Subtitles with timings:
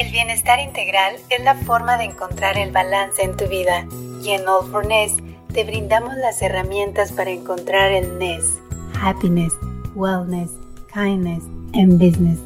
[0.00, 3.86] El bienestar integral es la forma de encontrar el balance en tu vida
[4.22, 5.12] y en All for Ness
[5.52, 8.58] te brindamos las herramientas para encontrar el Ness.
[8.98, 9.52] Happiness,
[9.94, 10.50] Wellness,
[10.92, 12.38] Kindness and Business.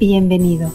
[0.00, 0.68] Bienvenido.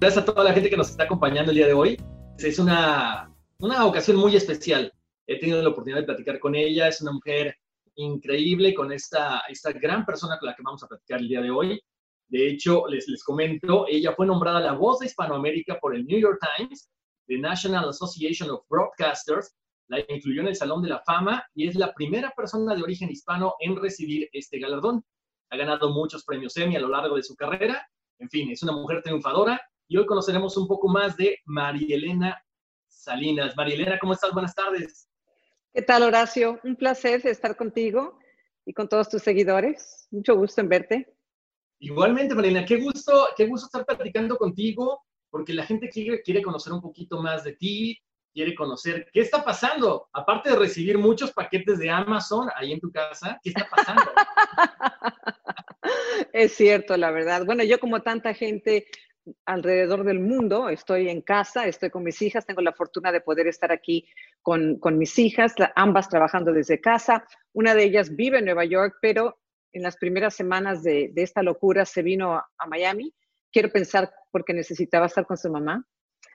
[0.00, 2.02] Gracias a toda la gente que nos está acompañando el día de hoy.
[2.38, 4.90] Es una, una ocasión muy especial.
[5.26, 6.88] He tenido la oportunidad de platicar con ella.
[6.88, 7.54] Es una mujer
[7.96, 11.50] increíble con esta, esta gran persona con la que vamos a platicar el día de
[11.50, 11.78] hoy.
[12.28, 16.18] De hecho, les, les comento, ella fue nombrada la voz de Hispanoamérica por el New
[16.18, 16.88] York Times,
[17.26, 19.54] the National Association of Broadcasters,
[19.88, 23.10] la incluyó en el Salón de la Fama y es la primera persona de origen
[23.10, 25.04] hispano en recibir este galardón.
[25.50, 27.86] Ha ganado muchos premios Emmy a lo largo de su carrera.
[28.18, 29.60] En fin, es una mujer triunfadora
[29.90, 32.40] y hoy conoceremos un poco más de Marielena
[32.86, 33.56] Salinas.
[33.56, 34.32] Marielena, ¿cómo estás?
[34.32, 35.08] Buenas tardes.
[35.74, 36.60] ¿Qué tal, Horacio?
[36.62, 38.16] Un placer estar contigo
[38.64, 40.06] y con todos tus seguidores.
[40.12, 41.12] Mucho gusto en verte.
[41.80, 46.72] Igualmente, Marielena, qué gusto, qué gusto estar platicando contigo, porque la gente quiere, quiere conocer
[46.72, 47.98] un poquito más de ti,
[48.32, 50.08] quiere conocer qué está pasando.
[50.12, 54.04] Aparte de recibir muchos paquetes de Amazon ahí en tu casa, ¿qué está pasando?
[56.32, 57.44] es cierto, la verdad.
[57.44, 58.86] Bueno, yo como tanta gente
[59.44, 63.46] alrededor del mundo, estoy en casa, estoy con mis hijas, tengo la fortuna de poder
[63.46, 64.08] estar aquí
[64.42, 67.24] con, con mis hijas, ambas trabajando desde casa.
[67.52, 69.38] Una de ellas vive en Nueva York, pero
[69.72, 73.14] en las primeras semanas de, de esta locura se vino a, Miami.
[73.52, 75.84] Quiero pensar porque necesitaba estar con su mamá,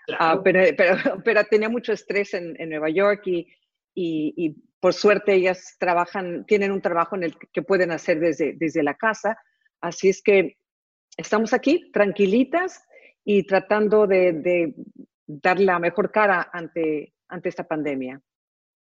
[0.09, 3.47] uh, pero, pero, pero, tenía mucho estrés en, en Nueva York y,
[3.93, 8.53] y, y, por suerte ellas trabajan, tienen un trabajo en el que pueden hacer desde,
[8.53, 9.37] desde la casa.
[9.81, 10.57] Así es que
[11.17, 12.83] estamos aquí tranquilitas
[13.23, 14.75] y tratando de,
[15.27, 18.21] dar la mejor cara ante, ante esta pandemia.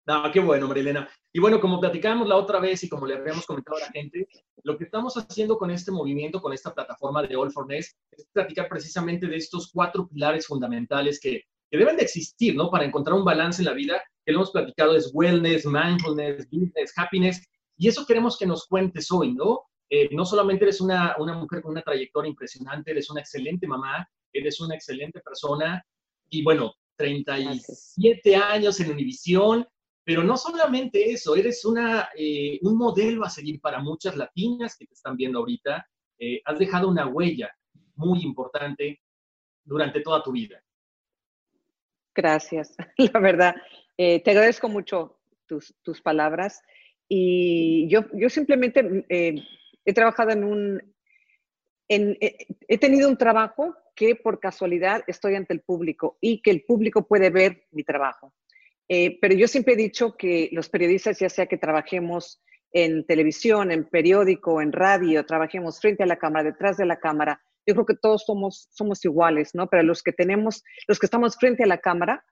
[0.05, 1.07] No, qué bueno, Marilena.
[1.31, 4.27] Y bueno, como platicábamos la otra vez y como le habíamos comentado a la gente,
[4.63, 8.27] lo que estamos haciendo con este movimiento, con esta plataforma de All for Ness, es
[8.33, 12.69] platicar precisamente de estos cuatro pilares fundamentales que, que deben de existir, ¿no?
[12.69, 16.93] Para encontrar un balance en la vida, que lo hemos platicado es wellness, mindfulness, business,
[16.97, 17.41] happiness,
[17.77, 19.61] y eso queremos que nos cuentes hoy, ¿no?
[19.95, 24.09] Eh, no solamente eres una, una, mujer con una trayectoria impresionante, eres una excelente mamá,
[24.33, 25.85] eres una excelente persona
[26.31, 29.67] y bueno, 37 años en Univisión,
[30.03, 34.87] pero no solamente eso, eres una, eh, un modelo a seguir para muchas latinas que
[34.87, 35.87] te están viendo ahorita.
[36.17, 37.55] Eh, has dejado una huella
[37.93, 38.99] muy importante
[39.63, 40.59] durante toda tu vida.
[42.15, 43.55] Gracias, la verdad.
[43.95, 46.63] te agradezco mucho tus, tus, palabras
[47.07, 49.05] y yo, yo simplemente
[49.85, 50.95] he trabajado en un,
[51.87, 57.07] he tenido un trabajo que por casualidad estoy ante el público y que el público
[57.07, 58.33] puede ver mi trabajo.
[58.89, 62.41] Eh, pero yo siempre he dicho que los periodistas, ya sea que trabajemos
[62.71, 67.41] en televisión, en periódico, en radio, trabajemos frente a la cámara, detrás de la cámara,
[67.65, 69.67] yo creo que todos somos, somos iguales, ¿no?
[69.67, 72.25] Pero los que tenemos, los que estamos frente a la cámara,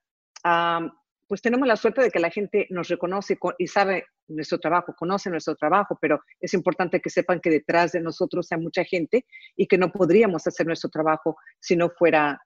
[1.31, 5.29] pues tenemos la suerte de que la gente nos reconoce y sabe nuestro trabajo, conoce
[5.29, 9.25] nuestro trabajo, pero es importante que sepan que detrás de nosotros hay mucha gente
[9.55, 12.41] y que no podríamos hacer nuestro trabajo si no fuera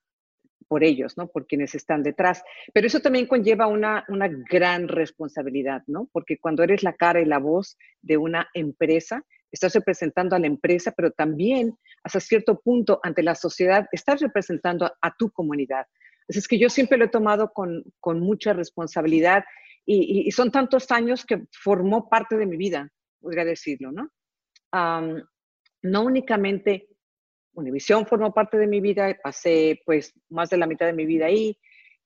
[0.68, 1.26] por ellos, ¿no?
[1.26, 2.44] Por quienes están detrás.
[2.76, 6.08] Pero eso también conlleva una, una gran responsabilidad, ¿no?
[6.12, 10.46] Porque cuando eres la cara y la voz de una empresa, estás representando a la
[10.46, 15.88] empresa, pero también hasta cierto punto ante la sociedad estás representando a tu comunidad.
[16.28, 19.44] Es que yo siempre lo he tomado con, con mucha responsabilidad
[19.86, 22.90] y, son tantos años que formó parte de mi vida,
[23.20, 24.10] podría decirlo, ¿no?
[25.84, 26.88] no únicamente
[27.56, 31.28] Univisión formó parte de mi vida, pasé pues más de la mitad de mi vida
[31.28, 31.58] ahí,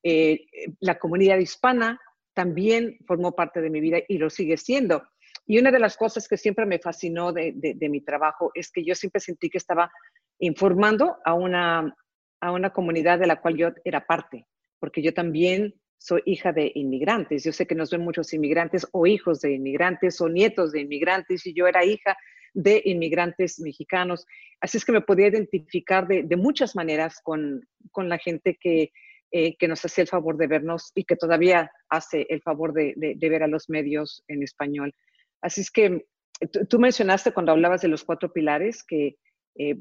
[0.04, 0.46] eh,
[0.80, 2.00] la comunidad hispana
[2.34, 5.04] también formó parte de mi vida y lo sigue siendo.
[5.46, 8.86] Y una de las cosas que siempre me fascinó de, de, mi trabajo es que
[8.86, 9.92] yo siempre sentí que estaba
[10.38, 11.96] informando a una,
[12.42, 14.46] a una comunidad de la cual yo era parte,
[14.80, 17.44] porque yo también soy hija de inmigrantes.
[17.44, 21.46] Yo sé que nos ven muchos inmigrantes o hijos de inmigrantes o nietos de inmigrantes
[21.46, 22.18] y yo era hija
[22.54, 24.26] de inmigrantes mexicanos.
[24.62, 28.92] Así es que me podía identificar de, muchas maneras con, con la gente que,
[29.32, 32.94] eh, que nos hacía el favor de vernos y que todavía hace el favor de,
[32.96, 34.94] de, ver a los medios en español.
[35.42, 36.06] Así es que
[36.70, 39.18] tú mencionaste cuando hablabas de los cuatro pilares que
[39.56, 39.76] eh,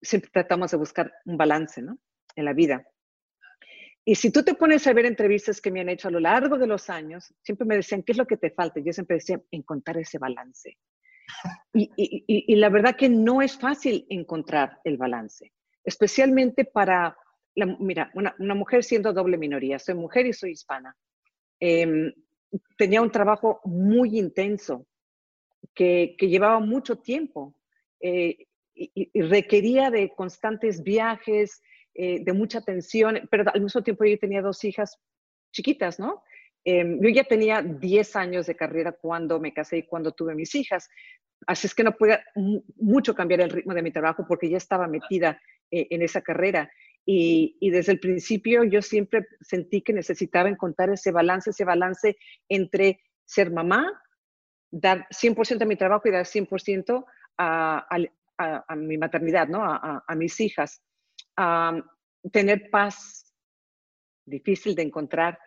[0.00, 1.98] siempre tratamos de buscar un balance ¿no?
[2.34, 2.86] en la vida.
[4.04, 6.56] Y si tú te pones a ver entrevistas que me han hecho a lo largo
[6.58, 8.78] de los años, siempre me decían, ¿qué es lo que te falta?
[8.80, 10.78] Yo siempre decía, encontrar ese balance.
[11.74, 15.52] Y, y, y, la verdad que no es fácil encontrar el balance,
[15.84, 17.14] especialmente para,
[17.54, 20.96] la, mira, una, una, mujer siendo doble minoría, soy mujer y soy hispana.
[21.60, 22.14] Em,
[22.78, 24.86] tenía un trabajo muy intenso
[25.74, 27.54] que, que llevaba mucho tiempo
[28.00, 28.46] eh,
[28.76, 31.62] y, requería de constantes viajes,
[31.94, 34.98] eh, de mucha atención, pero al mismo tiempo yo tenía dos hijas
[35.50, 36.22] chiquitas, ¿no?
[36.64, 40.54] Em, yo ya tenía 10 años de carrera cuando me casé y cuando tuve mis
[40.54, 40.88] hijas,
[41.46, 42.22] así es que no podía
[42.76, 45.40] mucho cambiar el ritmo de mi trabajo porque ya estaba metida
[45.70, 46.70] eh, en esa carrera.
[47.04, 52.16] Y, y, desde el principio yo siempre sentí que necesitaba encontrar ese balance, ese balance
[52.48, 53.92] entre ser mamá,
[54.70, 57.04] dar 100% a mi trabajo y dar 100%
[57.38, 57.98] a, a,
[58.38, 59.62] a, mi maternidad, ¿no?
[59.64, 60.82] a, mis hijas
[62.32, 63.34] tener paz,
[64.24, 65.38] difícil de encontrar,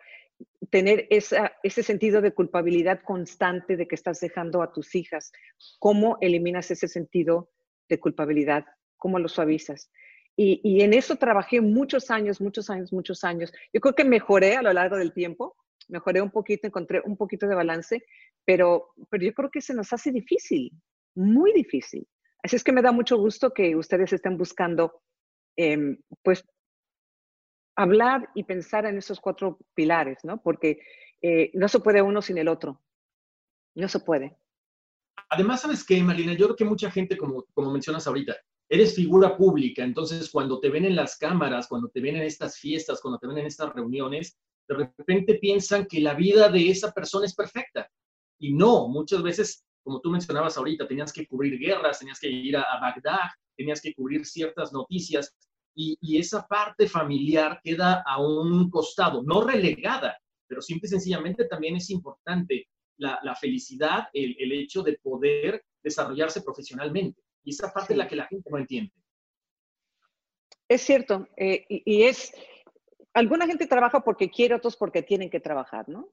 [0.70, 5.32] tener ese sentido de culpabilidad constante de que estás dejando a tus hijas.
[5.78, 7.50] ¿Cómo eliminas ese sentido
[7.88, 8.64] de culpabilidad?
[8.96, 9.90] ¿Cómo lo suavizas?
[10.36, 13.52] Y, y, en eso trabajé muchos años, muchos años, muchos años.
[13.74, 15.56] Yo creo que mejoré a lo largo del tiempo,
[15.88, 18.02] mejoré un poquito, encontré un poquito de balance,
[18.46, 20.70] pero, pero yo creo que se nos hace difícil,
[21.14, 22.06] muy difícil.
[22.42, 25.02] Así es que me da mucho gusto que ustedes estén buscando
[25.56, 26.42] Em, pues
[27.76, 30.40] hablar y pensar en esos cuatro pilares, ¿no?
[30.42, 30.80] Porque
[31.20, 32.80] eh, no se puede uno sin el otro.
[33.74, 34.38] No se puede.
[35.28, 36.32] Además, ¿sabes qué, Marina?
[36.32, 38.36] Yo creo que mucha gente, como, como mencionas ahorita,
[38.68, 42.58] eres figura pública, entonces cuando te ven en las cámaras, cuando te ven en estas
[42.58, 44.38] fiestas, cuando te ven en estas reuniones,
[44.68, 47.88] de repente piensan que la vida de esa persona es perfecta.
[48.38, 52.56] Y no, muchas veces, como tú mencionabas ahorita, tenías que cubrir guerras, tenías que ir
[52.56, 55.34] a, a Bagdad, tenías que cubrir ciertas noticias
[55.74, 61.76] y, esa parte familiar queda a un costado, no relegada, pero simple y sencillamente también
[61.76, 67.22] es importante la, felicidad, el, hecho de poder desarrollarse profesionalmente.
[67.44, 68.92] Y esa parte es la que la gente no entiende.
[70.68, 72.32] Es cierto, eh, y, es,
[73.14, 76.12] alguna gente trabaja porque quiere, otros porque tienen que trabajar, ¿no?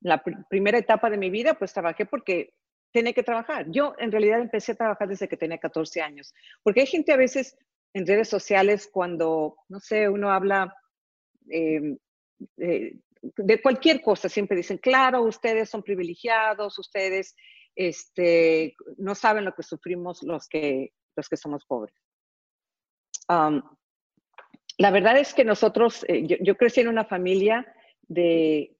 [0.00, 2.54] La primera etapa de mi vida, pues trabajé porque
[2.92, 3.66] tenía que trabajar.
[3.70, 7.16] Yo en realidad empecé a trabajar desde que tenía 14 años, porque hay gente a
[7.16, 7.56] veces
[7.94, 10.74] en redes sociales cuando, no sé, uno habla
[11.48, 11.98] em,
[12.56, 17.36] de cualquier cosa, siempre dicen, claro, ustedes son privilegiados, ustedes
[17.74, 21.94] este, no saben lo que sufrimos los que, los que somos pobres.
[23.28, 27.66] la verdad es que nosotros, eh, yo, crecí en una familia
[28.02, 28.76] de,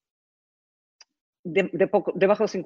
[1.44, 2.56] de, de bajos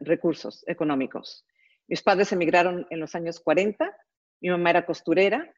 [0.00, 1.44] recursos económicos.
[1.88, 3.94] Mis padres emigraron en los años 40,
[4.40, 5.52] mi mamá era costurera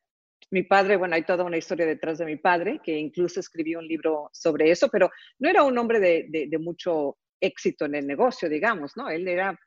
[0.50, 3.87] mi padre, bueno, hay toda una historia detrás de mi padre, que incluso escribió un
[3.87, 8.92] libro sobre eso, pero no era un hombre de, mucho éxito en el negocio, digamos,
[8.97, 9.09] ¿no?
[9.09, 9.59] Él era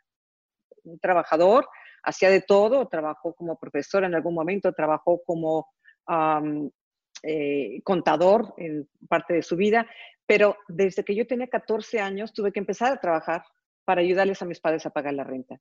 [0.83, 1.67] un trabajador,
[2.03, 5.67] hacía de todo, trabajó como profesor en algún momento, trabajó como
[7.29, 9.85] eh, contador en parte de su vida,
[10.25, 13.43] pero desde que yo tenía 14 años tuve que empezar a trabajar
[13.85, 15.59] para ayudarles a mis padres a pagar la renta.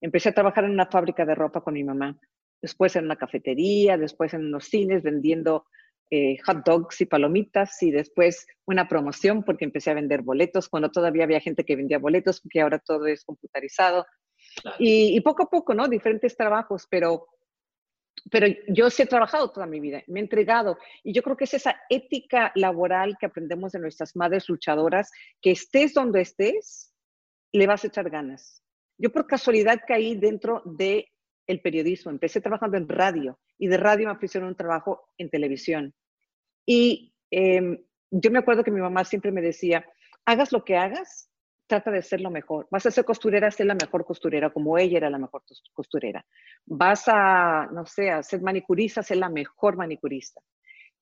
[0.00, 2.18] Empecé a trabajar en una fábrica de ropa con mi mamá
[2.60, 5.66] después en una cafetería, después en unos cines vendiendo
[6.10, 10.90] eh, hot dogs y palomitas y después una promoción porque empecé a vender boletos cuando
[10.90, 14.06] todavía había gente que vendía boletos porque ahora todo es computarizado.
[14.78, 15.86] Y, poco a poco, ¿no?
[15.86, 17.26] Diferentes trabajos, pero,
[18.30, 21.44] pero yo sí he trabajado toda mi vida, me he entregado y yo creo que
[21.44, 26.92] es esa ética laboral que aprendemos de nuestras madres luchadoras, que estés donde estés,
[27.52, 28.62] le vas a echar ganas.
[28.98, 31.08] Yo por casualidad caí dentro de
[31.46, 32.10] el periodismo.
[32.10, 35.94] Empecé trabajando en radio y de radio me ofrecieron un trabajo en televisión.
[36.66, 37.78] Y em,
[38.10, 39.86] yo me acuerdo que mi mamá siempre me decía,
[40.24, 41.30] hagas lo que hagas,
[41.66, 42.68] trata de ser lo mejor.
[42.70, 45.42] Vas a ser costurera, ser la mejor costurera, como ella era la mejor
[45.72, 46.24] costurera.
[46.64, 50.40] Vas a, no sé, a ser manicurista, ser la mejor manicurista.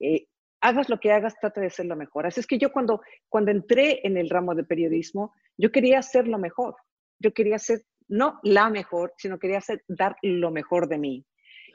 [0.01, 0.27] Eh,
[0.61, 2.27] hagas lo que hagas, trata de ser lo mejor.
[2.27, 6.27] Así es que yo cuando, cuando entré en el ramo de periodismo, yo quería ser
[6.27, 6.77] lo mejor.
[7.19, 11.27] Yo quería ser, no la mejor, sino quería ser, dar lo mejor de mí.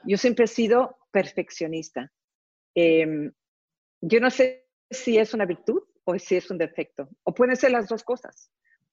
[0.04, 2.10] Yo siempre he sido perfeccionista.
[2.74, 3.32] Em,
[4.00, 7.70] yo no sé si es una virtud o si es un defecto, o pueden ser
[7.70, 8.50] las dos cosas,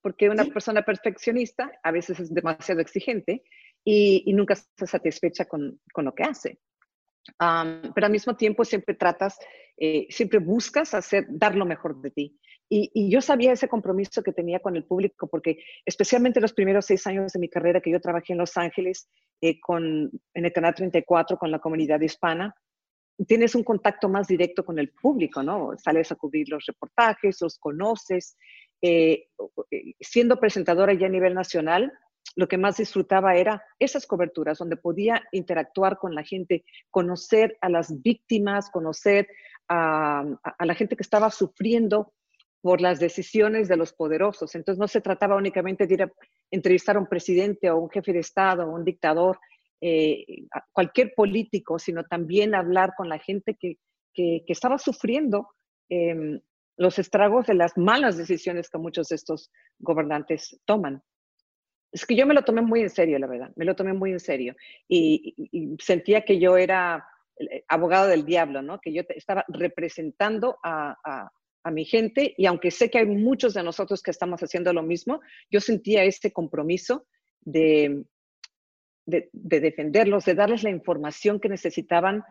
[0.07, 3.43] porque una persona perfeccionista a veces es demasiado exigente
[3.83, 6.59] y, nunca está satisfecha con, con, lo que hace.
[7.37, 9.37] pero al mismo tiempo siempre tratas,
[9.75, 12.39] eh, siempre buscas hacer, dar lo mejor de ti.
[12.69, 17.05] Y, yo sabía ese compromiso que tenía con el público, porque especialmente los primeros seis
[17.05, 19.09] años de mi carrera que yo trabajé en Los Ángeles
[19.41, 22.55] eh, con, en el Canal 34 con la comunidad hispana,
[23.25, 25.71] tienes un contacto más directo con el público, ¿no?
[25.77, 28.37] Sales a cubrir los reportajes, los conoces.
[28.81, 29.27] Eh,
[29.99, 31.91] siendo presentadora ya a nivel nacional,
[32.35, 37.69] lo que más disfrutaba era esas coberturas donde podía interactuar con la gente, conocer a
[37.69, 39.27] las víctimas, conocer
[39.69, 40.23] a,
[40.59, 42.13] la gente que estaba sufriendo
[42.61, 44.53] por las decisiones de los poderosos.
[44.55, 46.11] Entonces no se trataba únicamente de
[46.51, 49.39] entrevistar a un presidente o un jefe de Estado o un dictador,
[49.81, 50.25] eh,
[50.71, 53.77] cualquier político, sino también hablar con la gente que,
[54.13, 55.49] que, estaba sufriendo
[55.89, 56.39] em,
[56.77, 61.03] los estragos de las malas decisiones que muchos de estos gobernantes toman.
[61.91, 64.11] Es que yo me lo tomé muy en serio, la verdad, me lo tomé muy
[64.11, 64.55] en serio
[64.87, 65.35] y,
[65.79, 67.07] sentía que yo era
[67.39, 68.79] eh, abogado del diablo, ¿no?
[68.79, 71.31] Que yo estaba representando a, a,
[71.69, 75.19] mi gente y aunque sé que hay muchos de nosotros que estamos haciendo lo mismo,
[75.51, 77.05] yo sentía este compromiso
[77.41, 78.05] de,
[79.05, 79.29] de,
[79.59, 82.23] defenderlos, de darles la información que necesitaban,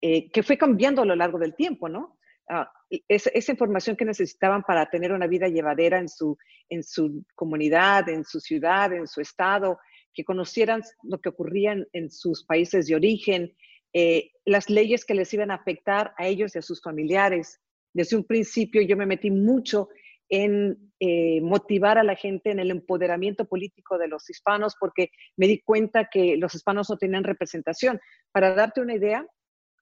[0.00, 2.18] eh, que fue cambiando a lo largo del tiempo, ¿no?
[2.48, 2.72] Ah,
[3.08, 6.36] esa, información que necesitaban para tener una vida llevadera en su,
[6.68, 9.78] en su comunidad, en su ciudad, en su estado,
[10.12, 13.54] que conocieran lo que ocurría en, sus países de origen,
[13.92, 17.60] eh, las leyes que les iban a afectar a ellos y a sus familiares.
[17.92, 19.88] Desde un principio yo me metí mucho
[20.28, 25.48] en eh, motivar a la gente en el empoderamiento político de los hispanos, porque me
[25.48, 28.00] di cuenta que los hispanos no tenían representación.
[28.32, 29.26] Para darte una idea,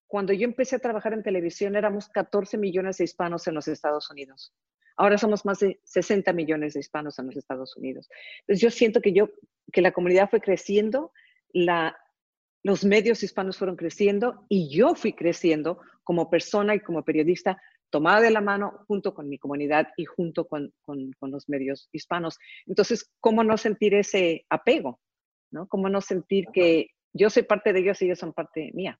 [0.09, 4.11] cuando yo empecé a trabajar en televisión éramos 14 millones de hispanos en los Estados
[4.11, 4.53] Unidos.
[4.97, 8.09] Ahora somos más de 60 millones de hispanos en los Estados Unidos.
[8.41, 9.29] Entonces yo siento que yo
[9.73, 11.13] que la comunidad fue creciendo,
[11.53, 11.97] la,
[12.63, 17.61] los medios hispanos fueron creciendo y yo fui creciendo como persona y como periodista
[17.91, 20.73] tomada de la mano junto con mi comunidad y junto con,
[21.21, 22.39] los medios hispanos.
[22.67, 25.01] Entonces, ¿cómo no sentir ese apego?
[25.51, 25.67] ¿no?
[25.69, 28.99] ¿Cómo no sentir que yo soy parte de ellos y ellos son parte mía?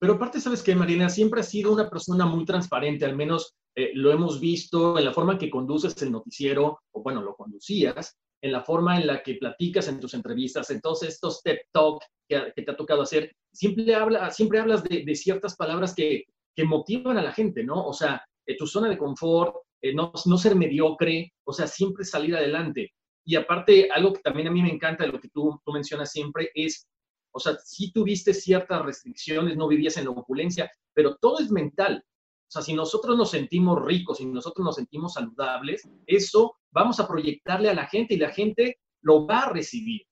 [0.00, 1.08] Pero aparte, ¿sabes qué, Marina?
[1.08, 5.12] Siempre has sido una persona muy transparente, al menos eh, lo hemos visto en la
[5.12, 9.22] forma en que conduces el noticiero, o bueno, lo conducías, en la forma en la
[9.22, 13.30] que platicas en tus entrevistas, en todos estos TED Talk que, te ha tocado hacer,
[13.52, 17.86] siempre, habla, siempre hablas de, ciertas palabras que que motivan a la gente, ¿no?
[17.86, 22.04] O sea, eh, tu zona de confort, eh, no, no ser mediocre, o sea, siempre
[22.04, 22.92] salir adelante.
[23.24, 26.50] Y aparte, algo que también a mí me encanta de lo que tú mencionas siempre
[26.54, 26.86] es,
[27.32, 32.04] o sea, si tuviste ciertas restricciones, no vivías en la opulencia, pero todo es mental.
[32.06, 37.06] O sea, si nosotros nos sentimos ricos, si nosotros nos sentimos saludables, eso vamos a
[37.06, 40.02] proyectarle a la gente y la gente lo va a recibir.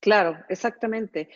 [0.00, 1.30] Claro, exactamente.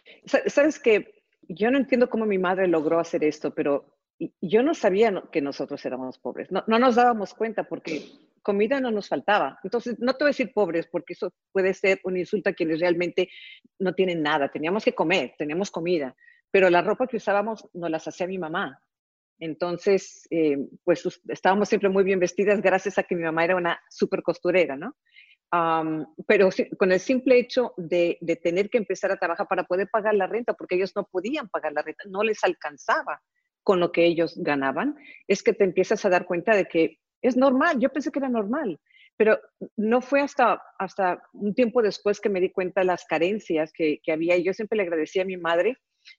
[0.47, 3.99] Sabes que yo no entiendo cómo mi madre logró hacer esto, pero
[4.40, 8.11] yo no sabía que nosotros éramos pobres, no, nos dábamos cuenta porque
[8.42, 9.59] comida no nos faltaba.
[9.62, 12.80] Entonces, no te voy a decir pobres porque eso puede ser un insulto a quienes
[12.80, 13.28] realmente
[13.78, 14.50] no tienen nada.
[14.50, 16.14] Teníamos que comer, teníamos comida,
[16.50, 18.83] pero la ropa que usábamos nos las hacía mi mamá.
[19.40, 23.80] Entonces, eh, pues estábamos siempre muy bien vestidas gracias a que mi mamá era una
[23.88, 24.97] súper costurera, ¿no?
[26.26, 30.14] pero con el simple hecho de, de, tener que empezar a trabajar para poder pagar
[30.14, 33.23] la renta, porque ellos no podían pagar la renta, no les alcanzaba
[33.62, 37.37] con lo que ellos ganaban, es que te empiezas a dar cuenta de que es
[37.37, 37.78] normal.
[37.80, 38.78] Yo pensé que era normal,
[39.16, 39.38] pero
[39.76, 44.00] no fue hasta, hasta un tiempo después que me di cuenta de las carencias que,
[44.02, 44.37] que había.
[44.37, 45.78] Y yo siempre le agradecí a mi madre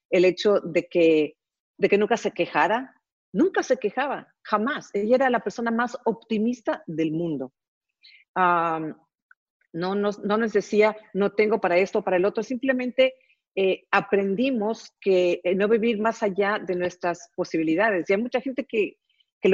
[0.09, 1.35] el hecho de que,
[1.77, 2.93] de que nunca se quejara,
[3.31, 4.89] nunca se quejaba, jamás.
[4.93, 7.53] Ella era la persona más optimista del mundo.
[8.35, 8.95] no,
[9.73, 13.13] no, no nos decía, no tengo para esto, para el otro, simplemente
[13.55, 18.09] eh, aprendimos que eh, no vivir más allá de nuestras posibilidades.
[18.09, 18.97] Y hay mucha gente que,
[19.41, 19.49] que,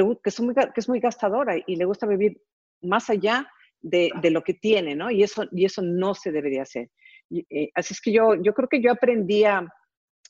[0.74, 2.42] es muy gastadora y le gusta vivir
[2.82, 3.50] más allá
[3.80, 5.10] de, lo que tiene, ¿no?
[5.10, 6.90] Y eso, y eso no se debería hacer.
[7.30, 9.66] Eh, así es que yo, yo creo que yo aprendí a,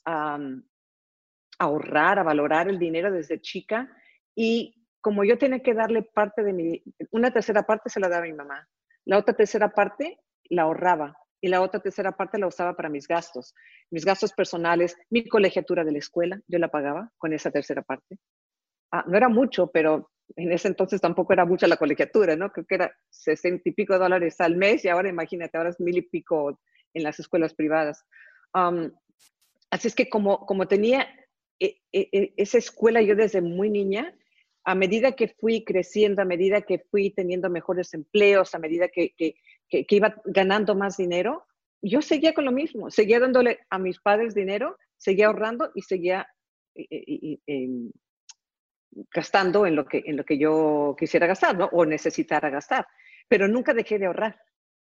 [0.04, 0.38] a,
[1.58, 3.90] ahorrar, a valorar el dinero desde chica
[4.34, 8.24] y como yo tenía que darle parte de mi, una tercera parte se la daba
[8.24, 8.68] a mi mamá.
[9.04, 10.18] la otra tercera parte
[10.50, 13.54] la ahorraba y la otra tercera parte la usaba para mis gastos,
[13.90, 18.18] mis gastos personales, mi colegiatura de la escuela, yo la pagaba con esa tercera parte.
[18.92, 22.50] Ah, no era mucho, pero en ese entonces tampoco era mucha la colegiatura, ¿no?
[22.50, 25.96] Creo que era sesenta y pico dólares al mes y ahora imagínate, ahora es mil
[25.96, 26.58] y pico
[26.94, 28.04] en las escuelas privadas.
[29.70, 31.08] así es que como, como tenía
[31.60, 34.14] e, e, e, esa escuela yo desde muy niña,
[34.64, 39.14] a medida que fui creciendo, a medida que fui teniendo mejores empleos, a medida que,
[39.16, 39.36] que,
[39.68, 41.44] que, iba ganando más dinero,
[41.82, 46.26] yo seguía con lo mismo, seguía dándole a mis padres dinero, seguía ahorrando y seguía
[46.74, 47.92] em,
[49.12, 51.56] gastando en lo, que, en lo que yo quisiera gastar.
[51.72, 52.86] O necesitara gastar.
[53.28, 54.40] Pero nunca dejé de ahorrar,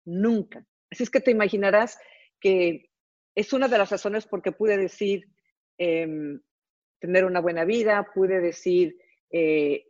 [0.04, 0.64] nunca.
[0.90, 1.98] Así es que te imaginarás
[2.40, 2.90] que
[3.34, 5.28] es una de las razones por que pude decir
[5.78, 6.40] em,
[6.98, 8.96] tener una buena vida, pude decir
[9.30, 9.86] eh,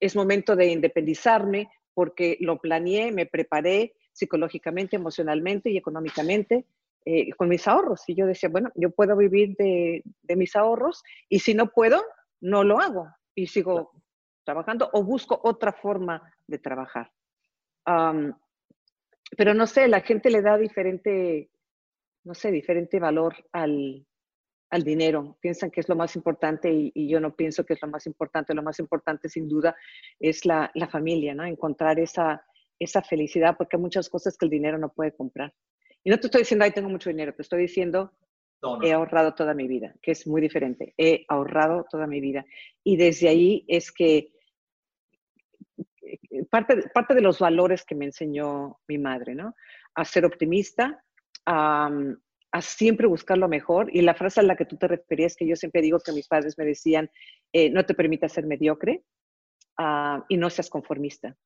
[0.00, 6.66] es momento de independizarme porque lo planeé, me preparé psicológicamente, emocionalmente y económicamente
[7.04, 8.02] eh, con mis ahorros.
[8.08, 10.02] Y yo decía, bueno, yo puedo vivir de,
[10.36, 12.02] mis ahorros y si no puedo,
[12.40, 13.92] no lo hago y sigo
[14.44, 17.10] trabajando o busco otra forma de trabajar.
[19.36, 21.50] pero no sé, la gente le da diferente,
[22.24, 24.06] no sé, diferente valor al,
[24.74, 27.86] al dinero, piensan que es lo más importante y, yo no pienso que es lo
[27.86, 28.54] más importante.
[28.54, 29.76] Lo más importante, sin duda,
[30.18, 31.44] es la, familia, ¿no?
[31.44, 32.44] Encontrar esa,
[32.80, 35.54] esa felicidad, porque hay muchas cosas que el dinero no puede comprar.
[36.02, 38.12] Y no te estoy diciendo, ay, tengo mucho dinero, te estoy diciendo,
[38.82, 40.94] he ahorrado toda mi vida, que es muy diferente.
[40.96, 42.44] He ahorrado toda mi vida.
[42.82, 44.32] Y desde ahí es que
[46.50, 49.54] parte, parte de los valores que me enseñó mi madre, ¿no?
[49.94, 51.02] A ser optimista,
[51.46, 51.90] a,
[52.52, 53.90] a siempre buscar lo mejor.
[53.92, 56.28] Y la frase a la que tú te referías, que yo siempre digo que mis
[56.28, 57.10] padres me decían,
[57.52, 59.02] eh, no te permitas ser mediocre
[59.78, 61.36] ah, y no seas conformista.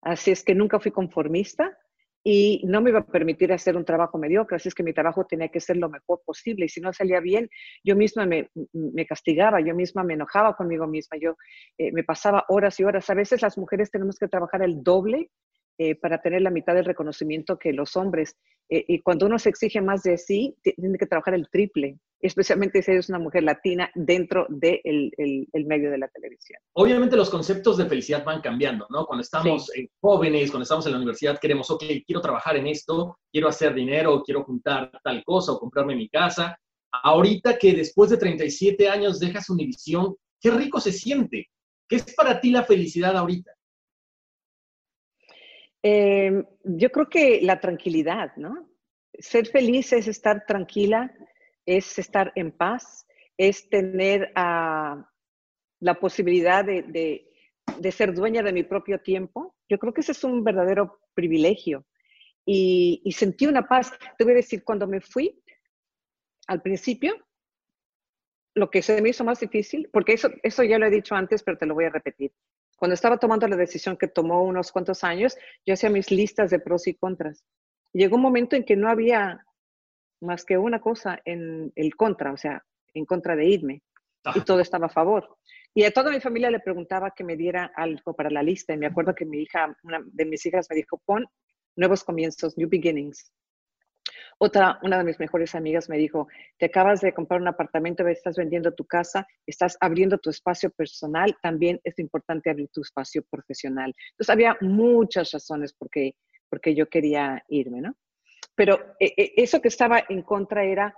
[0.00, 1.76] Así es que nunca fui conformista
[2.24, 5.26] y no me iba a permitir hacer un trabajo mediocre, así es que mi trabajo
[5.26, 7.48] tenía que ser lo mejor posible y si no salía bien,
[7.82, 8.48] yo misma me,
[9.08, 11.36] castigaba, yo misma me enojaba conmigo misma, yo
[11.78, 13.10] eh, me pasaba horas y horas.
[13.10, 15.30] A veces las mujeres tenemos que trabajar el doble
[15.78, 18.36] eh, para tener la mitad del reconocimiento que los hombres.
[18.68, 22.82] Eh, y cuando uno se exige más de sí, tiene que trabajar el triple, especialmente
[22.82, 26.60] si eres una mujer latina dentro del de el, medio de la televisión.
[26.74, 29.06] Obviamente los conceptos de felicidad van cambiando, ¿no?
[29.06, 33.48] Cuando estamos jóvenes, cuando estamos en la universidad, queremos, ok, quiero trabajar en esto, quiero
[33.48, 36.58] hacer dinero, quiero juntar tal cosa o comprarme mi casa.
[36.92, 41.48] Ahorita que después de 37 años dejas Univisión, qué rico se siente.
[41.88, 43.52] ¿Qué es para ti la felicidad ahorita?
[45.82, 48.68] Em, yo creo que la tranquilidad, ¿no?
[49.18, 51.12] Ser feliz es estar tranquila,
[51.66, 55.08] es estar en paz, es tener ah,
[55.80, 57.28] la posibilidad de,
[57.90, 59.56] ser dueña de mi propio tiempo.
[59.68, 61.84] Yo creo que ese es un verdadero privilegio.
[62.44, 63.92] Y, y sentí una paz.
[64.16, 65.42] Te voy a decir, cuando me fui,
[66.46, 67.14] al principio,
[68.54, 71.42] lo que se me hizo más difícil, porque eso, eso ya lo he dicho antes,
[71.42, 72.32] pero te lo voy a repetir.
[72.82, 76.58] Cuando estaba tomando la decisión que tomó unos cuantos años, yo hacía mis listas de
[76.58, 77.44] pros y contras.
[77.92, 79.46] Llegó un momento en que no había
[80.20, 83.82] más que una cosa en el contra, o sea, en contra de irme.
[84.34, 85.38] Y todo estaba a favor.
[85.72, 88.74] Y a toda mi familia le preguntaba que me diera algo para la lista.
[88.74, 91.24] Y me acuerdo que mi hija, una de mis hijas me dijo, pon
[91.76, 93.32] nuevos comienzos, new beginnings.
[94.38, 96.26] Otra, una de mis mejores amigas me dijo,
[96.58, 101.36] te acabas de comprar un apartamento, estás vendiendo tu casa, estás abriendo tu espacio personal,
[101.40, 103.94] también es importante abrir tu espacio profesional.
[104.10, 106.16] Entonces había muchas razones por qué,
[106.48, 107.94] porque yo quería irme, ¿no?
[108.54, 110.94] Pero eh, eh, eso que estaba en contra era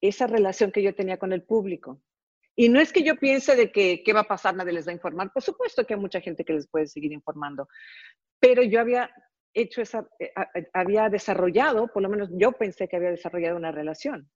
[0.00, 2.02] esa relación que yo tenía con el público.
[2.56, 4.90] Y no es que yo piense de que qué va a pasar, nadie les va
[4.90, 5.32] a informar.
[5.32, 7.68] Por supuesto que hay mucha gente que les puede seguir informando.
[8.38, 9.10] Pero yo había
[9.54, 10.32] hecho esa, eh,
[10.72, 14.30] había desarrollado, por lo menos yo pensé que había desarrollado una relación.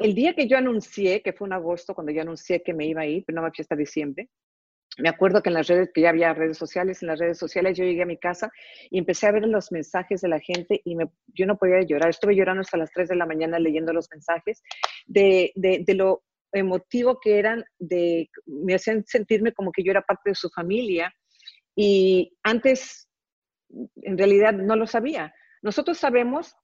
[0.00, 3.02] El día que yo anuncié, que fue en agosto, cuando yo anuncié que me iba
[3.02, 4.28] a ir, pero no me fiesta diciembre,
[4.98, 7.78] me acuerdo que en las redes, que ya había redes sociales, en las redes sociales
[7.78, 8.50] yo llegué a mi casa
[8.90, 12.10] y empecé a ver los mensajes de la gente y me, yo no podía llorar.
[12.10, 14.62] Estuve llorando hasta las 3 de la mañana leyendo los mensajes
[15.06, 20.02] de, de, de lo emotivo que eran, de, me hacían sentirme como que yo era
[20.02, 21.12] parte de su familia.
[21.76, 23.07] Y antes
[24.02, 25.34] en realidad no lo sabía.
[25.62, 26.56] Nosotros sabemos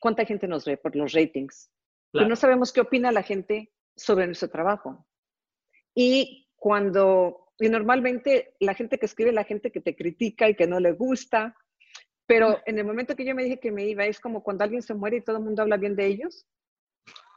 [0.00, 1.70] cuánta gente nos ve por los ratings,
[2.12, 5.06] pero no sabemos qué opina la gente sobre nuestro trabajo.
[5.94, 10.66] Y cuando, y normalmente la gente que escribe, la gente que te critica y que
[10.66, 11.56] no le gusta,
[12.26, 14.82] pero en el momento que yo me dije que me iba, es como cuando alguien
[14.82, 16.46] se muere y todo el mundo habla bien de ellos.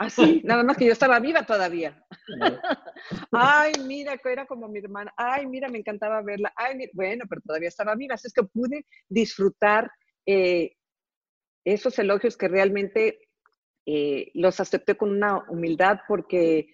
[0.01, 2.03] Así, nada más que yo estaba viva todavía.
[3.31, 5.13] Ay, mira, que era como mi hermana.
[5.15, 6.51] Ay, mira, me encantaba verla.
[6.55, 8.15] Ay, bueno, pero todavía estaba viva.
[8.15, 9.91] Así es que pude disfrutar
[10.25, 10.75] eh,
[11.63, 13.19] esos elogios que realmente
[13.85, 16.73] eh, los acepté con una humildad porque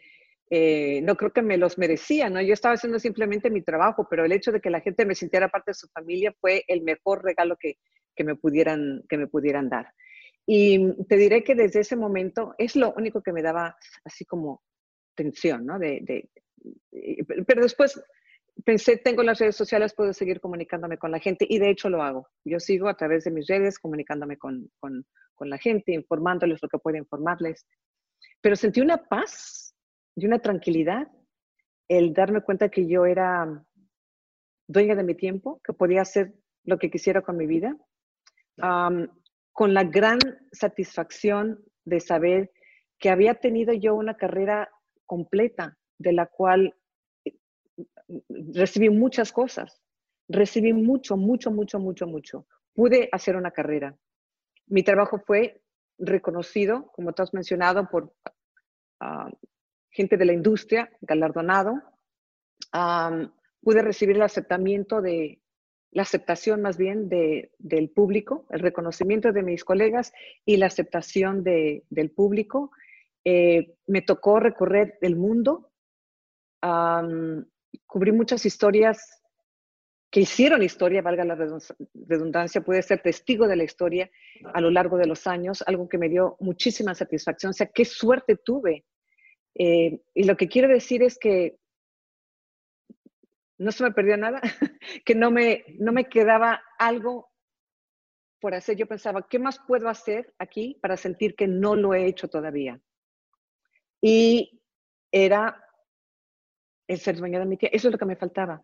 [0.49, 2.41] eh, no creo que me los merecía, ¿no?
[2.41, 5.49] Yo estaba haciendo simplemente mi trabajo, pero el hecho de que la gente me sintiera
[5.49, 7.75] parte de su familia fue el mejor regalo que,
[8.15, 9.93] que me, pudieran, que me pudieran dar.
[10.49, 14.63] Y te diré que desde ese momento es lo único que me daba así como
[15.13, 15.77] tensión, ¿no?
[15.77, 16.29] De,
[17.45, 18.01] pero después
[18.63, 22.01] pensé, tengo las redes sociales, puedo seguir comunicándome con la gente y de hecho lo
[22.01, 22.29] hago.
[22.45, 25.05] Yo sigo a través de mis redes comunicándome con, con,
[25.35, 27.67] con la gente, informándoles lo que puedo informarles.
[28.39, 29.75] Pero sentí una paz
[30.15, 31.09] y una tranquilidad
[31.89, 33.63] el darme cuenta que yo era
[34.67, 36.33] dueña de mi tiempo, que podía hacer
[36.63, 37.77] lo que quisiera con mi vida
[39.57, 40.19] con la gran
[40.51, 42.51] satisfacción de saber
[42.99, 44.69] que había tenido yo una carrera
[45.07, 46.75] completa de la cual
[47.25, 47.33] eh,
[48.53, 49.81] recibí muchas cosas.
[50.29, 52.45] Recibí mucho, mucho, mucho, mucho, mucho.
[52.75, 53.97] Pude hacer una carrera.
[54.67, 55.59] Mi trabajo fue
[55.97, 58.13] reconocido, como tú has mencionado, por
[58.99, 59.31] ah,
[59.89, 61.81] gente de la industria, galardonado.
[63.63, 65.41] pude recibir el aceptamiento de,
[65.97, 70.13] la aceptación más bien de, del público, el reconocimiento de mis colegas
[70.45, 72.69] y la aceptación de, del público.
[73.25, 75.71] Eh, me tocó recorrer el mundo,
[77.87, 79.23] cubrí muchas historias
[80.11, 84.07] que hicieron historia, valga la redundancia, pude ser testigo de la historia
[84.53, 87.49] a lo largo de los años, algo que me dio muchísima satisfacción.
[87.49, 88.85] O sea, qué suerte tuve.
[89.55, 91.57] Eh, y lo que quiero decir es que
[93.57, 94.41] no se me perdió nada,
[95.05, 97.29] que no me, no me quedaba algo
[98.39, 98.77] por hacer.
[98.77, 102.79] Yo pensaba, ¿qué más puedo hacer aquí para sentir que no lo he hecho todavía?
[104.01, 104.61] Y
[105.11, 105.63] era
[106.87, 107.69] el ser dueña de mi tía.
[107.71, 108.61] Eso es lo que me faltaba.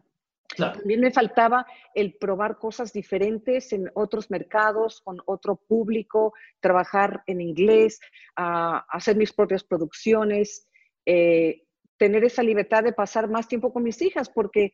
[0.55, 7.41] También me faltaba el probar cosas diferentes en otros mercados, con otro público, trabajar en
[7.41, 7.99] inglés,
[8.35, 10.67] hacer mis propias producciones.
[11.05, 11.62] Eh,
[11.97, 14.73] tener esa libertad de pasar más tiempo con mis hijas, porque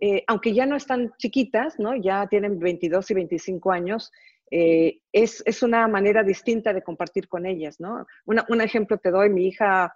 [0.00, 1.94] eh, aunque ya no están chiquitas, ¿no?
[1.96, 4.12] ya tienen 22 y 25 años,
[4.50, 7.80] eh, es, es, una manera distinta de compartir con ellas.
[7.80, 8.06] ¿no?
[8.26, 9.94] un ejemplo te doy, mi hija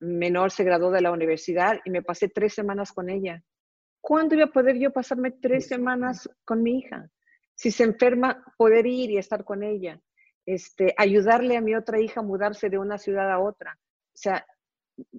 [0.00, 3.42] menor se graduó de la universidad y me pasé tres semanas con ella.
[4.00, 7.10] ¿Cuándo iba a poder yo pasarme tres semanas con mi hija?
[7.54, 10.00] Si se enferma, poder ir y estar con ella.
[10.46, 13.78] Este, ayudarle a mi otra hija a mudarse de una ciudad a otra.
[14.14, 14.46] O sea,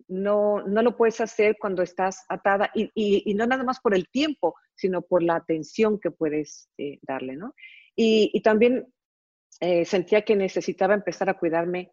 [0.08, 4.56] no, no lo puedes hacer cuando estás atada y, no nada más por el tiempo,
[4.76, 7.54] sino por la atención que puedes eh, darle, ¿no?
[7.96, 8.88] Y, también
[9.60, 11.92] eh, sentía que necesitaba empezar a cuidarme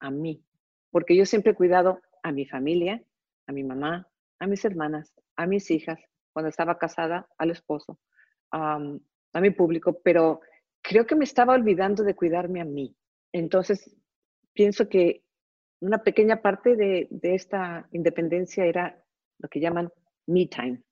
[0.00, 0.44] a mí,
[0.90, 3.02] porque yo siempre he cuidado a mi familia,
[3.46, 5.98] a mi mamá, a mis hermanas, a mis hijas,
[6.32, 7.98] cuando estaba casada, al esposo,
[8.50, 10.40] a mi público, pero
[10.82, 12.96] creo que me estaba olvidando de cuidarme a mí.
[13.32, 13.94] Entonces,
[14.54, 15.22] pienso que
[15.80, 19.04] una pequeña parte de, esta independencia era
[19.38, 19.90] lo que llaman
[20.26, 20.82] me time,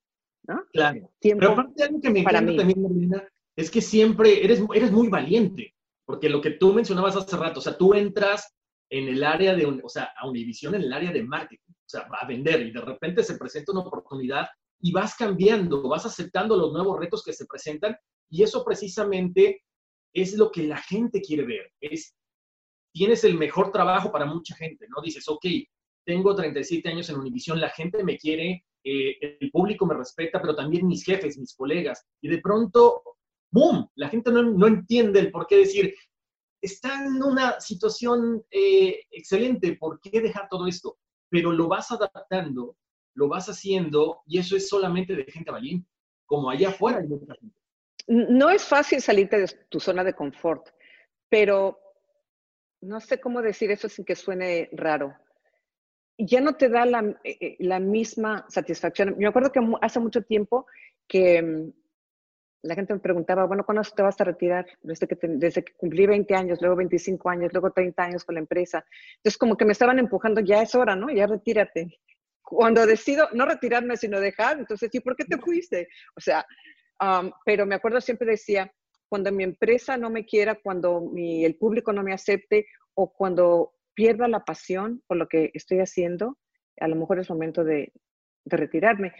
[0.47, 0.65] ¿no?
[0.73, 1.11] Claro.
[1.21, 5.75] Pero aparte algo que me encanta también, Marlena, es que siempre eres, eres muy valiente,
[6.05, 8.55] porque lo que tú mencionabas hace rato, o sea, tú entras
[8.91, 12.09] en el área de, o sea, a Univision en el área de marketing, o sea,
[12.21, 14.47] a vender y de repente se presenta una oportunidad
[14.81, 17.97] y vas cambiando, vas aceptando los nuevos retos que se presentan
[18.31, 19.63] y eso precisamente
[20.13, 22.15] es lo que la gente quiere ver, es
[22.97, 25.03] tienes el mejor trabajo para mucha gente, ¿no?
[25.03, 25.45] Dices, ok,
[26.07, 30.57] tengo 37 años en Univision, la gente me quiere, eh, el público me respeta, pero
[30.57, 32.07] también mis jefes, mis colegas.
[32.23, 33.03] Y de pronto,
[33.51, 33.87] ¡boom!
[33.97, 35.95] La gente no, entiende el por qué decir,
[36.63, 40.97] está en una situación eh, excelente, ¿por qué dejar todo esto?
[41.29, 42.79] Pero lo vas adaptando,
[43.15, 45.87] lo vas haciendo, y eso es solamente de gente valiente,
[46.25, 47.61] como allá afuera hay mucha gente.
[48.09, 50.71] No es fácil salirte de tu zona de confort,
[51.29, 51.79] pero
[52.87, 55.15] no sé cómo decir eso sin que suene raro.
[56.19, 59.17] Ya no te da la, eh, eh, la misma satisfacción.
[59.19, 60.67] Me acuerdo que hace mucho tiempo
[61.07, 61.73] que mm,
[62.63, 64.67] la gente me preguntaba, bueno, ¿cuándo te vas a retirar?
[64.83, 68.41] Desde que, desde que cumplí 20 años, luego 25 años, luego 30 años con la
[68.41, 68.85] empresa.
[69.17, 71.11] Entonces, como que me estaban empujando, ya es hora, ¿no?
[71.11, 72.01] Ya retírate.
[72.43, 75.89] Cuando decido no retirarme, sino dejar, entonces, ¿y por qué te fuiste?
[76.17, 76.47] O sea,
[77.45, 78.73] pero me acuerdo siempre decía,
[79.09, 84.29] cuando mi empresa no me quiera, cuando el público no me acepte o cuando pierda
[84.29, 86.39] la pasión por lo que estoy haciendo,
[86.79, 87.93] a lo mejor es momento de,
[88.49, 89.13] retirarme.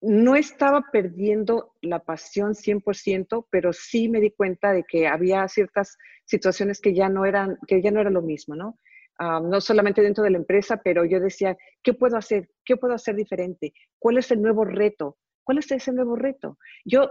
[0.00, 5.98] No estaba perdiendo la pasión 100%, pero sí me di cuenta de que había ciertas
[6.24, 8.78] situaciones que ya no eran, que ya no era lo mismo, ¿no?
[9.18, 12.48] ah, no solamente dentro de la empresa, pero yo decía, ¿qué puedo hacer?
[12.64, 13.72] ¿Qué puedo hacer diferente?
[13.98, 15.18] ¿Cuál es el nuevo reto?
[15.44, 16.58] ¿Cuál es ese nuevo reto?
[16.84, 17.10] Yo,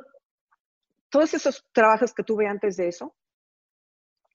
[1.10, 3.16] todos esos trabajos que tuve antes de eso,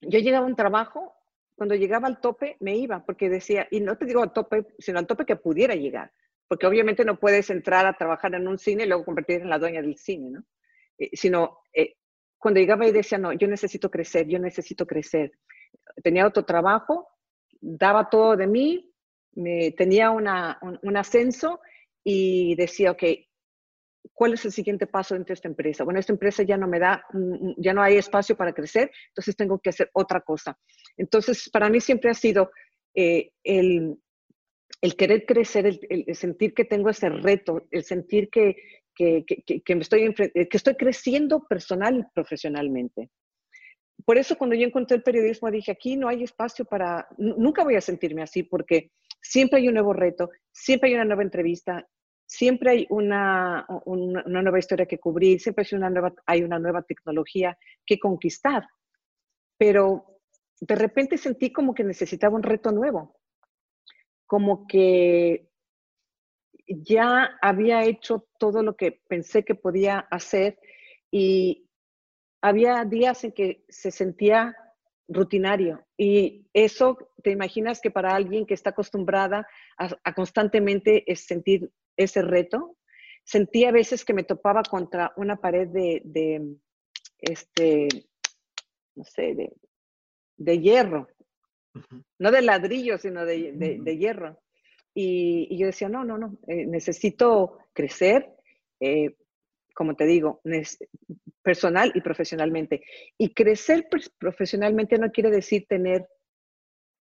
[0.01, 1.13] yo llegaba a un trabajo,
[1.55, 4.99] cuando llegaba al tope me iba, porque decía, y no te digo al tope, sino
[4.99, 6.11] al tope que pudiera llegar,
[6.47, 9.59] porque obviamente no puedes entrar a trabajar en un cine y luego convertirte en la
[9.59, 10.43] dueña del cine, ¿no?
[10.97, 11.95] Eh, sino eh,
[12.37, 15.31] cuando llegaba y decía, no, yo necesito crecer, yo necesito crecer.
[16.03, 17.07] Tenía otro trabajo,
[17.59, 18.91] daba todo de mí,
[19.33, 21.61] me, tenía una, un, ascenso
[22.03, 23.03] y decía, ok,
[24.13, 25.83] ¿cuál es el siguiente paso dentro de esta empresa?
[25.83, 29.35] Bueno, esta empresa ya no me da, mm, ya no hay espacio para crecer, entonces
[29.35, 30.57] tengo que hacer otra cosa.
[30.97, 32.51] Entonces, para mí siempre ha sido
[32.93, 33.97] eh, el,
[34.81, 38.55] el, querer crecer, el, sentir que tengo ese reto, el sentir que,
[38.95, 43.09] que, que, me estoy, eh, que estoy creciendo personal y profesionalmente.
[44.05, 47.75] Por eso cuando yo encontré el periodismo dije, aquí no hay espacio para, nunca voy
[47.75, 51.87] a sentirme así porque siempre hay un nuevo reto, siempre hay una nueva entrevista,
[52.31, 56.81] siempre hay una, una, nueva historia que cubrir, siempre hay una, nueva, hay una nueva
[56.81, 58.65] tecnología que conquistar.
[59.57, 60.21] Pero
[60.61, 63.19] de repente sentí como que necesitaba un reto nuevo,
[64.25, 65.49] como que
[66.67, 70.57] ya había hecho todo lo que pensé que podía hacer
[71.11, 71.67] y
[72.41, 74.55] había días en que se sentía
[75.09, 79.45] rutinario y eso te imaginas que para alguien que está acostumbrada
[79.77, 82.77] a, constantemente sentir ese reto,
[83.23, 86.57] sentía a veces que me topaba contra una pared de,
[87.19, 87.87] este,
[88.95, 89.35] no sé,
[90.37, 91.07] de, hierro,
[92.19, 94.41] no de ladrillo, sino de hierro.
[94.93, 98.29] Y, yo decía, no, no, no, eh, necesito crecer,
[98.79, 99.15] eh,
[99.73, 100.41] como te digo,
[101.41, 102.83] personal y profesionalmente.
[103.17, 106.07] Y crecer profesionalmente no quiere decir tener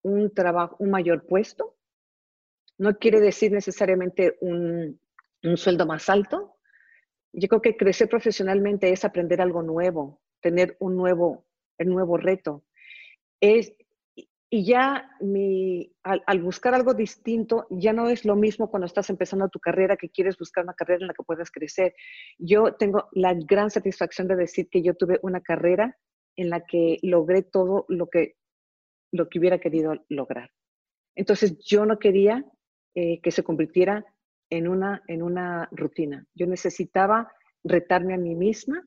[0.01, 1.75] un trabajo, un mayor puesto,
[2.77, 4.99] no quiere decir necesariamente un,
[5.43, 6.55] un sueldo más alto.
[7.31, 11.45] Yo creo que crecer profesionalmente es aprender algo nuevo, tener un nuevo,
[11.77, 12.63] el nuevo reto.
[13.39, 13.73] Es,
[14.49, 19.49] y ya mi, al, buscar algo distinto, ya no es lo mismo cuando estás empezando
[19.49, 21.95] tu carrera que quieres buscar una carrera en la que puedas crecer.
[22.37, 25.97] Yo tengo la gran satisfacción de decir que yo tuve una carrera
[26.35, 28.35] en la que logré todo lo que,
[29.11, 30.51] lo que hubiera querido lograr.
[31.15, 32.45] Entonces yo no quería
[32.95, 34.05] eh, que se convirtiera
[34.49, 36.25] en una, en una rutina.
[36.33, 37.31] Yo necesitaba
[37.63, 38.85] retarme a mí misma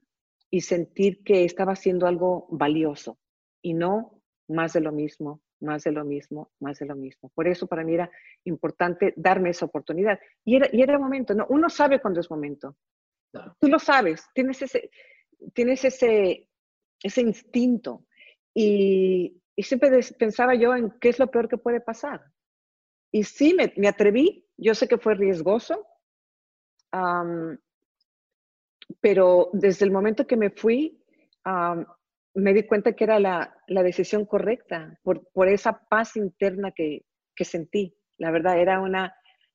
[0.51, 3.19] y sentir que estaba haciendo algo valioso
[3.63, 7.31] y no más de lo mismo, más de lo mismo, más de lo mismo.
[7.35, 8.11] Por eso para mí era
[8.45, 10.21] importante darme esa oportunidad.
[10.45, 11.47] Y era, y era momento, ¿no?
[11.49, 12.77] Uno sabe cuándo es momento.
[13.61, 14.91] Tú lo sabes, tienes ese,
[15.53, 16.49] tienes ese,
[17.03, 18.07] ese instinto.
[18.55, 22.23] Y, y, siempre pensaba yo en qué es lo peor que puede pasar.
[23.11, 25.87] Y sí, me, me atreví, yo sé que fue riesgoso,
[29.01, 31.03] pero desde el momento que me fui,
[32.35, 37.05] me di cuenta que era la, la decisión correcta por, por, esa paz interna que,
[37.35, 37.95] que, sentí.
[38.19, 39.15] La verdad, era, una,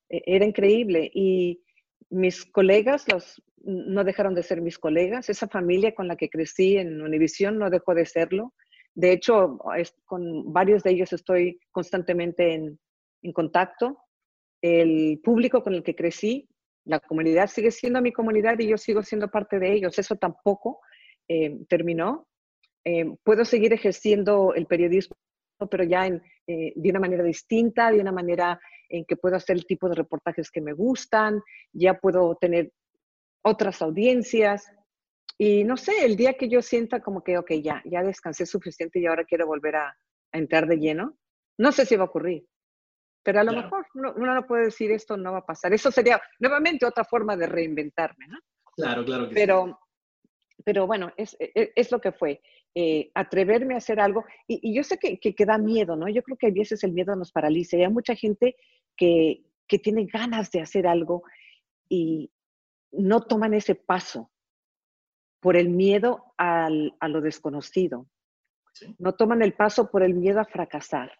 [0.09, 1.09] e, era increíble.
[1.13, 1.63] Y
[2.09, 5.29] mis colegas los, no dejaron de ser mis colegas.
[5.29, 8.53] Esa familia con la que crecí en Univisión no dejó de serlo.
[8.93, 9.59] De hecho,
[10.05, 12.79] con varios de ellos estoy constantemente en,
[13.21, 13.97] en contacto.
[14.61, 16.47] El público con el que crecí,
[16.85, 19.97] la comunidad sigue siendo mi comunidad y yo sigo siendo parte de ellos.
[19.97, 20.79] Eso tampoco
[21.27, 22.27] eh, terminó.
[22.83, 25.15] Eh, puedo seguir ejerciendo el periodismo,
[25.69, 29.55] pero ya en, eh, de una manera distinta, de una manera en que puedo hacer
[29.55, 32.71] el tipo de reportajes que me gustan, ya puedo tener
[33.43, 34.71] otras audiencias.
[35.37, 38.99] Y no sé, el día que yo sienta como que, ok, ya, ya descansé suficiente
[38.99, 39.97] y ahora quiero volver a,
[40.33, 41.17] entrar de lleno,
[41.57, 42.45] no sé si va a ocurrir.
[43.23, 45.73] Pero a lo mejor uno, no puede decir esto no va a pasar.
[45.73, 48.39] Eso sería nuevamente otra forma de reinventarme, ¿no?
[48.75, 49.29] Claro, claro.
[49.29, 49.79] Que pero,
[50.65, 52.41] pero bueno, es, es, es, lo que fue.
[52.73, 54.25] Eh, atreverme a hacer algo.
[54.47, 56.09] Y, yo sé que, que, da miedo, ¿no?
[56.09, 57.77] Yo creo que a veces el miedo nos paraliza.
[57.77, 58.55] Y hay mucha gente
[58.97, 61.23] que, que tiene ganas de hacer algo
[61.87, 62.31] y
[62.91, 64.31] no toman ese paso
[65.41, 68.07] por el miedo al, a lo desconocido.
[68.97, 71.11] No toman el paso por el miedo a fracasar.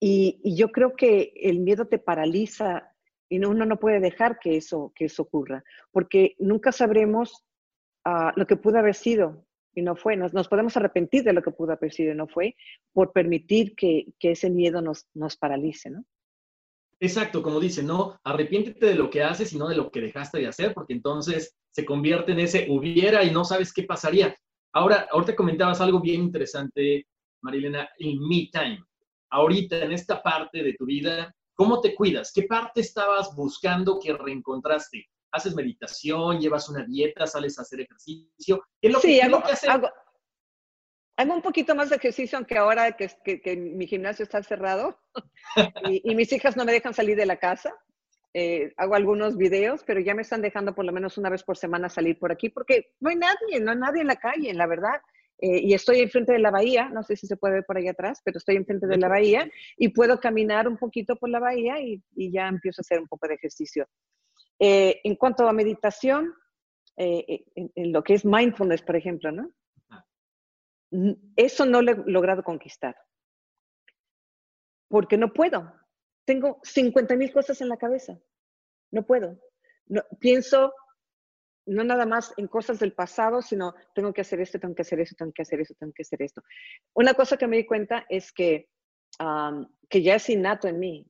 [0.00, 2.92] Y, yo creo que el miedo te paraliza
[3.28, 7.44] y uno no puede dejar que eso, que eso ocurra, porque nunca sabremos
[8.34, 10.16] lo que pudo haber sido y no fue.
[10.16, 12.56] Nos, podemos arrepentir de lo que pudo haber sido y no fue
[12.92, 16.04] por permitir que, que ese miedo nos, nos paralice, ¿no?
[17.02, 20.38] Exacto, como dice, no arrepiéntete de lo que haces y no de lo que dejaste
[20.38, 24.36] de hacer, porque entonces se convierte en ese hubiera y no sabes qué pasaría.
[24.72, 27.06] Ahora, ahorita comentabas algo bien interesante,
[27.42, 28.84] Marilena, el me time.
[29.30, 32.32] Ahorita, en esta parte de tu vida, ¿cómo te cuidas?
[32.34, 35.06] ¿Qué parte estabas buscando que reencontraste?
[35.32, 36.40] ¿Haces meditación?
[36.40, 37.26] ¿Llevas una dieta?
[37.26, 38.62] ¿Sales a hacer ejercicio?
[38.80, 39.90] ¿Qué es lo sí, que, hago, hago,
[41.16, 44.98] hago, un poquito más de ejercicio, aunque ahora que, que, mi gimnasio está cerrado
[45.90, 47.72] y, y mis hijas no me dejan salir de la casa.
[48.32, 51.56] Eh, hago algunos videos, pero ya me están dejando por lo menos una vez por
[51.56, 54.66] semana salir por aquí, porque no hay nadie, no hay nadie en la calle, la
[54.66, 55.00] verdad.
[55.40, 57.88] Eh, y estoy enfrente de la bahía, no sé si se puede ver por ahí
[57.88, 61.80] atrás, pero estoy enfrente de la bahía y puedo caminar un poquito por la bahía
[61.80, 63.88] y, ya empiezo a hacer un poco de ejercicio.
[64.58, 66.34] Eh, en cuanto a meditación,
[66.96, 69.50] en, lo que es mindfulness, por ejemplo, ¿no?
[71.36, 72.94] Eso no lo he logrado conquistar.
[74.88, 75.72] Porque no puedo
[76.30, 78.16] tengo 50 mil cosas en la cabeza.
[78.92, 79.36] No puedo.
[79.86, 80.72] No, pienso
[81.66, 85.00] no nada más en cosas del pasado, sino tengo que hacer esto, tengo que hacer
[85.00, 86.42] esto, tengo que hacer esto, tengo que hacer esto.
[86.94, 88.68] Una cosa que me di cuenta es que,
[89.88, 91.06] que ya es innato en mí,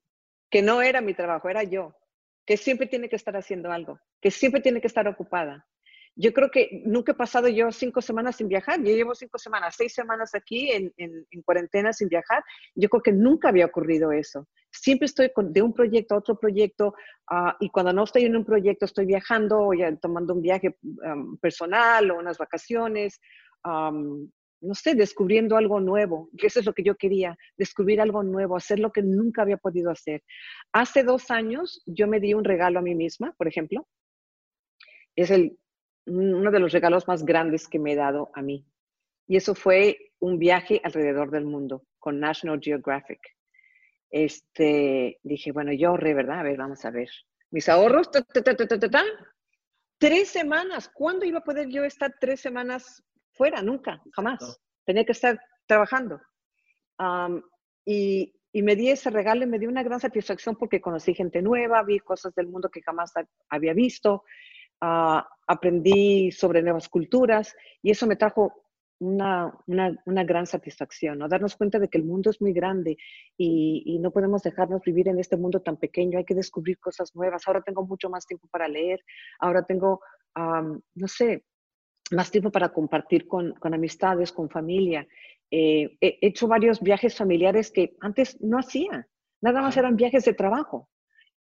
[0.50, 1.96] que no era mi trabajo, era yo,
[2.44, 5.66] que siempre tiene que estar haciendo algo, que siempre tiene que estar ocupada,
[6.20, 8.78] yo creo que nunca he pasado yo cinco semanas sin viajar.
[8.78, 12.44] Yo llevo cinco semanas, seis semanas aquí en, en, cuarentena sin viajar.
[12.74, 14.46] Yo creo que nunca había ocurrido eso.
[14.70, 16.94] Siempre estoy de un proyecto a otro proyecto
[17.30, 20.76] ah, y cuando no estoy en un proyecto estoy viajando o ya tomando un viaje
[21.40, 23.18] personal o unas vacaciones.
[23.64, 26.28] no sé, descubriendo algo nuevo.
[26.36, 29.90] Eso es lo que yo quería, descubrir algo nuevo, hacer lo que nunca había podido
[29.90, 30.22] hacer.
[30.70, 33.86] Hace dos años yo me di un regalo a mí misma, por ejemplo.
[35.16, 35.56] Es el
[36.06, 38.66] uno de los regalos más grandes que me he dado a mí.
[39.26, 43.20] Y eso fue un viaje alrededor del mundo con National Geographic.
[44.10, 46.40] Este, dije, bueno, yo ahorré, ¿verdad?
[46.40, 47.08] A ver, vamos a ver.
[47.50, 48.10] Mis ahorros,
[49.98, 50.88] tres semanas.
[50.92, 53.62] ¿Cuándo iba a poder yo estar tres semanas fuera?
[53.62, 54.60] Nunca, jamás.
[54.84, 56.20] Tenía que estar trabajando.
[57.84, 61.40] y, y, me di ese regalo y me dio una gran satisfacción porque conocí gente
[61.40, 63.12] nueva, vi cosas del mundo que jamás
[63.48, 64.24] había visto.
[64.80, 68.52] Aprendí sobre nuevas culturas y eso me trajo
[69.00, 71.28] una, una, gran satisfacción, ¿no?
[71.28, 72.98] Darnos cuenta de que el mundo es muy grande
[73.36, 77.14] y, y, no podemos dejarnos vivir en este mundo tan pequeño, hay que descubrir cosas
[77.16, 77.42] nuevas.
[77.46, 79.00] Ahora tengo mucho más tiempo para leer,
[79.38, 80.00] ahora tengo,
[80.36, 81.44] no sé,
[82.10, 85.06] más tiempo para compartir con, con amistades, con familia.
[85.50, 89.08] Eh, he hecho varios viajes familiares que antes no hacía,
[89.40, 90.88] nada más eran viajes de trabajo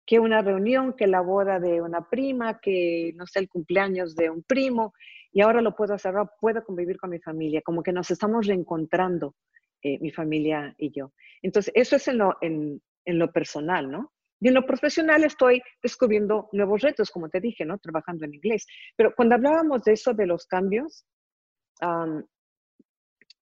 [0.06, 4.30] que una reunión, que la boda de una prima, que no sé, el cumpleaños de
[4.30, 4.94] un primo,
[5.32, 9.34] y ahora lo puedo hacer, puedo convivir con mi familia, como que nos estamos reencontrando
[9.82, 11.12] eh, mi familia y yo.
[11.42, 14.12] Entonces, eso es en lo personal, ¿no?
[14.40, 17.78] Y en lo profesional estoy descubriendo nuevos retos, como te dije, ¿no?
[17.78, 18.66] Trabajando en inglés.
[18.94, 21.06] Pero cuando hablábamos de eso, de los cambios,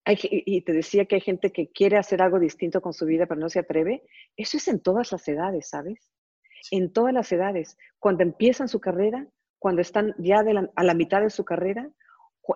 [0.07, 3.41] y te decía que hay gente que quiere hacer algo distinto con su vida, pero
[3.41, 4.03] no se atreve,
[4.37, 6.11] eso es en todas las edades, ¿sabes?
[6.71, 9.27] En todas las edades, cuando empiezan su carrera,
[9.59, 11.91] cuando están ya a la mitad de su carrera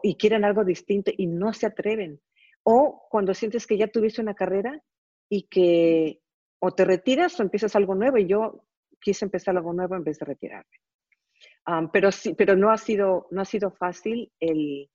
[0.03, 2.21] y quieren algo distinto y no se atreven,
[2.63, 4.83] o cuando sientes que ya tuviste una carrera
[5.29, 6.21] y que
[6.61, 8.65] o te retiras o empiezas algo nuevo y yo
[9.01, 10.77] quise empezar algo nuevo en vez de retirarme.
[11.93, 14.91] pero sí, pero no ha sido, no ha sido fácil el,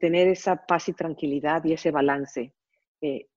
[0.00, 2.52] tener esa paz y tranquilidad y ese balance.
[3.00, 3.28] Eh,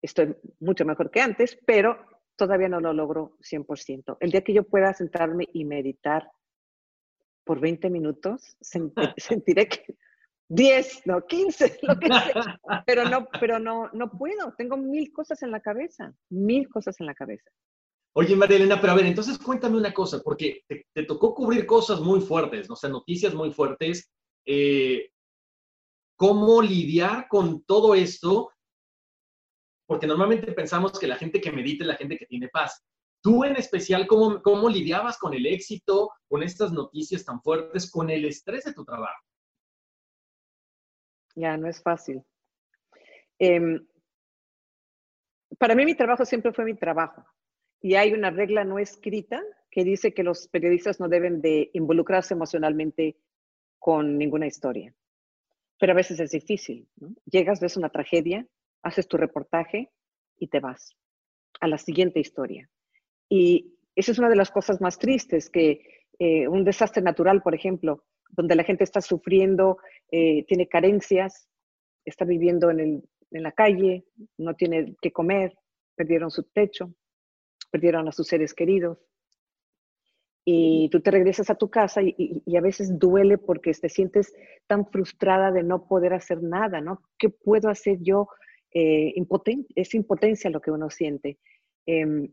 [0.00, 1.98] estoy mucho mejor que antes, pero
[2.40, 4.16] todavía no lo logro 100%.
[4.18, 6.32] El día que yo pueda sentarme y meditar
[7.44, 8.56] por 20 minutos,
[9.16, 9.84] sentiré que
[10.48, 14.54] 10, no 15, lo que sea, pero no, pero no, no puedo.
[14.56, 17.50] Tengo mil cosas en la cabeza, mil cosas en la cabeza.
[18.14, 22.00] Oye, María Elena, pero a ver, entonces cuéntame una cosa, porque te, tocó cubrir cosas
[22.00, 24.10] muy fuertes, o sea, noticias muy fuertes.
[24.46, 25.10] Eh,
[26.16, 28.50] ¿Cómo lidiar con todo esto
[29.90, 32.80] porque normalmente pensamos que la gente que medita es la gente que tiene paz.
[33.20, 38.08] Tú en especial, ¿cómo, cómo lidiabas con el éxito, con estas noticias tan fuertes, con
[38.08, 39.20] el estrés de tu trabajo?
[41.34, 42.22] Ya, no es fácil.
[43.36, 43.84] Em,
[45.58, 47.26] para mí mi trabajo siempre fue mi trabajo.
[47.80, 52.34] Y hay una regla no escrita que dice que los periodistas no deben de involucrarse
[52.34, 53.16] emocionalmente
[53.80, 54.94] con ninguna historia.
[55.80, 56.88] Pero a veces es difícil.
[57.24, 58.46] Llegas, ves una tragedia
[58.82, 59.90] haces tu reportaje
[60.38, 60.96] y te vas
[61.60, 62.68] a la siguiente historia.
[63.28, 65.82] Y esa es una de las cosas más tristes, que
[66.18, 69.78] eh, un desastre natural, por ejemplo, donde la gente está sufriendo,
[70.10, 71.48] eh, tiene carencias,
[72.04, 74.04] está viviendo en, la calle,
[74.38, 75.56] no tiene que comer,
[75.94, 76.92] perdieron su techo,
[77.70, 78.98] perdieron a sus seres queridos.
[80.44, 82.14] Y tú te regresas a tu casa y,
[82.44, 84.34] y, a veces duele porque te sientes
[84.66, 87.02] tan frustrada de no poder hacer nada, ¿no?
[87.18, 88.26] ¿Qué puedo hacer yo
[88.72, 89.14] eh,
[89.74, 91.38] es impotencia lo que uno siente.
[91.86, 92.28] Em,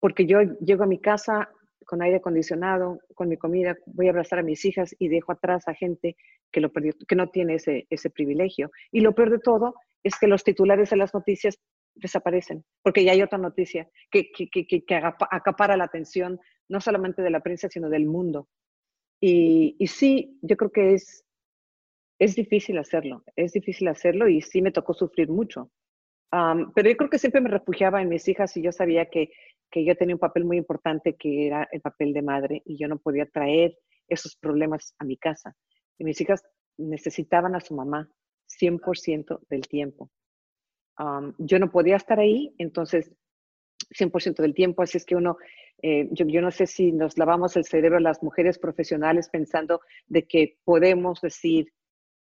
[0.00, 1.50] porque yo llego a mi casa
[1.86, 5.68] con aire acondicionado, con mi comida, voy a abrazar a mis hijas y dejo atrás
[5.68, 6.16] a gente
[6.50, 8.70] que, no tiene ese, privilegio.
[8.90, 11.58] Y lo peor de todo es que los titulares de las noticias
[11.94, 14.30] desaparecen, porque ya hay otra noticia que
[15.30, 18.48] acapara la atención no solamente de la prensa, sino del mundo.
[19.20, 21.24] Y, y sí, yo creo que es,
[22.24, 25.70] es difícil hacerlo, es difícil hacerlo y sí me tocó sufrir mucho.
[26.74, 29.30] pero yo creo que siempre me refugiaba en mis hijas y yo sabía que,
[29.70, 32.88] que yo tenía un papel muy importante que era el papel de madre y yo
[32.88, 33.76] no podía traer
[34.08, 35.54] esos problemas a mi casa.
[35.98, 36.42] Y mis hijas
[36.78, 38.08] necesitaban a su mamá
[38.60, 40.10] 100% del tiempo.
[41.38, 43.12] yo no podía estar ahí, entonces
[43.90, 45.36] 100% del tiempo, así es que uno,
[45.82, 50.26] eh, yo, yo, no sé si nos lavamos el cerebro las mujeres profesionales pensando de
[50.26, 51.72] que podemos decir,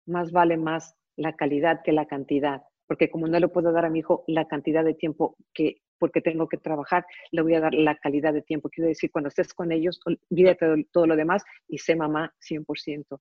[0.06, 3.90] más vale más la calidad que la cantidad, porque como no le puedo dar a
[3.90, 7.72] mi hijo la cantidad de tiempo que porque tengo que trabajar, le voy a dar
[7.72, 8.68] la calidad de tiempo.
[8.68, 13.20] Quiero decir, cuando estés con ellos, olvídate todo, todo lo demás y sé mamá 100%.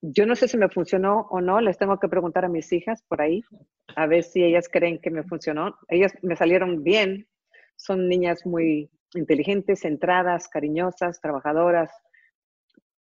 [0.00, 3.04] yo no sé si me funcionó o no, les tengo que preguntar a mis hijas
[3.08, 3.42] por ahí,
[3.94, 5.76] a ver si ellas creen que me funcionó.
[5.88, 7.28] Ellas me salieron bien,
[7.76, 11.90] son niñas muy inteligentes, centradas, cariñosas, trabajadoras,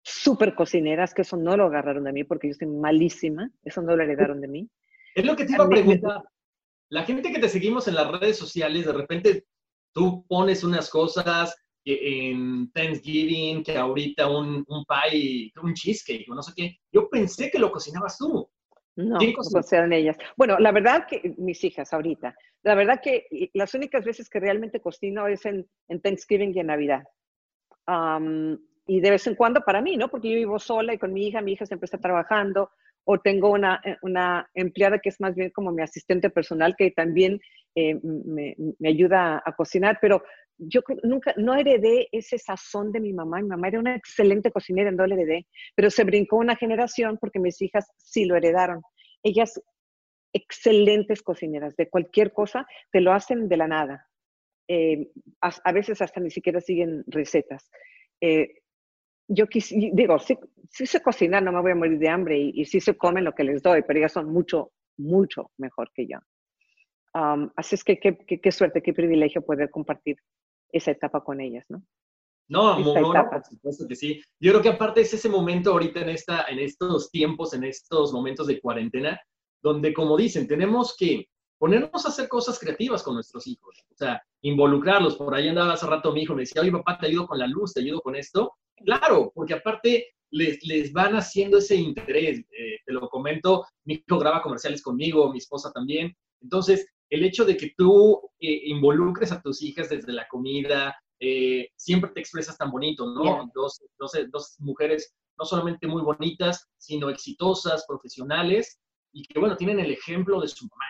[0.02, 3.96] súper cocineras, que eso no lo agarraron de mí porque yo soy malísima, eso no
[3.96, 4.68] lo heredaron de mí.
[5.14, 6.22] Es lo que te iba a preguntar.
[6.88, 9.46] La gente que te seguimos en las redes sociales, de repente
[9.94, 16.42] tú pones unas cosas en Thanksgiving, que ahorita un, un pie, un cheesecake, o no
[16.42, 16.76] sé qué.
[16.92, 18.48] Yo pensé que lo cocinabas tú.
[18.94, 20.16] No, no ellas.
[20.36, 24.80] Bueno, la verdad que mis hijas ahorita, la verdad que las únicas veces que realmente
[24.80, 27.04] cocino es en, en Thanksgiving y en Navidad
[28.86, 30.08] y de vez en cuando para mí, ¿no?
[30.08, 32.70] Porque yo vivo sola y con mi hija, mi hija siempre está trabajando,
[33.04, 36.90] o tengo una, eh, una empleada que es más bien como mi asistente personal que
[36.90, 37.40] también
[37.74, 40.22] eh, me, me, ayuda a, cocinar, pero
[40.58, 43.40] yo nunca, no heredé ese sazón de mi mamá.
[43.40, 47.40] Mi mamá era una excelente cocinera, no le heredé, pero se brincó una generación porque
[47.40, 48.82] mis hijas sí lo heredaron.
[49.22, 49.60] Ellas,
[50.32, 54.06] excelentes cocineras, de cualquier cosa, te lo hacen de la nada.
[54.68, 55.08] Eh,
[55.40, 57.68] a, veces hasta ni siquiera siguen recetas
[59.32, 59.46] yo
[59.92, 60.38] digo, sí,
[60.70, 63.24] sí sé cocinar, no me voy a morir de hambre y, y sí se comen
[63.24, 66.18] lo que les doy, pero ellas son mucho, mucho mejor que yo.
[67.56, 70.16] así es que qué, suerte, qué privilegio poder compartir
[70.70, 71.82] esa etapa con ellas, ¿no?
[72.48, 74.20] No, no, por supuesto que sí.
[74.40, 78.12] Yo creo que aparte es ese momento ahorita en, esta, en estos tiempos, en estos
[78.12, 79.18] momentos de cuarentena,
[79.62, 81.28] donde como dicen, tenemos que
[81.58, 85.16] ponernos a hacer cosas creativas con nuestros hijos, o sea, involucrarlos.
[85.16, 87.46] Por ahí andaba hace rato mi hijo, me decía, oye papá, te ayudo con la
[87.46, 88.52] luz, te ayudo con esto.
[88.84, 92.40] Claro, porque aparte les, les van haciendo ese interés.
[92.50, 96.14] Eh, te lo comento, mi hijo graba comerciales conmigo, mi esposa también.
[96.40, 101.68] Entonces, el hecho de que tú eh, involucres a tus hijas desde la comida, eh,
[101.76, 103.50] siempre te expresas tan bonito, ¿no?
[103.54, 108.80] Dos, dos, dos mujeres no solamente muy bonitas, sino exitosas, profesionales,
[109.12, 110.84] y que, bueno, tienen el ejemplo de su mamá.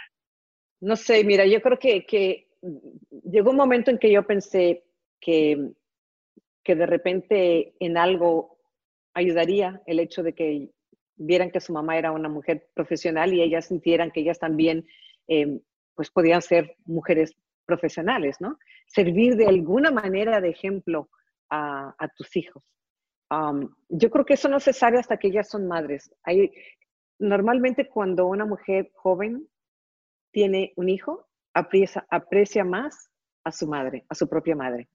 [0.81, 2.49] No sé, mira, yo creo que, que
[3.25, 4.85] llegó un momento en que yo pensé
[5.21, 5.73] que,
[6.65, 8.59] que de repente en algo
[9.15, 10.71] ayudaría el hecho de que
[11.17, 14.87] vieran que su mamá era una mujer profesional y ellas sintieran que ellas también
[15.29, 15.61] eh,
[15.95, 17.37] pues podían ser mujeres
[17.67, 18.59] profesionales, ¿no?
[18.87, 21.09] Servir de alguna manera de ejemplo
[21.51, 22.65] a, a tus hijos.
[23.89, 26.11] yo creo que eso no se sabe hasta que ellas son madres.
[26.25, 26.53] Hay,
[27.19, 29.49] normalmente cuando una mujer joven
[30.33, 33.11] tiene un hijo, aprecia, aprecia más
[33.45, 34.89] a su madre, a su propia madre.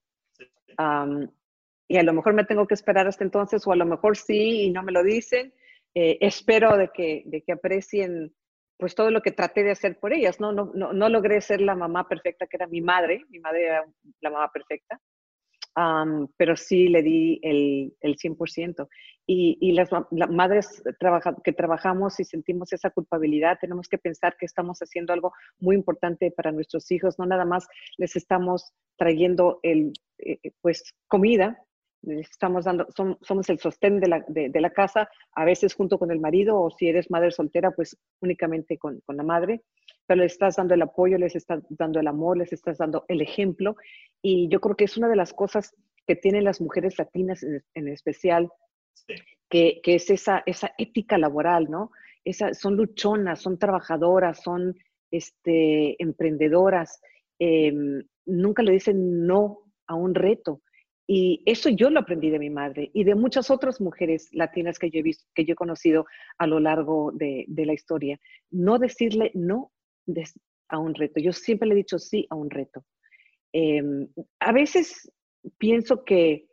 [1.87, 4.63] Y a lo mejor me tengo que esperar hasta entonces, o a lo mejor sí
[4.63, 5.53] y no me lo dicen.
[5.93, 8.33] Eh, espero de que, de que aprecien
[8.77, 10.51] pues todo lo que traté de hacer por ellas, ¿no?
[10.51, 13.85] No, no, no logré ser la mamá perfecta que era mi madre, mi madre era
[14.21, 15.01] la mamá perfecta,
[16.37, 18.87] pero sí le di el, el 100%.
[19.27, 20.81] Y, y las, madres
[21.43, 26.31] que trabajamos y sentimos esa culpabilidad, tenemos que pensar que estamos haciendo algo muy importante
[26.31, 27.67] para nuestros hijos, no nada más
[27.97, 31.61] les estamos trayendo el, eh, pues, comida,
[32.03, 32.87] estamos dando,
[33.21, 36.71] somos el sostén de la, de, la, casa, a veces junto con el marido, o
[36.71, 39.61] si eres madre soltera, pues únicamente con, con, la madre,
[40.05, 43.21] pero les estás dando el apoyo, les estás dando el amor, les estás dando el
[43.21, 43.75] ejemplo,
[44.21, 45.75] y yo creo que es una de las cosas
[46.05, 48.49] que tienen las mujeres latinas en, especial,
[49.49, 51.91] que, que, es esa, esa ética laboral, ¿no?
[52.23, 54.75] Esa, son luchonas, son trabajadoras, son
[55.11, 57.01] este, emprendedoras,
[57.39, 60.61] em, nunca le dicen no a un reto.
[61.09, 64.89] Y eso yo lo aprendí de mi madre y de muchas otras mujeres latinas que
[64.89, 66.05] yo he visto, que yo he conocido
[66.37, 68.19] a lo largo de, la historia.
[68.51, 69.71] No decirle no
[70.67, 71.21] a un reto.
[71.21, 72.83] Yo siempre le he dicho sí a un reto.
[73.53, 74.09] Em,
[74.41, 75.09] a veces
[75.57, 76.47] pienso que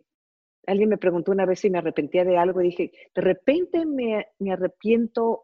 [0.69, 4.29] alguien me preguntó una vez si me arrepentía de algo y dije, de repente me,
[4.39, 5.43] me arrepiento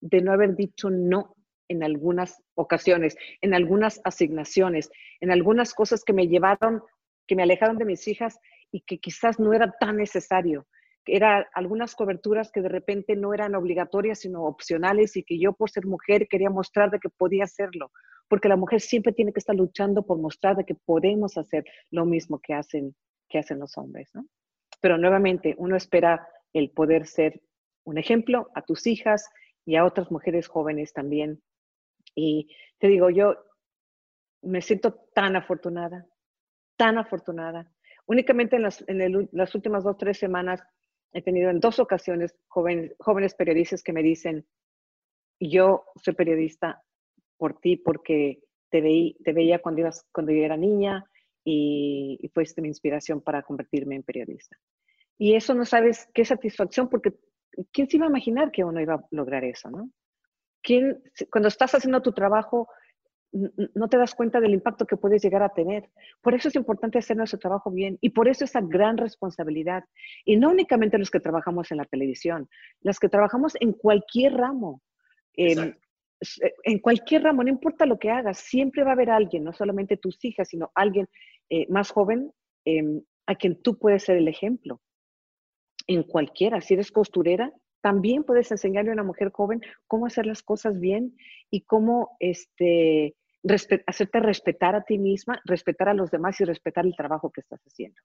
[0.00, 1.34] de no haber dicho no
[1.68, 4.90] en algunas ocasiones, en algunas asignaciones,
[5.20, 6.82] en algunas cosas que me llevaron,
[7.26, 8.38] que me alejaron de mis hijas
[8.70, 10.66] y que quizás no era tan necesario.
[11.04, 15.70] Eran algunas coberturas que de repente no eran obligatorias, sino opcionales y que yo por
[15.70, 17.90] ser mujer quería mostrar de que podía hacerlo,
[18.28, 22.06] porque la mujer siempre tiene que estar luchando por mostrar de que podemos hacer lo
[22.06, 22.94] mismo que hacen,
[23.28, 24.26] que hacen los hombres, ¿no?
[24.80, 27.40] Pero nuevamente, uno espera el poder ser
[27.84, 29.28] un ejemplo a tus hijas
[29.64, 31.42] y a otras mujeres jóvenes también.
[32.14, 32.48] Y
[32.78, 33.36] te digo, yo
[34.42, 36.06] me siento tan afortunada,
[36.76, 37.70] tan afortunada.
[38.06, 40.62] Únicamente en las, en las últimas dos, tres semanas
[41.12, 44.46] he tenido en dos ocasiones jóvenes, jóvenes periodistas que me dicen,
[45.38, 46.82] yo soy periodista
[47.36, 51.04] por ti porque te, veí, te veía cuando, ibas, cuando yo era niña
[51.44, 54.56] y, y fuiste mi inspiración para convertirme en periodista.
[55.18, 57.14] Y eso no sabes qué satisfacción, porque
[57.72, 59.90] ¿quién se iba a imaginar que uno iba a lograr eso, no?
[60.62, 62.68] ¿Quién, cuando estás haciendo tu trabajo,
[63.32, 65.88] no te das cuenta del impacto que puedes llegar a tener.
[66.20, 69.84] Por eso es importante hacer nuestro trabajo bien y por eso esa gran responsabilidad.
[70.24, 72.48] Y no únicamente los que trabajamos en la televisión,
[72.82, 74.82] los que trabajamos en cualquier ramo.
[75.36, 75.74] Eh,
[76.62, 79.96] en cualquier ramo, no importa lo que hagas, siempre va a haber alguien, no solamente
[79.96, 81.08] tus hijas, sino alguien
[81.50, 82.32] eh, más joven
[82.64, 84.80] em, a quien tú puedes ser el ejemplo.
[85.88, 90.42] En cualquiera, si eres costurera, también puedes enseñarle a una mujer joven cómo hacer las
[90.42, 91.16] cosas bien
[91.50, 93.16] y cómo este,
[93.86, 97.60] hacerte respetar a ti misma, respetar a los demás y respetar el trabajo que estás
[97.66, 98.00] haciendo.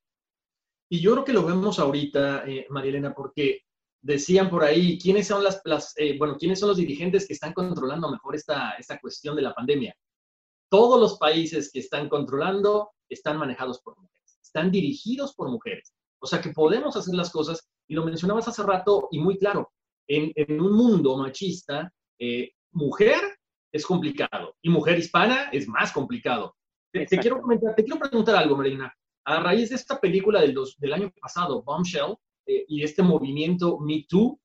[0.89, 3.61] Y yo creo que lo vemos ahorita, eh, María Elena, porque
[4.01, 8.09] decían por ahí, ¿quiénes son, las, eh, bueno, ¿quiénes son los dirigentes que están controlando
[8.09, 9.95] mejor esta, esta cuestión de la pandemia?
[10.69, 15.93] Todos los países que están controlando están manejados por mujeres, están dirigidos por mujeres.
[16.19, 19.71] O sea que podemos hacer las cosas, y lo mencionabas hace rato y muy claro,
[20.07, 23.19] en, en un mundo machista, eh, mujer
[23.71, 26.55] es complicado y mujer hispana es más complicado.
[26.91, 28.93] Te, quiero, comentar, te quiero preguntar algo, Marina.
[29.25, 32.15] A raíz de esta película del, del año pasado, Bombshell,
[32.45, 34.39] eh, y este movimiento Me Too,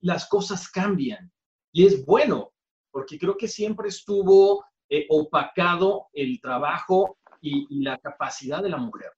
[0.00, 1.30] las cosas cambian.
[1.72, 2.52] Y es bueno,
[2.90, 9.10] porque creo que siempre estuvo eh, opacado el trabajo y, la capacidad de la mujer.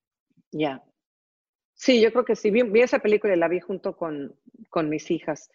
[0.51, 0.83] Ya.
[1.75, 2.51] Sí, yo creo que sí.
[2.51, 4.35] Vi, vi, esa película y la vi junto con,
[4.69, 5.51] con mis hijas.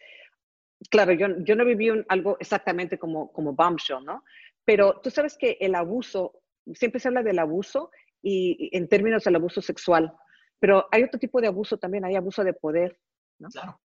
[0.89, 4.23] Claro, yo, yo no viví algo exactamente como, como Bombshell, ¿no?
[4.65, 6.41] Pero tú sabes que el abuso,
[6.73, 10.13] siempre se habla del abuso y, en términos del abuso sexual,
[10.59, 12.97] pero hay otro tipo de abuso también, hay abuso de poder,
[13.39, 13.49] ¿no?
[13.49, 13.79] Claro.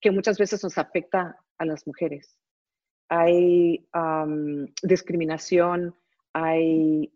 [0.00, 2.36] que muchas veces nos afecta a las mujeres.
[3.08, 3.88] Hay
[4.82, 5.96] discriminación,
[6.32, 7.12] hay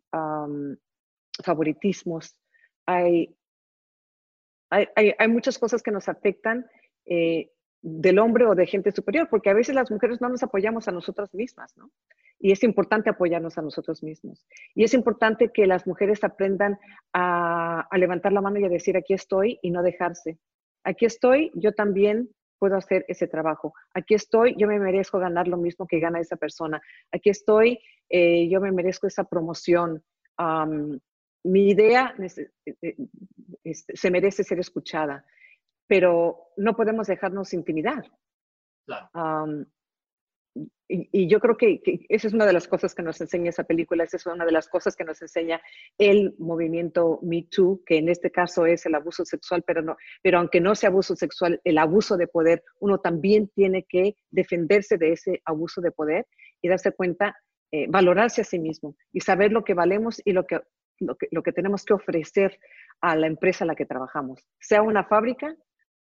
[1.43, 2.35] favoritismos,
[2.87, 3.37] hay
[4.71, 6.67] hay, hay, muchas cosas que nos afectan
[7.07, 7.54] eh,
[7.87, 10.93] del hombre o de gente superior, porque a veces las mujeres no nos apoyamos a
[10.93, 11.91] nosotras mismas, ¿no?
[12.39, 14.47] Y es importante apoyarnos a nosotros mismos.
[14.75, 16.79] Y es importante que las mujeres aprendan
[17.13, 20.39] a, levantar la mano y a decir, aquí estoy y no dejarse.
[20.83, 23.75] Aquí estoy, yo también puedo hacer ese trabajo.
[23.93, 26.81] Aquí estoy, yo me merezco ganar lo mismo que gana esa persona.
[27.13, 30.03] Aquí estoy, eh, yo me merezco esa promoción
[31.45, 32.97] mi idea eh,
[33.63, 35.25] eh, se merece ser escuchada,
[35.87, 38.05] pero no podemos dejarnos intimidar.
[40.89, 44.05] y, yo creo que, esa es una de las cosas que nos enseña esa película,
[44.05, 45.61] esa es una de las cosas que nos enseña
[45.99, 50.39] el movimiento Me Too, que en este caso es el abuso sexual, pero, no, pero
[50.39, 55.13] aunque no sea abuso sexual, el abuso de poder, uno también tiene que defenderse de
[55.13, 56.27] ese abuso de poder
[56.63, 57.37] y darse cuenta,
[57.73, 60.61] eh, valorarse a sí mismo y saber lo que valemos y lo que
[61.01, 62.59] lo que, tenemos que ofrecer
[63.01, 65.57] a la empresa a la que trabajamos, sea una fábrica,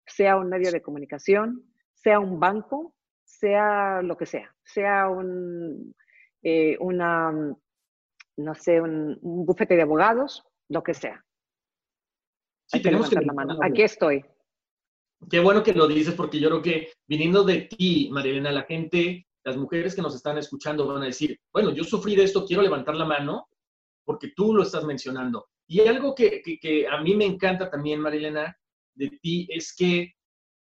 [0.08, 2.94] sea un medio de comunicación, sea un banco,
[3.24, 5.94] sea lo que sea, sea un,
[6.42, 7.32] eh, una,
[8.36, 11.24] no sé, un, bufete de abogados, lo que sea.
[12.66, 13.58] Sí, tenemos que la mano.
[13.62, 14.24] Aquí estoy.
[15.30, 19.26] Qué bueno que lo dices, porque yo creo que viniendo de ti, Marilena, la gente,
[19.44, 22.62] las mujeres que nos están escuchando van a decir, bueno, yo sufrí de esto, quiero
[22.62, 23.48] levantar la mano,
[24.04, 25.48] porque tú lo estás mencionando.
[25.66, 28.56] Y algo que, a mí me encanta también, Marilena,
[28.98, 30.14] de ti, es que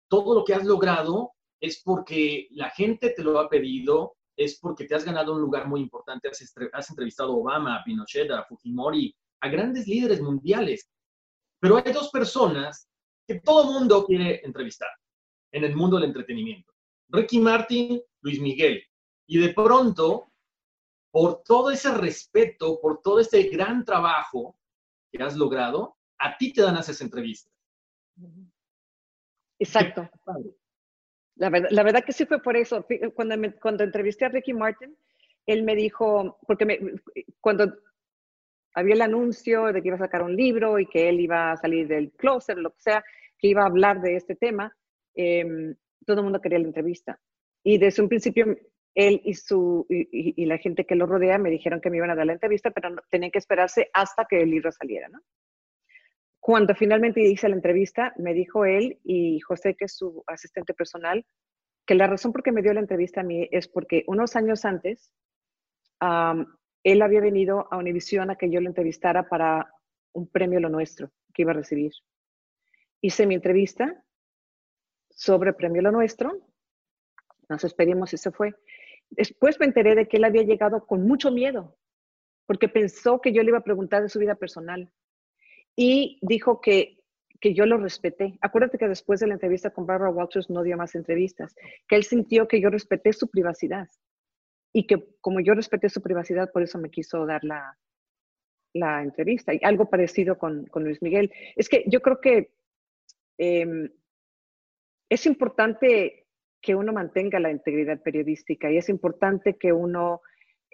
[0.08, 4.84] todo lo que has logrado es porque la gente te lo ha pedido, es porque
[4.84, 6.28] te has ganado un lugar muy importante.
[6.28, 10.90] Has, entrevistado a Obama, a Pinochet, a Fujimori, a grandes líderes mundiales.
[11.60, 12.88] Pero hay dos personas
[13.26, 14.90] que todo mundo quiere entrevistar
[15.52, 16.72] en el mundo del entretenimiento.
[17.08, 18.82] Ricky Martin, Luis Miguel.
[19.26, 20.32] Y de pronto
[21.14, 24.58] por todo ese respeto, por todo este gran trabajo
[25.12, 27.53] que has logrado, a ti te dan esas entrevistas.
[29.58, 30.08] Exacto.
[31.36, 32.86] La verdad, la verdad que sí fue por eso.
[33.14, 34.96] Cuando, cuando entrevisté a Ricky Martin,
[35.46, 36.78] él me dijo, porque me,
[37.40, 37.74] cuando
[38.74, 41.56] había el anuncio de que iba a sacar un libro y que él iba a
[41.56, 43.04] salir del closet, lo que sea,
[43.38, 44.76] que iba a hablar de este tema,
[45.14, 47.20] em, todo el mundo quería la entrevista.
[47.62, 48.56] Y desde un principio,
[48.94, 52.14] él y, su, y, la gente que lo rodea me dijeron que me iban a
[52.14, 55.20] dar la entrevista, pero no, tenían que esperarse hasta que el libro saliera, ¿no?
[56.46, 61.24] Cuando finalmente hice la entrevista, me dijo él y José, que es su asistente personal,
[61.86, 64.66] que la razón por qué me dio la entrevista a mí es porque unos años
[64.66, 65.10] antes,
[66.82, 69.72] él había venido a Univision a que yo lo entrevistara para
[70.12, 71.92] un premio Lo Nuestro que iba a recibir.
[73.00, 74.04] Hice mi entrevista
[75.08, 76.46] sobre premio Lo Nuestro,
[77.48, 78.54] nos despedimos y se fue.
[79.08, 81.78] Después me enteré de que él había llegado con mucho miedo,
[82.44, 84.92] porque pensó que yo le iba a preguntar de su vida personal
[85.76, 87.00] y dijo que,
[87.40, 88.38] que yo lo respeté.
[88.40, 91.54] Acuérdate que después de la entrevista con Barbara Walters no dio más entrevistas,
[91.88, 93.88] que él sintió que yo respeté su privacidad
[94.72, 97.78] y que como yo respeté su privacidad, por eso me quiso dar la,
[98.74, 99.54] la entrevista.
[99.54, 101.32] Y algo parecido con, con, Luis Miguel.
[101.56, 102.52] Es que yo creo que
[103.38, 103.88] em,
[105.08, 106.26] es importante
[106.60, 110.22] que uno mantenga la integridad periodística y es importante que uno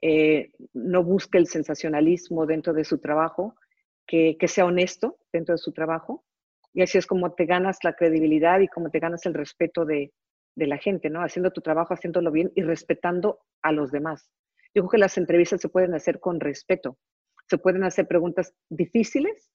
[0.01, 3.57] eh, no busque el sensacionalismo dentro de su trabajo,
[4.11, 6.25] que, sea honesto dentro de su trabajo.
[6.73, 10.13] Y así es como te ganas la credibilidad y como te ganas el respeto de,
[10.57, 11.21] de la gente, ¿no?
[11.21, 14.31] Haciendo tu trabajo, haciéndolo bien y respetando a los demás.
[14.75, 16.99] Yo creo que las entrevistas se pueden hacer con respeto.
[17.49, 19.51] Se pueden hacer preguntas difíciles,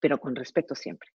[0.00, 1.08] pero con respeto siempre.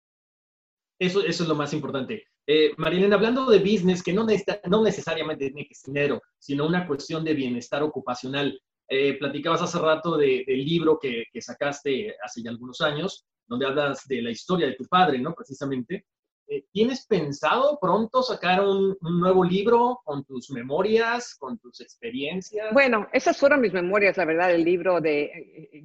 [0.99, 2.25] Eso, eso es lo más importante.
[2.47, 4.27] Eh, Marilena, hablando de business, que no,
[4.69, 8.61] no necesariamente tiene que ser dinero, sino una cuestión de bienestar ocupacional.
[8.93, 14.21] Eh, platicabas hace rato del libro que, sacaste hace ya algunos años, donde hablas de
[14.21, 15.33] la historia de tu padre, ¿no?
[15.33, 16.07] Precisamente.
[16.53, 22.73] Eh, ¿Tienes pensado pronto sacar un, nuevo libro con tus memorias, con tus experiencias?
[22.73, 25.85] Bueno, esas fueron mis memorias, la verdad, el libro de, eh, eh,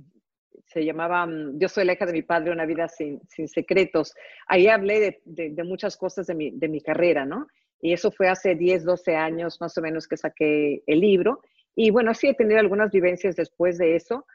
[0.66, 4.16] se llamaba mm, Yo soy la hija de mi padre, una vida sin, secretos.
[4.47, 7.45] Ahí hablé de, muchas cosas de mi, de mi, carrera, ¿no?
[7.80, 11.41] Y eso fue hace 10, 12 años más o menos que saqué el libro.
[11.76, 14.26] Y bueno, sí he tenido algunas vivencias después de eso,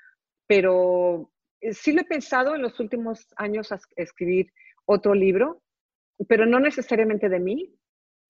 [0.47, 1.31] pero
[1.73, 4.53] sí lo he pensado en los últimos años a escribir
[4.87, 5.63] otro libro
[6.29, 7.75] pero no necesariamente de mí.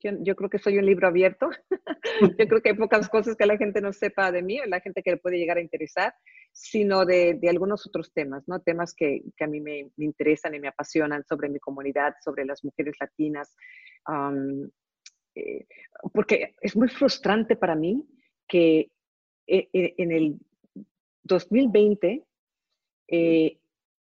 [0.02, 1.50] Yo, creo que soy un libro abierto.
[2.38, 5.02] yo creo que hay pocas cosas que la gente no sepa de mí, la gente
[5.02, 6.14] que le puede llegar a interesar,
[6.52, 8.60] sino de, algunos otros temas, ¿no?
[8.60, 12.94] Temas que, a mí me, interesan y me apasionan sobre mi comunidad, sobre las mujeres
[12.98, 13.54] latinas.
[15.34, 15.66] Eh,
[16.14, 18.02] porque es muy frustrante para mí
[18.48, 18.99] que eh, eh,
[19.50, 20.38] en el
[21.24, 22.24] 2020,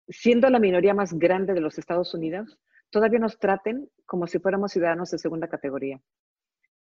[0.08, 2.58] siendo la minoría más grande de los Estados Unidos,
[2.90, 6.00] todavía nos traten como si fuéramos ciudadanos de segunda categoría.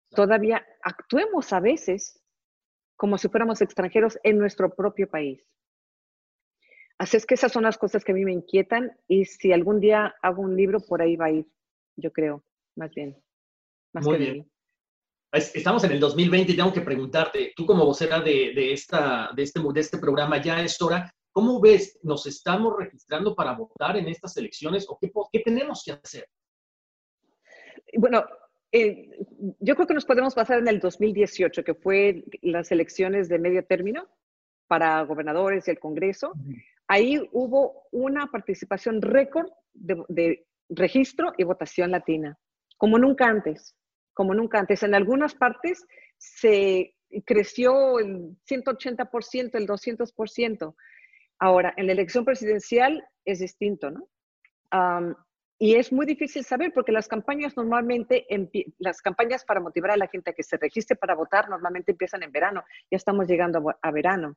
[0.09, 2.21] Todavía actuemos a veces
[2.95, 5.49] como si fuéramos extranjeros en nuestro propio país.
[6.99, 9.79] Así es que esas son las cosas que a mí me inquietan y si algún
[9.79, 11.47] día hago un libro, por ahí va a ir,
[11.95, 12.43] yo creo,
[12.75, 13.17] más bien.
[13.93, 14.52] Muy bien.
[15.33, 19.43] Estamos en el 2020 y tengo que preguntarte, tú como vocera de, de, esta, de,
[19.43, 21.99] este, de este programa, ya es hora ¿Cómo ves?
[22.03, 24.99] ¿Nos estamos registrando para votar en estas elecciones o
[25.31, 26.29] qué, tenemos que hacer?
[27.97, 28.23] Bueno,
[28.71, 29.09] eh,
[29.59, 33.65] yo creo que nos podemos basar en el 2018, que fue las elecciones de medio
[33.65, 34.07] término
[34.67, 36.33] para gobernadores y el Congreso.
[36.87, 42.37] Ahí hubo una participación récord de, de registro y votación latina,
[42.77, 43.75] como nunca antes,
[44.13, 44.83] como nunca antes.
[44.83, 45.85] En algunas partes
[46.17, 46.95] se
[47.25, 50.75] creció el 180%, el 200%.
[51.39, 54.07] Ahora, en la elección presidencial es distinto, ¿no?
[55.59, 58.25] y es muy difícil saber porque las campañas normalmente,
[58.79, 62.23] las campañas para motivar a la gente a que se registre para votar normalmente empiezan
[62.23, 62.63] en verano.
[62.89, 64.35] Ya estamos llegando a, verano.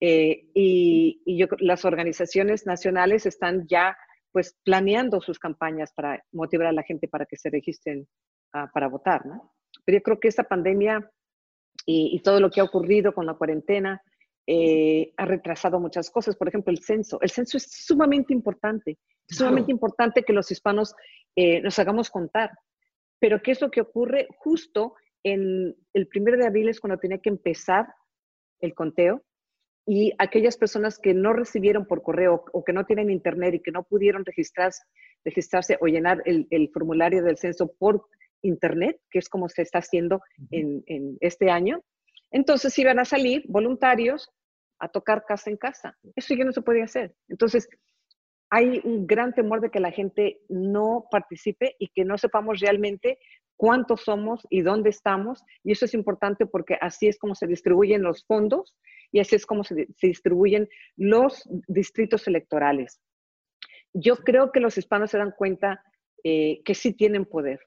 [0.00, 3.96] Eh, y, yo, las organizaciones nacionales están ya
[4.32, 8.06] pues planeando sus campañas para motivar a la gente para que se registren
[8.52, 9.54] ah, para votar, ¿no?
[9.84, 11.10] Pero yo creo que esta pandemia
[11.86, 14.02] y, y, todo lo que ha ocurrido con la cuarentena
[14.52, 16.34] eh, ha retrasado muchas cosas.
[16.34, 17.20] Por ejemplo, el censo.
[17.20, 18.98] El censo es sumamente importante.
[19.28, 20.92] Es sumamente importante que los hispanos
[21.36, 22.50] eh, nos hagamos contar.
[23.20, 24.26] Pero ¿qué es lo que ocurre?
[24.38, 27.86] Justo en el primero de abril es cuando tenía que empezar
[28.58, 29.22] el conteo
[29.86, 33.72] y aquellas personas que no recibieron por correo o que no tienen internet y que
[33.72, 34.82] no pudieron registrarse,
[35.24, 38.04] registrarse o llenar el, formulario del censo por
[38.42, 40.20] internet, que es como se está haciendo
[40.50, 41.82] en, en este año,
[42.30, 44.30] entonces iban a salir voluntarios
[44.78, 45.96] a tocar casa en casa.
[46.16, 47.14] Eso ya no se puede hacer.
[47.28, 47.68] Entonces,
[48.50, 53.18] hay un gran temor de que la gente no participe y que no sepamos realmente
[53.56, 55.44] cuántos somos y dónde estamos.
[55.62, 58.74] Y eso es importante porque así es como se distribuyen los fondos
[59.12, 63.00] y así es como se, distribuyen los distritos electorales.
[63.92, 65.82] Yo creo que los hispanos se dan cuenta
[66.22, 67.60] eh, que sí tienen poder.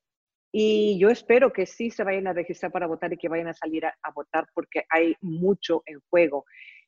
[0.51, 3.53] Y yo espero que sí se vayan a registrar para votar y que vayan a
[3.53, 6.45] salir a, votar porque hay mucho en juego.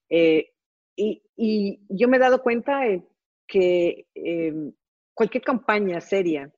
[0.09, 0.51] Eh,
[0.95, 3.03] y, yo me he dado cuenta eh,
[3.47, 4.71] que em,
[5.13, 6.49] cualquier campaña seria,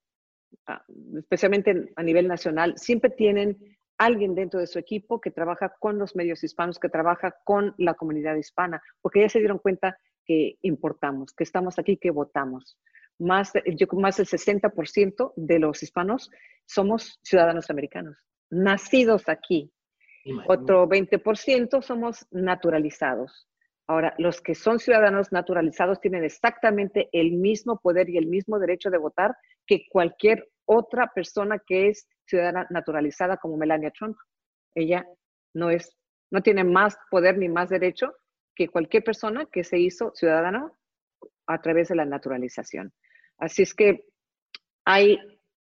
[0.67, 0.83] ah,
[1.17, 6.15] especialmente a nivel nacional, siempre tienen alguien dentro de su equipo que trabaja con los
[6.15, 11.33] medios hispanos, que trabaja con la comunidad hispana, porque ya se dieron cuenta que importamos,
[11.33, 12.77] que estamos aquí, que votamos.
[13.19, 16.29] Más, yo, más del 60% de los hispanos
[16.65, 18.17] somos ciudadanos americanos,
[18.49, 19.71] nacidos aquí.
[20.47, 23.47] Otro 20% somos naturalizados.
[23.87, 28.89] Ahora, los que son ciudadanos naturalizados tienen exactamente el mismo poder y el mismo derecho
[28.89, 34.17] de votar que cualquier otra persona que es ciudadana naturalizada como Melania Trump.
[34.75, 35.07] Ella
[35.53, 35.97] no es,
[36.31, 38.13] no tiene más poder ni más derecho
[38.55, 40.71] que cualquier persona que se hizo ciudadano
[41.47, 42.93] a través de la naturalización.
[43.37, 44.05] Así es que
[44.85, 45.17] hay,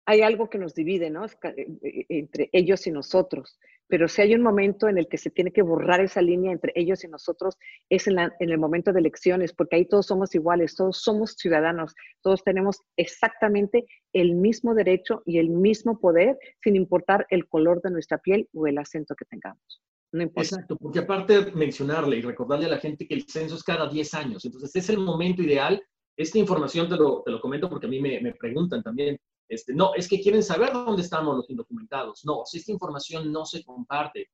[0.05, 1.25] hay algo que nos divide, ¿no?
[1.25, 3.59] Eh, entre ellos y nosotros.
[3.89, 6.71] Pero si hay un momento en el que se tiene que borrar esa línea entre
[6.75, 7.57] ellos y nosotros,
[7.89, 12.43] es en, el momento de elecciones, porque ahí todos somos iguales, todos somos ciudadanos, todos
[12.43, 18.19] tenemos exactamente el mismo derecho y el mismo poder, sin importar el color de nuestra
[18.19, 19.81] piel o el acento que tengamos.
[20.11, 24.13] Exacto, porque aparte mencionarle y recordarle a la gente que el censo es cada 10
[24.13, 25.81] años, entonces es el momento ideal.
[26.15, 29.19] Esta información te lo, te lo comento porque a mí me, me preguntan también,
[29.49, 32.23] este, no, es que quieren saber dónde estamos los indocumentados.
[32.23, 34.29] No, si esta información no se comparte,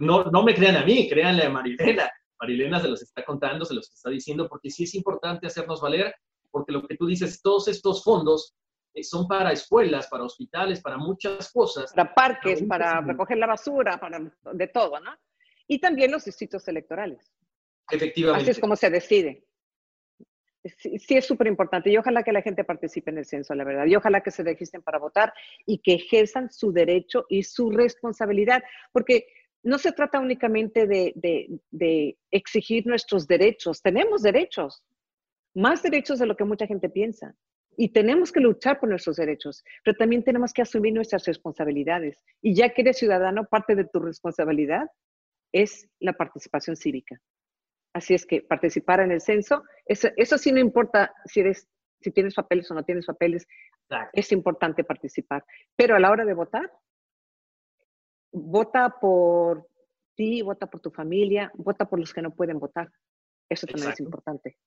[0.00, 2.10] no, no me crean a mí, créanle a Marilena.
[2.40, 6.12] Marilena se los está contando, se los está diciendo, porque sí es importante hacernos valer,
[6.50, 8.54] porque lo que tú dices, todos estos fondos
[8.94, 11.92] eh, son para escuelas, para hospitales, para muchas cosas.
[11.92, 14.18] Para parques, para recoger la basura, para
[14.52, 15.12] de todo, ¿no?
[15.68, 17.32] Y también los distritos electorales.
[17.90, 18.42] Efectivamente.
[18.42, 19.47] Así es como se decide
[20.76, 23.86] sí, es súper importante y ojalá que la gente participe en el censo, la verdad,
[23.86, 25.32] y ojalá que se registren para votar
[25.66, 28.62] y que ejerzan su derecho y su responsabilidad,
[28.92, 29.26] porque
[29.62, 31.12] no se trata únicamente de,
[31.70, 34.82] de, exigir nuestros derechos, tenemos derechos,
[35.54, 37.34] más derechos de lo que mucha gente piensa.
[37.80, 42.24] Y tenemos que luchar por nuestros derechos, pero también tenemos que asumir nuestras responsabilidades.
[42.42, 44.88] Y ya que eres ciudadano, parte de tu responsabilidad
[45.52, 47.20] es la participación cívica.
[47.98, 51.68] Así es que participar en el censo, eso, eso sí no importa si, eres,
[52.00, 53.44] si tienes papeles o no tienes papeles,
[54.12, 55.44] es importante participar.
[55.74, 56.72] Pero a la hora de votar,
[58.30, 59.66] vota por
[60.14, 62.88] ti, vota por tu familia, vota por los que no pueden votar.
[63.48, 64.58] Eso también es importante.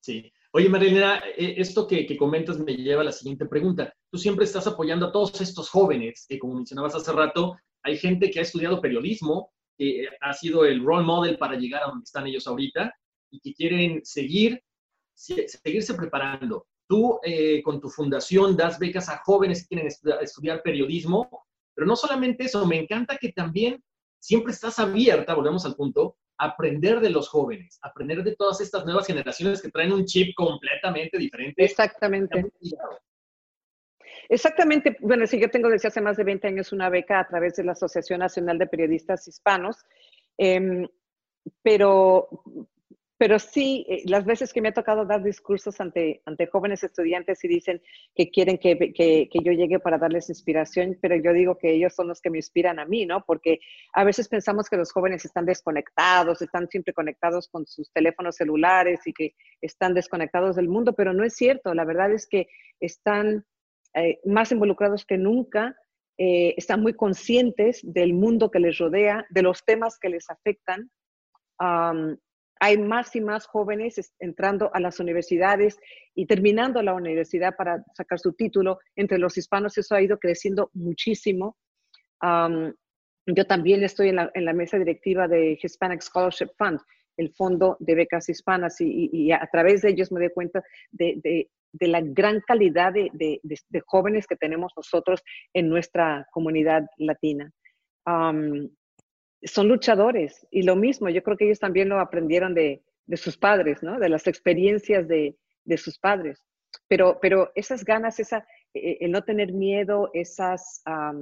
[0.00, 0.32] Sí.
[0.52, 3.92] Oye, Marilena, eh, esto que, que, comentas me lleva a la siguiente pregunta.
[4.08, 8.30] Tú siempre estás apoyando a todos estos jóvenes, que como mencionabas hace rato, hay gente
[8.30, 12.26] que ha estudiado periodismo, que ha sido el role model para llegar a donde están
[12.26, 12.94] ellos ahorita
[13.30, 14.62] y que quieren seguir,
[15.14, 16.66] seguirse preparando.
[16.86, 21.96] Tú eh, con tu fundación das becas a jóvenes que quieren estudiar, periodismo, pero no
[21.96, 23.82] solamente eso, me encanta que también
[24.18, 28.84] siempre estás abierta, volvemos al punto, a aprender de los jóvenes, aprender de todas estas
[28.84, 31.64] nuevas generaciones que traen un chip completamente diferente.
[31.64, 32.52] Exactamente.
[34.30, 37.56] Exactamente, bueno, sí, yo tengo desde hace más de 20 años una beca a través
[37.56, 39.84] de la Asociación Nacional de Periodistas Hispanos,
[40.38, 40.86] em,
[41.64, 42.28] pero,
[43.18, 47.42] pero sí, eh, las veces que me ha tocado dar discursos ante, ante jóvenes estudiantes
[47.42, 47.82] y dicen
[48.14, 51.92] que quieren que, que, que, yo llegue para darles inspiración, pero yo digo que ellos
[51.92, 53.24] son los que me inspiran a mí, ¿no?
[53.24, 53.58] Porque
[53.94, 59.00] a veces pensamos que los jóvenes están desconectados, están siempre conectados con sus teléfonos celulares
[59.06, 61.74] y que están desconectados del mundo, pero no es cierto.
[61.74, 62.46] La verdad es que
[62.78, 63.44] están
[63.94, 65.76] eh, más involucrados que nunca,
[66.18, 70.90] eh, están muy conscientes del mundo que les rodea, de los temas que les afectan.
[72.62, 75.78] hay más y más jóvenes entrando a las universidades
[76.14, 78.78] y terminando la universidad para sacar su título.
[78.96, 81.56] Entre los hispanos eso ha ido creciendo muchísimo.
[83.26, 86.80] yo también estoy en la, mesa directiva de Hispanic Scholarship Fund,
[87.20, 91.88] el fondo de becas hispanas, y, a través de ellos me doy cuenta de, de
[91.88, 93.40] la gran calidad de,
[93.86, 97.52] jóvenes que tenemos nosotros en nuestra comunidad latina.
[98.04, 102.82] son luchadores y lo mismo, yo creo que ellos también lo aprendieron de,
[103.14, 103.98] sus padres, ¿no?
[103.98, 105.36] de las experiencias de,
[105.76, 106.42] sus padres.
[106.88, 111.12] Pero, pero esas ganas, esa, e, el no tener miedo, esas, ah,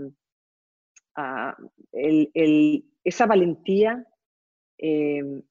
[3.04, 4.04] esa valentía,
[4.78, 5.42] em,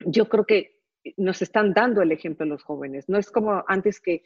[0.00, 0.78] yo creo que
[1.16, 3.08] nos están dando el ejemplo los jóvenes.
[3.08, 4.24] No es como antes que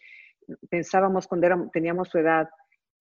[0.68, 2.49] pensábamos cuando teníamos su edad,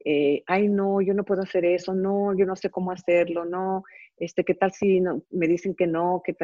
[0.03, 3.83] eh, ay no, yo no puedo hacer eso, no, yo no sé cómo hacerlo, no,
[4.17, 6.21] este, ¿qué tal si me dicen que no?
[6.23, 6.35] Que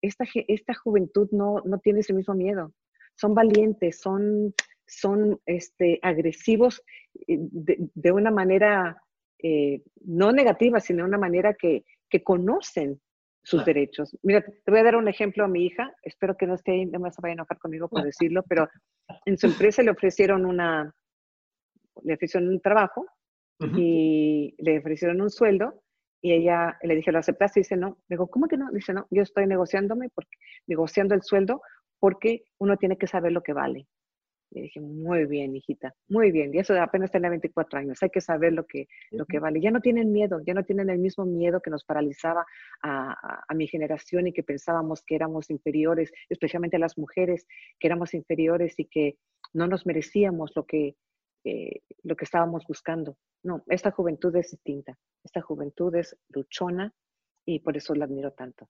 [0.00, 2.72] esta, esta juventud no, no tiene ese mismo miedo.
[3.16, 4.54] Son valientes, son,
[4.86, 6.82] son este, agresivos
[7.26, 9.02] eh, de, una manera
[9.38, 13.00] eh, no negativa, sino de una manera que, que conocen
[13.44, 14.16] sus derechos.
[14.22, 16.98] Mira, te voy a dar un ejemplo a mi hija, espero que no esté, no
[16.98, 18.68] me vaya a enojar conmigo por decirlo, pero
[19.26, 20.92] en su empresa le ofrecieron una,
[22.02, 23.06] le ofrecieron un trabajo
[23.76, 25.82] y le ofrecieron un sueldo
[26.20, 27.60] y ella le dije, ¿lo aceptaste?
[27.60, 27.98] Y dice, no.
[28.08, 28.70] Le digo, ¿cómo que no?
[28.72, 30.36] Dice, no, yo estoy negociándome, porque,
[30.66, 31.60] negociando el sueldo
[32.00, 33.86] porque uno tiene que saber lo que vale.
[34.54, 36.54] Le dije, muy bien, hijita, muy bien.
[36.54, 39.60] Y eso apenas tiene 24 años, hay que saber lo que, lo que vale.
[39.60, 42.46] Ya no tienen miedo, ya no tienen el mismo miedo que nos paralizaba
[42.80, 47.46] a, a, mi generación y que pensábamos que éramos inferiores, especialmente a las mujeres,
[47.80, 49.16] que éramos inferiores y que
[49.52, 50.94] no nos merecíamos lo que,
[51.44, 53.16] eh, lo que estábamos buscando.
[53.42, 54.96] No, esta juventud es distinta.
[55.22, 56.94] Esta juventud es luchona
[57.44, 58.68] y por eso la admiro tanto.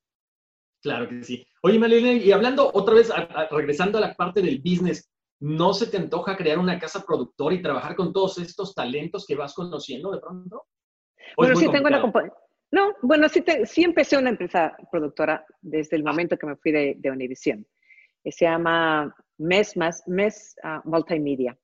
[0.82, 1.46] Claro que sí.
[1.62, 3.10] Oye, Malena, y hablando otra vez,
[3.50, 5.10] regresando a la parte del business,
[5.40, 9.36] ¿no se te antoja crear una casa productora y trabajar con todos estos talentos que
[9.36, 10.66] vas conociendo de pronto?
[11.36, 12.12] Bueno, sí tengo una
[12.70, 16.10] No, bueno, sí, sí, empecé una empresa productora desde el ah.
[16.10, 17.66] momento que me fui de, de Univision.
[18.24, 19.74] Se llama MES,
[20.06, 21.58] MES uh, Multimedia.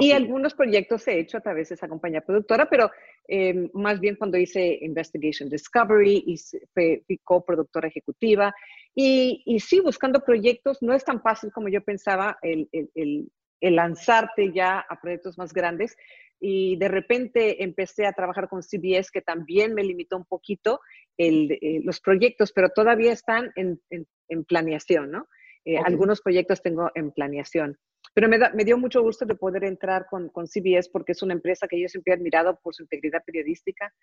[0.00, 2.90] Y algunos proyectos he hecho a través de esa compañía productora, pero
[3.28, 6.36] eh, más bien cuando hice Investigation Discovery y
[6.72, 8.54] fui, coproductora ejecutiva.
[8.94, 13.76] Y, y, sí, buscando proyectos, no es tan fácil como yo pensaba el, el, el,
[13.76, 15.94] lanzarte ya a proyectos más grandes.
[16.40, 20.80] Y de repente empecé a trabajar con CBS, que también me limitó un poquito
[21.18, 25.26] eh, los proyectos, pero todavía están en, en, planeación, ¿no?
[25.64, 27.76] Eh, algunos proyectos tengo en planeación.
[28.18, 31.68] Pero me, dio mucho gusto de poder entrar con, con, CBS porque es una empresa
[31.68, 33.94] que yo siempre he admirado por su integridad periodística.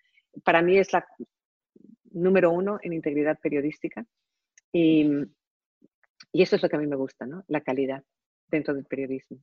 [0.42, 1.06] Para mí es la
[2.12, 4.06] número uno en integridad periodística.
[4.72, 5.06] Y,
[6.32, 7.44] y eso es lo que a mí me gusta, ¿no?
[7.48, 8.02] La calidad
[8.48, 9.36] dentro del periodismo.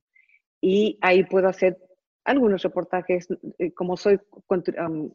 [0.60, 1.78] Y ahí puedo hacer
[2.24, 4.18] algunos reportajes, eh, como soy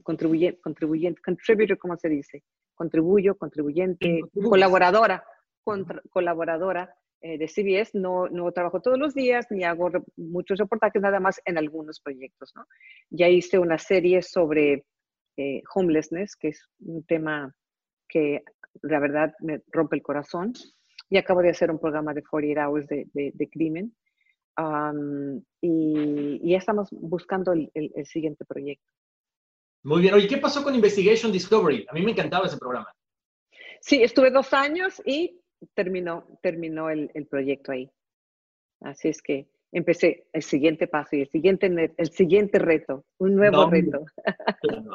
[0.03, 2.43] contribuyente, contribuyente, contributor, ¿cómo se dice?
[2.75, 5.21] Contribuyo, contribuyente, colaboradora,
[6.11, 11.19] colaboradora eh, de CBS, no, no trabajo todos los días ni hago muchos reportajes, nada
[11.19, 12.53] más en algunos proyectos.
[12.55, 12.65] ¿no?
[13.09, 14.85] Ya hice una serie sobre
[15.35, 17.53] eh, homelessness, que es un tema
[18.07, 18.41] que
[18.83, 20.53] la verdad me rompe el corazón.
[21.09, 23.95] Y acabo de hacer un programa de 48 Hours de, de, crimen.
[25.61, 28.87] y, y, ya estamos buscando el, el, siguiente proyecto.
[29.83, 30.13] Muy bien.
[30.13, 31.85] Oye, ¿qué pasó con Investigation Discovery?
[31.89, 32.93] A mí me encantaba ese programa.
[33.81, 35.39] Sí, estuve dos años y
[35.73, 37.89] terminó, terminó el, el, proyecto ahí.
[38.81, 43.69] Así es que empecé el siguiente paso y el siguiente, el siguiente reto, un nuevo
[43.69, 44.05] reto.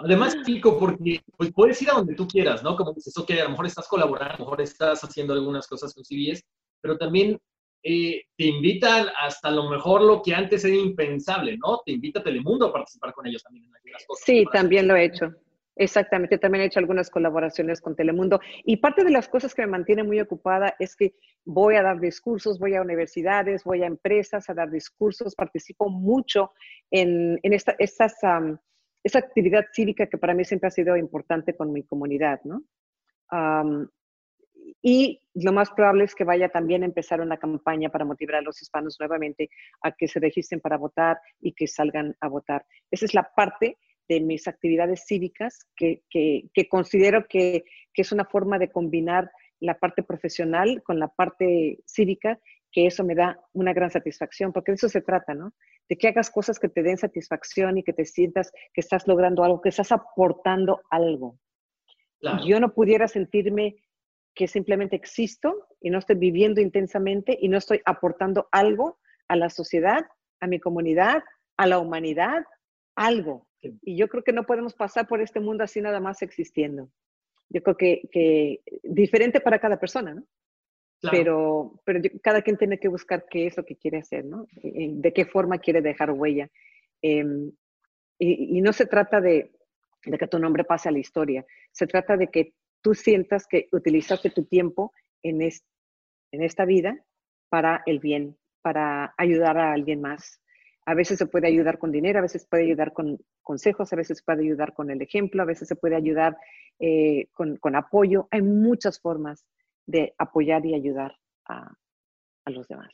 [0.05, 2.77] Además, Pico, porque pues, puedes ir a donde tú quieras, ¿no?
[2.77, 5.95] Como dices, ok, a lo mejor estás colaborando, a lo mejor estás haciendo algunas cosas
[5.95, 6.43] con CBS,
[6.81, 7.39] pero también
[7.83, 11.81] eh, te invitan hasta lo mejor lo que antes era impensable, ¿no?
[11.85, 14.25] Te invita Telemundo a participar con ellos también en algunas cosas.
[14.25, 15.33] Sí, también lo he hecho.
[15.77, 19.73] Exactamente, también he hecho algunas colaboraciones con Telemundo y parte de las cosas que me
[19.73, 21.15] mantiene muy ocupada es que
[21.45, 26.53] voy a dar discursos, voy a universidades, voy a empresas a dar discursos, participo mucho
[26.93, 27.75] en, esta,
[29.15, 32.63] actividad cívica que para mí siempre ha sido importante con mi comunidad, ¿no?
[34.81, 38.43] y lo más probable es que vaya también a empezar una campaña para motivar a
[38.43, 39.51] los hispanos nuevamente
[39.83, 42.65] a que se registren para votar y que salgan a votar.
[42.91, 43.77] Esa es la parte
[44.09, 46.03] de mis actividades cívicas, que,
[46.69, 49.31] considero que, es una forma de combinar
[49.61, 52.39] la parte profesional con la parte cívica,
[52.73, 55.55] que eso me da una gran satisfacción, porque de eso se trata, ¿no?
[55.89, 59.45] De que hagas cosas que te den satisfacción y que te sientas que estás logrando
[59.45, 61.39] algo, que estás aportando algo.
[62.47, 63.77] Yo no pudiera sentirme
[64.35, 68.99] que simplemente existo y no estoy viviendo intensamente y no estoy aportando algo
[69.29, 70.07] a la sociedad,
[70.41, 71.23] a mi comunidad,
[71.57, 72.45] a la humanidad,
[72.97, 73.47] algo.
[73.83, 76.89] Y yo creo que no podemos pasar por este mundo así nada más existiendo.
[77.49, 80.25] Yo creo que, que diferente para cada persona, ¿no?
[81.11, 84.47] Pero, pero cada quien tiene que buscar qué es lo que quiere hacer, ¿no?
[84.63, 86.49] De qué forma quiere dejar huella.
[87.03, 87.53] Em,
[88.19, 89.53] y, y, no se trata de,
[90.07, 93.69] de, que tu nombre pase a la historia, se trata de que tú sientas que
[93.73, 94.93] utilizaste tu tiempo
[95.23, 97.05] en, en esta vida
[97.51, 100.41] para el bien, para ayudar a alguien más,
[100.87, 104.23] a veces se puede ayudar con dinero, a veces puede ayudar con consejos, a veces
[104.23, 106.37] puede ayudar con el ejemplo, a veces se puede ayudar
[106.79, 108.29] eh, con, apoyo.
[108.31, 109.47] Hay muchas formas
[109.87, 111.17] de apoyar y ayudar
[111.47, 111.73] a,
[112.45, 112.93] a los demás.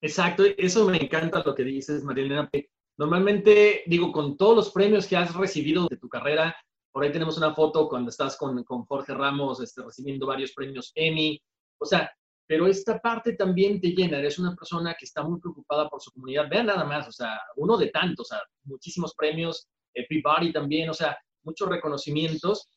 [0.00, 2.50] Exacto, eso me encanta lo que dices, Marilena.
[2.98, 6.56] Normalmente, digo, con todos los premios que has recibido de tu carrera,
[6.92, 10.92] por ahí tenemos una foto cuando estás con, con Jorge Ramos este, recibiendo varios premios
[10.94, 11.40] Emmy.
[11.78, 12.10] O sea,
[12.46, 14.18] pero esta parte también te llena.
[14.18, 16.48] Eres una persona que está muy preocupada por su comunidad.
[16.50, 20.94] Vean nada más, o sea, uno de tantos, o sea, muchísimos premios, Everybody también, o
[20.94, 22.68] sea, muchos reconocimientos,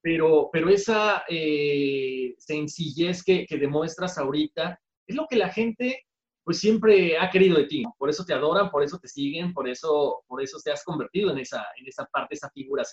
[0.00, 6.04] pero, pero esa eh, sencillez que, que, demuestras ahorita es lo que la gente
[6.44, 7.82] pues siempre ha querido de ti.
[7.98, 11.30] Por eso te adoran, por eso te siguen, por eso, por eso te has convertido
[11.30, 12.84] en esa, en esa parte, esa figura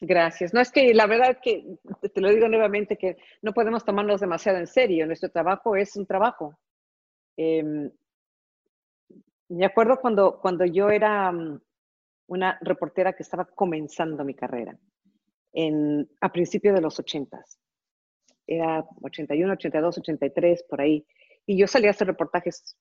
[0.00, 0.54] Gracias.
[0.54, 1.78] No es que la verdad que
[2.14, 5.06] te lo digo nuevamente que no podemos tomarnos demasiado en serio.
[5.06, 6.58] Nuestro trabajo es un trabajo.
[7.36, 7.90] Eh,
[9.48, 11.60] me acuerdo cuando, cuando yo era mm,
[12.28, 14.78] una reportera que estaba comenzando mi carrera
[15.52, 17.58] en, a principios de los ochentas.
[18.46, 21.06] Era 81, 82, 83, por ahí.
[21.46, 22.76] Y yo salía a hacer reportajes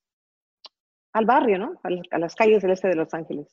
[1.14, 1.80] al barrio, ¿no?
[1.84, 3.48] A, las calles del este de Los Ángeles.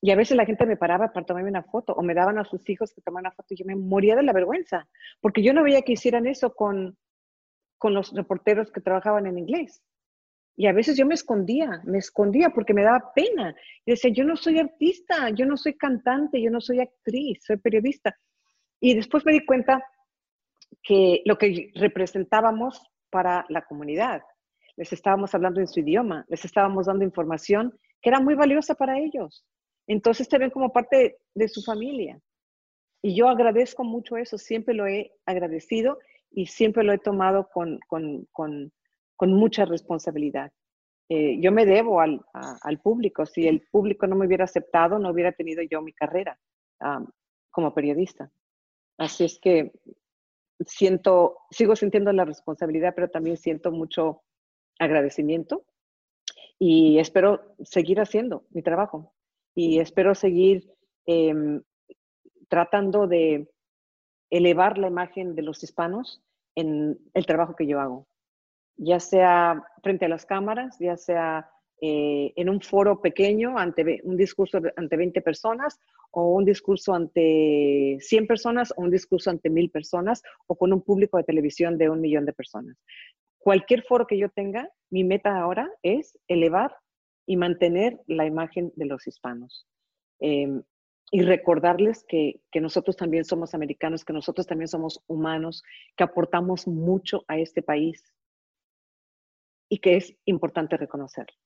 [0.00, 2.44] Y a veces la gente me paraba para tomarme una foto o me daban a
[2.44, 4.88] sus hijos que tomaran una foto y yo me moría de la vergüenza,
[5.20, 6.96] porque yo no veía que hicieran eso con,
[7.78, 9.82] con los reporteros que trabajaban en inglés.
[10.56, 13.56] Y a veces yo me escondía, me escondía porque me daba pena.
[13.84, 17.56] Y decía, yo no soy artista, yo no soy cantante, yo no soy actriz, soy
[17.56, 18.16] periodista.
[18.80, 19.82] Y después me di cuenta
[20.82, 22.80] que lo que representábamos
[23.10, 24.22] para la comunidad,
[24.76, 28.98] les estábamos hablando en su idioma, les estábamos dando información que era muy valiosa para
[28.98, 29.44] ellos.
[29.86, 32.20] Entonces te ven como parte de su familia.
[33.02, 35.98] Y yo agradezco mucho eso, siempre lo he agradecido
[36.30, 38.72] y siempre lo he tomado con, con, con,
[39.16, 40.52] con mucha responsabilidad.
[41.10, 43.26] Eh, yo me debo al, al, público.
[43.26, 46.38] Si el público no me hubiera aceptado, no hubiera tenido yo mi carrera
[47.50, 48.30] como periodista.
[48.98, 49.72] Así es que
[50.66, 54.22] siento, sigo sintiendo la responsabilidad, pero también siento mucho
[54.78, 55.64] agradecimiento
[56.58, 59.13] y espero seguir haciendo mi trabajo
[59.54, 60.70] y espero seguir
[61.06, 61.62] em,
[62.48, 63.48] tratando de
[64.30, 66.22] elevar la imagen de los hispanos
[66.54, 68.06] en el trabajo que yo hago,
[68.76, 71.50] ya sea frente a las cámaras, ya sea
[71.80, 75.78] eh, en un foro pequeño, ante un discurso ante 20 personas,
[76.10, 80.82] o un discurso ante 100 personas, o un discurso ante 1000 personas, o con un
[80.82, 82.76] público de televisión de un millón de personas.
[83.38, 86.74] Cualquier foro que yo tenga, mi meta ahora es elevar
[87.26, 89.66] y mantener la imagen de los hispanos.
[90.20, 90.62] Em,
[91.10, 95.62] y recordarles que, que, nosotros también somos americanos, que nosotros también somos humanos,
[95.96, 98.02] que aportamos mucho a este país
[99.68, 101.36] y que es importante reconocerlo.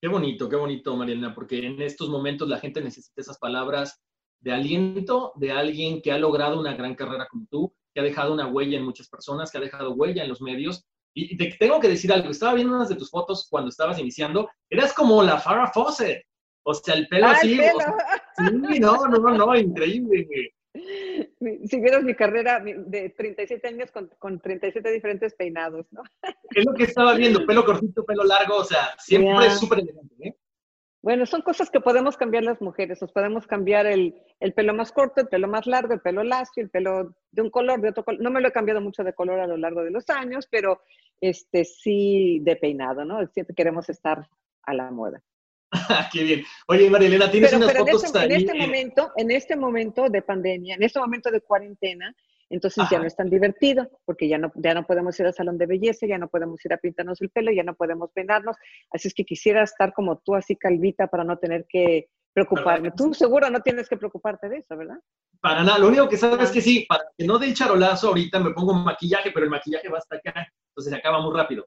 [0.00, 4.02] Qué bonito, qué bonito, Marielena, porque en estos momentos la gente necesita esas palabras
[4.40, 8.34] de aliento de alguien que ha logrado una gran carrera como tú, que ha dejado
[8.34, 11.80] una huella en muchas personas, que ha dejado huella en los medios y te tengo
[11.80, 15.38] que decir algo, estaba viendo unas de tus fotos cuando estabas iniciando, eras como la
[15.38, 16.24] Farrah Fawcett,
[16.64, 20.26] o sea, el pelo ah, así, sí, no, no, no, no, increíble.
[20.72, 26.02] Si vieras mi carrera de 37 años con, con 37 diferentes peinados, ¿no?
[26.50, 30.14] Es lo que estaba viendo, pelo cortito, pelo largo, o sea, siempre es súper elegante,
[30.20, 30.36] ¿eh?
[31.04, 33.02] Bueno, son cosas que podemos cambiar las mujeres.
[33.02, 36.62] Nos podemos cambiar el, el, pelo más corto, el pelo más largo, el pelo lacio,
[36.62, 38.22] el pelo de un color, de otro color.
[38.22, 40.80] No me lo he cambiado mucho de color a lo largo de los años, pero
[41.20, 43.26] este sí de peinado, ¿no?
[43.26, 44.26] Siempre queremos estar
[44.62, 45.22] a la moda.
[46.10, 46.42] Qué bien.
[46.68, 50.08] Oye, María Elena, tienes unas pero fotos en este, en este momento, en este momento
[50.08, 52.16] de pandemia, en este momento de cuarentena,
[52.54, 55.58] entonces ya no es tan divertido, porque ya no, ya no podemos ir al salón
[55.58, 58.56] de belleza, ya no podemos ir a pintarnos el pelo, ya no podemos peinarnos.
[58.90, 62.90] Así es que quisiera estar como tú, así calvita, para no tener que preocuparme.
[62.90, 64.98] Tú seguro no tienes que preocuparte de eso, ¿verdad?
[65.40, 68.08] Para nada, lo único que sabes es que sí, para que no dé el charolazo
[68.08, 71.66] ahorita me pongo maquillaje, pero el maquillaje va hasta acá, entonces se acaba muy rápido.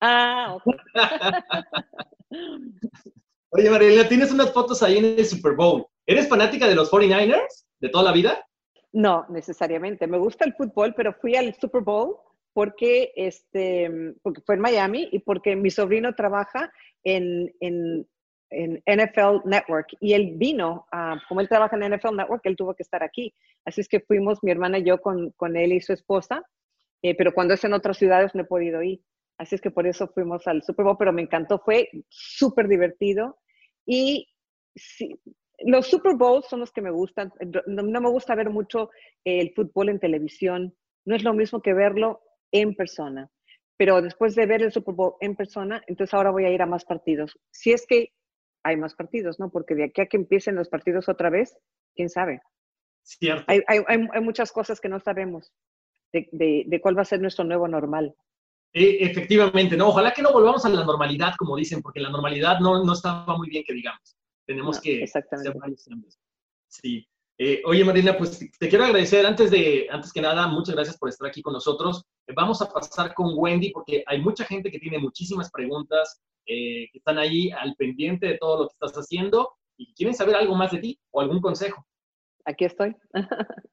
[0.00, 0.64] Ah, ok.
[3.50, 5.86] Oye, María, tienes unas fotos ahí en el Super Bowl.
[6.06, 8.44] ¿Eres fanática de los 49ers de toda la vida?
[8.92, 10.06] No, necesariamente.
[10.06, 12.16] Me gusta el fútbol, pero fui al Super Bowl
[12.52, 13.90] porque, este,
[14.22, 16.70] porque fue en Miami y porque mi sobrino trabaja
[17.02, 18.06] en, en,
[18.50, 20.86] en NFL Network y él vino,
[21.28, 23.34] como él trabaja en NFL Network, él tuvo que estar aquí.
[23.64, 26.44] Así es que fuimos mi hermana y yo con, con él y su esposa,
[27.02, 29.00] eh, pero cuando es en otras ciudades no he podido ir.
[29.38, 33.38] Así es que por eso fuimos al Super Bowl, pero me encantó, fue súper divertido.
[33.86, 34.28] Y
[34.76, 35.18] sí,
[35.58, 37.32] los Super Bowls son los que me gustan.
[37.66, 38.90] No, me gusta ver mucho
[39.24, 40.74] el fútbol en televisión.
[41.04, 42.20] No es lo mismo que verlo
[42.52, 43.30] en persona.
[43.76, 46.66] Pero después de ver el Super Bowl en persona, entonces ahora voy a ir a
[46.66, 47.38] más partidos.
[47.50, 48.12] Si es que
[48.64, 49.50] hay más partidos, ¿no?
[49.50, 51.56] Porque de aquí a que empiecen los partidos otra vez,
[51.94, 52.40] quién sabe.
[53.02, 53.44] Cierto.
[53.48, 55.52] Hay, hay, hay, muchas cosas que no sabemos.
[56.12, 58.14] de, cuál va a ser nuestro nuevo normal.
[58.72, 62.60] E, efectivamente, no, ojalá que no volvamos a la normalidad, como dicen, porque la normalidad
[62.60, 64.16] no, no estaba muy bien que digamos.
[64.46, 65.50] Tenemos que exactamente.
[65.50, 65.94] hacer
[66.68, 67.06] Sí.
[67.38, 71.08] Eh, oye, Marina, pues te quiero agradecer antes de, antes que nada, muchas gracias por
[71.08, 72.04] estar aquí con nosotros.
[72.34, 76.98] vamos a pasar con Wendy porque hay mucha gente que tiene muchísimas preguntas, eh, que
[76.98, 80.72] están ahí al pendiente de todo lo que estás haciendo y quieren saber algo más
[80.72, 81.84] de ti o algún consejo.
[82.44, 82.96] Aquí estoy.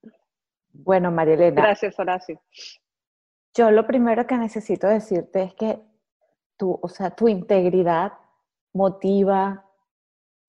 [0.74, 1.61] bueno, María Elena.
[1.61, 2.41] Gracias, Horacio.
[3.55, 5.80] Yo lo primero que necesito decirte es que
[6.57, 8.13] tu, o sea, tu integridad
[8.74, 9.68] motiva,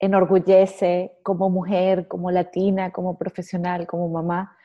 [0.00, 4.56] enorgullece como mujer, como latina, como profesional, como mamá.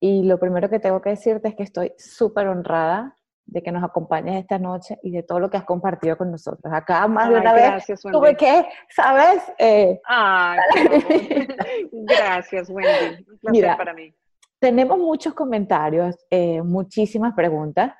[0.00, 3.16] Y lo primero que tengo que decirte es que estoy súper honrada
[3.46, 6.72] de que nos acompañes esta noche y de todo lo que has compartido con nosotros.
[6.72, 9.42] Acá más de una vez tuve que, ¿sabes?
[9.58, 10.00] Eh,
[11.92, 13.24] gracias, Wendy.
[13.28, 14.12] Un placer para mí.
[14.58, 17.92] Tenemos muchos comentarios, eh, muchísimas preguntas.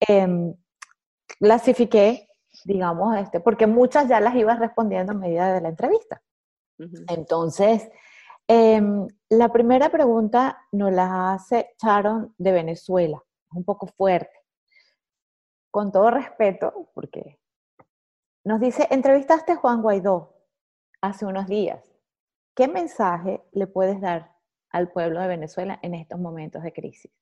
[0.00, 0.54] Em,
[1.38, 2.28] clasifiqué,
[2.64, 6.22] digamos, este, porque muchas ya las ibas respondiendo a medida de la entrevista.
[7.08, 7.88] Entonces,
[8.46, 14.44] em, la primera pregunta nos la hace Sharon de Venezuela, un poco fuerte.
[15.70, 17.38] Con todo respeto, porque
[18.44, 20.34] nos dice, entrevistaste a Juan Guaidó
[21.00, 21.92] hace unos días.
[22.54, 24.34] ¿Qué mensaje le puedes dar
[24.70, 27.12] al pueblo de Venezuela en estos momentos de crisis?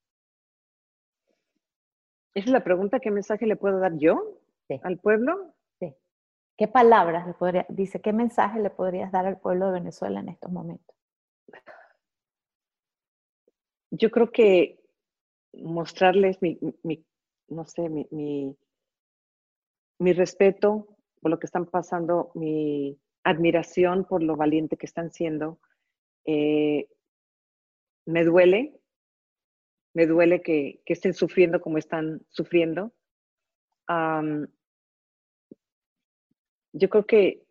[2.33, 4.39] Esa es la pregunta, ¿qué mensaje le puedo dar yo
[4.83, 5.55] al pueblo?
[6.57, 10.29] ¿Qué palabras le podría, dice, qué mensaje le podrías dar al pueblo de Venezuela en
[10.29, 10.95] estos momentos?
[13.91, 14.79] Yo creo que
[15.53, 16.57] mostrarles mi,
[17.49, 18.07] no sé, mi,
[19.99, 20.87] mi, respeto
[21.21, 25.59] por lo que están pasando, mi admiración por lo valiente que están siendo.
[26.23, 26.87] Eh,
[28.05, 28.79] me duele,
[29.93, 32.93] me duele que, estén sufriendo como están sufriendo
[36.75, 37.41] yo creo que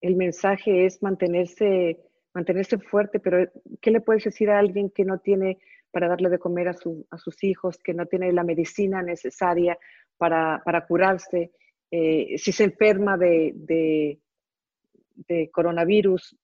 [0.00, 1.98] el mensaje es mantenerse,
[2.34, 3.50] mantenerse fuerte, pero
[3.80, 5.58] ¿qué le puedes decir a alguien que no tiene
[5.92, 9.78] para darle de comer a, sus hijos, que no tiene la medicina necesaria
[10.16, 11.52] para, curarse?
[11.90, 14.18] Eh, si se enferma de,
[15.52, 16.36] coronavirus,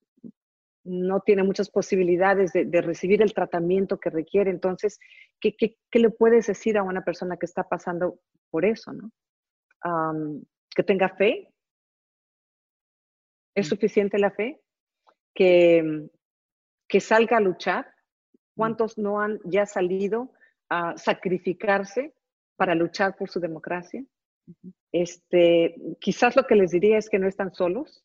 [0.85, 4.51] no tiene muchas posibilidades de, recibir el tratamiento que requiere.
[4.51, 5.01] Entonces,
[5.41, 8.20] ¿qué, le puedes decir a una persona que está pasando
[8.51, 8.93] por eso?
[8.93, 9.11] ¿no?
[10.75, 11.49] Que tenga fe.
[13.55, 13.70] ¿Es mm.
[13.70, 14.61] suficiente la fe?
[15.35, 16.09] Que,
[16.89, 17.87] que salga a luchar.
[17.87, 18.39] Mm.
[18.57, 20.33] ¿Cuántos no han ya salido
[20.68, 22.14] a sacrificarse
[22.57, 24.05] para luchar por su democracia?
[24.93, 28.05] Este, quizás lo que les diría es que no están solos.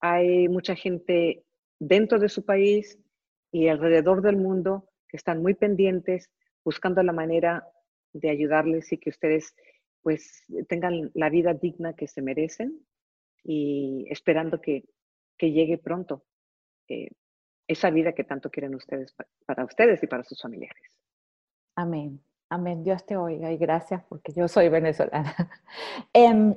[0.00, 1.44] Hay mucha gente
[1.78, 2.98] dentro de su país
[3.52, 6.30] y alrededor del mundo que están muy pendientes,
[6.64, 7.66] buscando la manera
[8.12, 9.54] de ayudarles y que ustedes
[10.06, 12.80] pues tengan la vida digna que se merecen
[13.42, 14.84] y esperando que,
[15.40, 16.24] llegue pronto
[16.86, 17.08] eh,
[17.66, 19.12] esa vida que tanto quieren ustedes
[19.44, 20.80] para ustedes y para sus familiares.
[21.74, 22.22] Amén.
[22.50, 22.84] Amén.
[22.84, 25.34] Dios te oiga y gracias porque yo soy venezolana.
[26.12, 26.54] Em,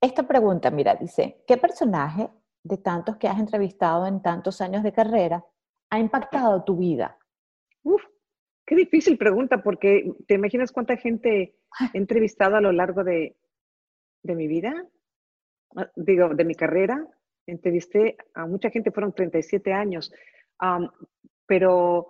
[0.00, 2.30] esta pregunta, mira, dice, ¿qué personaje
[2.64, 5.44] de tantos que has entrevistado en tantos años de carrera
[5.88, 7.16] ha impactado tu vida?
[7.84, 8.02] Uf,
[8.72, 11.54] Qué difícil pregunta, porque te imaginas cuánta gente
[11.92, 13.36] he entrevistado a lo largo de,
[14.22, 14.72] mi vida,
[15.76, 17.06] ah, digo, de mi carrera.
[17.46, 20.10] Entrevisté a mucha gente, fueron 37 años,
[21.44, 22.08] pero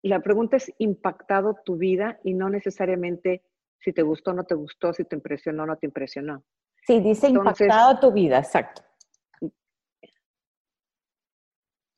[0.00, 3.42] la pregunta es impactado tu vida y no necesariamente
[3.80, 6.42] si te gustó o no te gustó, si te impresionó o no te impresionó.
[6.86, 8.80] Sí, dice impactado tu vida, exacto.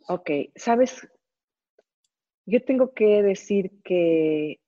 [0.08, 1.08] Ok, ¿sabes
[2.46, 4.60] yo tengo que decir que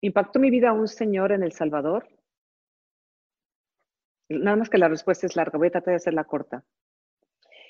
[0.00, 2.08] impactó mi vida un señor en El Salvador.
[4.28, 6.64] Nada más que la respuesta es larga, voy a tratar de hacerla corta.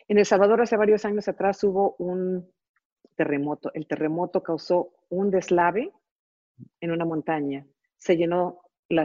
[0.07, 2.53] En El Salvador hace varios años atrás hubo un
[3.17, 3.71] terremoto.
[3.75, 5.93] El terremoto causó un deslave
[6.81, 7.67] en una montaña.
[7.97, 8.61] Se llenó,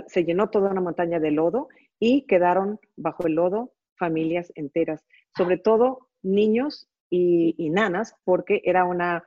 [0.08, 1.70] se llenó toda una montaña de lodo
[2.00, 5.06] y quedaron bajo el lodo familias enteras,
[5.38, 9.24] sobre todo niños y, nanas, porque era una,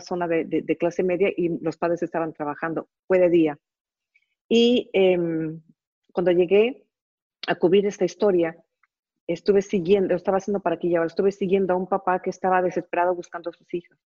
[0.00, 3.58] zona de, clase media y los padres estaban trabajando, fue de día.
[4.48, 5.62] Y em,
[6.12, 6.84] cuando llegué
[7.46, 8.56] a cubrir esta historia,
[9.26, 13.14] estuve siguiendo, estaba haciendo para aquí llevar, estuve siguiendo a un papá que estaba desesperado
[13.14, 13.98] buscando a sus hijas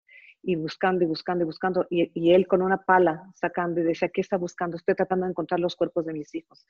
[0.44, 4.10] y buscando y buscando y buscando, y, y, él con una pala sacando y decía,
[4.10, 4.78] ¿qué está buscando?
[4.78, 6.68] Estoy tratando de encontrar los cuerpos de mis hijos.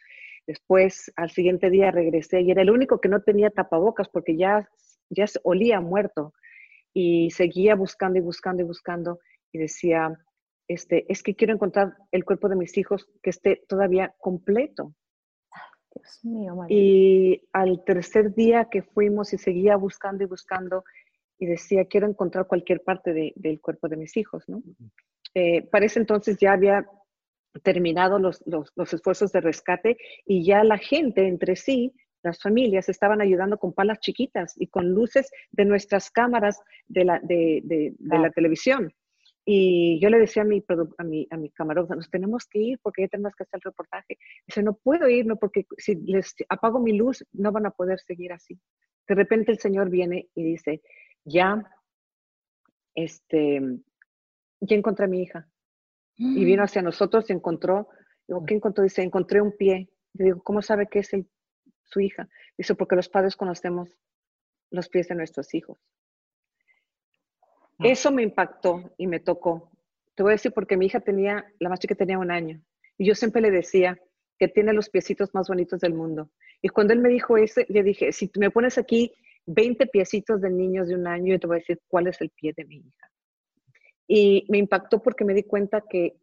[0.47, 4.69] Después, al siguiente día regresé y era el único que no tenía tapabocas porque ya
[5.09, 6.33] ya olía muerto.
[6.97, 9.19] y seguía buscando y buscando y buscando
[9.51, 10.17] y decía,
[10.67, 14.93] este, es que quiero encontrar el cuerpo de mis hijos que esté todavía completo.
[15.93, 20.83] Dios mío, Y al tercer día que fuimos y seguía buscando y buscando
[21.37, 24.63] y decía, quiero encontrar cualquier parte del cuerpo de mis hijos, ¿no?
[25.33, 26.85] Eh, para ese entonces ya había
[27.63, 31.93] terminado los, los, esfuerzos de rescate y ya la gente entre sí,
[32.25, 37.19] las familias, estaban ayudando con palas chiquitas y con luces de nuestras cámaras de la,
[37.19, 38.93] de, de, la televisión.
[39.45, 40.63] Y yo le decía a mi,
[40.97, 43.69] a mi, a mi camarógrafo, nos tenemos que ir porque ya tenemos que hacer el
[43.69, 44.17] reportaje.
[44.47, 48.33] Dice, no puedo irme porque si les apago mi luz, no van a poder seguir
[48.33, 48.59] así.
[49.07, 50.81] De repente el Señor viene y dice,
[51.23, 51.63] ya,
[52.95, 53.61] este,
[54.61, 55.47] ya encontré a mi hija.
[56.17, 56.65] Y vino mm.
[56.65, 57.89] hacia nosotros y encontró,
[58.27, 58.45] digo.
[58.45, 58.83] ¿qué encontró?
[58.83, 59.89] Dice, encontré un pie.
[60.13, 61.11] Le digo, ¿cómo sabe que es
[61.85, 62.27] su hija?
[62.57, 63.89] Dice, porque los padres conocemos
[64.71, 65.77] los pies de nuestros hijos.
[67.79, 67.83] Ah.
[67.83, 69.71] Eso me impactó y me tocó.
[70.15, 72.61] Te voy a decir porque mi hija tenía, la más chica tenía un año.
[72.97, 73.99] Y yo siempre le decía
[74.37, 76.31] que tiene los piecitos más bonitos del mundo.
[76.61, 79.13] Y cuando él me dijo eso, le dije, si me pones aquí
[79.45, 82.29] 20 piecitos de niños de un año, yo te voy a decir cuál es el
[82.29, 83.11] pie de mi hija.
[84.07, 86.17] Y me impactó porque me di cuenta que,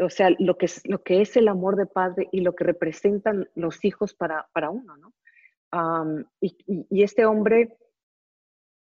[0.00, 2.64] o sea, lo que, es, lo que es el amor de padre y lo que
[2.64, 5.12] representan los hijos para, para uno, ¿no?
[6.40, 6.56] y,
[6.88, 7.76] y, este hombre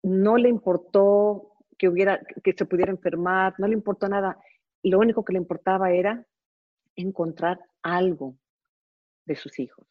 [0.01, 4.39] no le importó que, hubiera, que se pudiera enfermar, no le importó nada.
[4.81, 6.25] Lo único que le importaba era
[6.95, 8.35] encontrar algo
[9.25, 9.85] de sus hijos.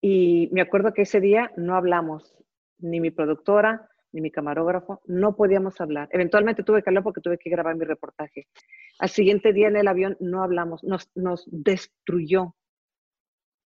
[0.00, 2.36] Y me acuerdo que ese día no hablamos,
[2.78, 6.08] ni mi productora, ni mi camarógrafo, no podíamos hablar.
[6.12, 8.46] Eventualmente tuve que porque tuve que grabar mi reportaje.
[8.98, 12.54] Al siguiente día en el avión no hablamos, nos, nos destruyó,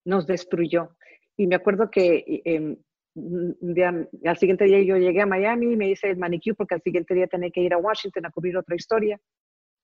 [0.06, 0.96] nos destruyó.
[1.36, 2.78] Y me acuerdo que em,
[4.26, 7.14] al siguiente día yo llegué a Miami y me hice el manicure porque al siguiente
[7.14, 9.20] día tenía que ir a Washington a cubrir otra historia.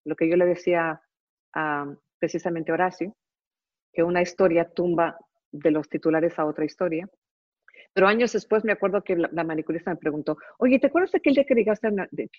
[0.06, 1.02] Lo que yo le decía
[1.54, 3.16] a precisamente Horacio,
[3.92, 5.18] que una historia tumba
[5.52, 7.10] de los titulares a otra historia.
[7.94, 11.34] Pero años después me acuerdo que la, manicurista me preguntó, oye, ¿te acuerdas de aquel
[11.34, 11.90] día que llegaste?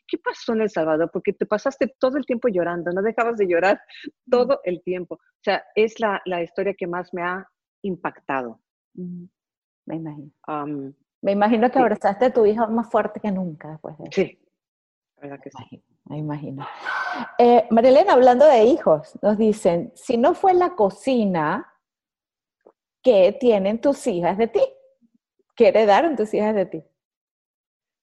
[0.07, 1.11] ¿Qué pasó en El Salvador?
[1.13, 3.81] Porque te pasaste todo el tiempo llorando, no dejabas de llorar
[4.31, 5.17] todo el tiempo.
[5.17, 7.47] O sea, es la, la historia que más me ha
[7.83, 8.61] impactado.
[8.95, 10.31] Me imagino.
[11.21, 14.13] me imagino que abrazaste a tu hija más fuerte que nunca después de eso.
[14.13, 14.39] Sí,
[15.17, 15.85] la verdad que sí.
[16.05, 16.67] Me imagino.
[17.39, 21.73] Eh, Marilena, hablando de hijos, nos dicen, si no fue la cocina,
[23.03, 24.61] ¿qué tienen tus hijas de ti?
[25.55, 26.83] ¿Qué heredaron tus hijas de ti?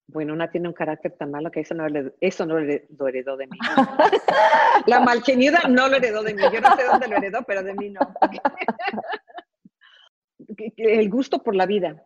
[0.07, 1.85] Bueno, una tiene un carácter tan malo que eso no,
[2.19, 3.57] eso no lo heredó de mí.
[4.87, 6.41] la malgenida no lo heredó de mí.
[6.51, 7.99] Yo no sé dónde lo heredó, pero de mí no.
[10.77, 12.03] El gusto por la vida.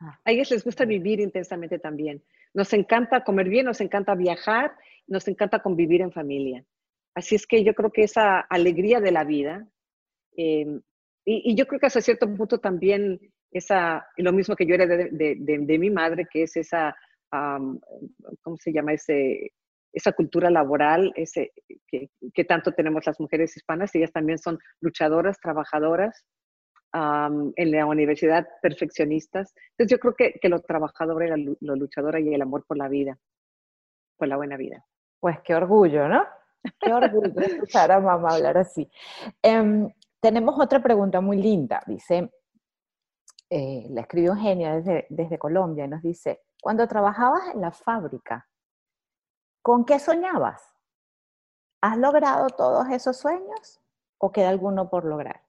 [0.00, 0.18] Ah.
[0.24, 2.24] A ellos les gusta vivir intensamente también.
[2.52, 4.74] Nos encanta comer bien, nos encanta viajar,
[5.06, 6.64] nos encanta convivir en familia.
[7.14, 9.66] Así es que yo creo que esa alegría de la vida,
[10.36, 10.82] em,
[11.24, 13.20] y, yo creo que hasta cierto punto también
[13.58, 16.94] esa, lo mismo que yo era de, de, mi madre, que es esa,
[17.30, 18.92] ¿cómo se llama?
[18.92, 19.52] Ese,
[19.92, 21.52] esa cultura laboral ese,
[21.88, 26.24] que, que, tanto tenemos las mujeres hispanas, ellas también son luchadoras, trabajadoras,
[27.56, 29.52] en la universidad perfeccionistas.
[29.72, 32.88] Entonces yo creo que, que lo trabajador era lo luchadora y el amor por la
[32.88, 33.18] vida,
[34.16, 34.84] por la buena vida.
[35.20, 36.24] Pues qué orgullo, ¿no?
[36.80, 38.88] Qué orgullo escuchar a mamá hablar así.
[39.42, 39.88] Em,
[40.20, 41.82] tenemos otra pregunta muy linda.
[41.86, 42.30] Dice,
[43.50, 48.48] eh, la escribió Eugenia desde, desde Colombia y nos dice, cuando trabajabas en la fábrica,
[49.62, 50.74] ¿con qué soñabas?
[51.80, 53.80] ¿Has logrado todos esos sueños
[54.18, 55.42] o queda alguno por lograr?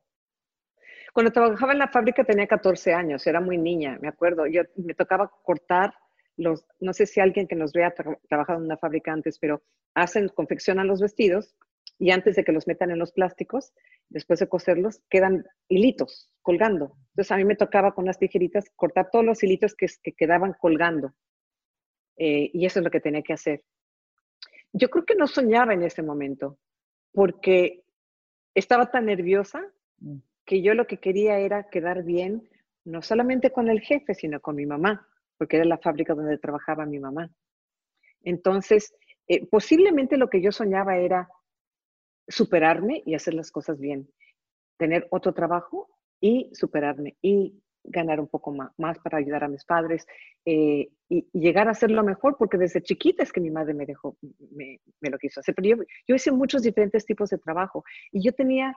[1.13, 4.45] Cuando trabajaba en la fábrica tenía 14 años, era muy niña, me acuerdo.
[4.45, 5.95] Yo me tocaba cortar
[6.35, 7.91] los, no sé si alguien que nos vea
[8.29, 9.63] trabajado en una fábrica antes, pero
[9.95, 11.55] hacen, confeccionan los vestidos
[11.99, 13.73] y antes de que los metan en los plásticos,
[14.09, 16.95] después de coserlos, quedan hilitos colgando.
[17.09, 21.13] Entonces a mí me tocaba con las tijeritas cortar todos los hilitos que, quedaban colgando.
[22.17, 23.63] Eh, y eso es lo que tenía que hacer.
[24.73, 26.59] Yo creo que no soñaba en ese momento,
[27.11, 27.83] porque
[28.53, 29.61] estaba tan nerviosa
[29.99, 30.17] mm.
[30.45, 32.47] que yo lo que quería era quedar bien,
[32.85, 35.07] no solamente con el jefe, sino con mi mamá,
[35.37, 37.31] porque era la fábrica donde trabajaba mi mamá.
[38.23, 38.93] Entonces,
[39.27, 41.27] eh, posiblemente lo que yo soñaba era
[42.27, 44.09] superarme y hacer las cosas bien,
[44.77, 45.89] tener otro trabajo
[46.19, 50.05] y superarme y ganar un poco más, para ayudar a mis padres
[50.45, 54.17] eh, y, llegar a hacerlo mejor, porque desde chiquita es que mi madre me dejó,
[54.51, 55.55] me, lo quiso hacer.
[55.55, 58.75] Pero yo, yo, hice muchos diferentes tipos de trabajo y yo tenía,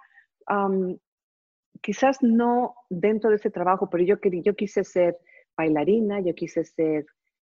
[1.80, 5.18] quizás no dentro de ese trabajo, pero yo, quería, yo quise ser
[5.56, 7.06] bailarina, yo quise ser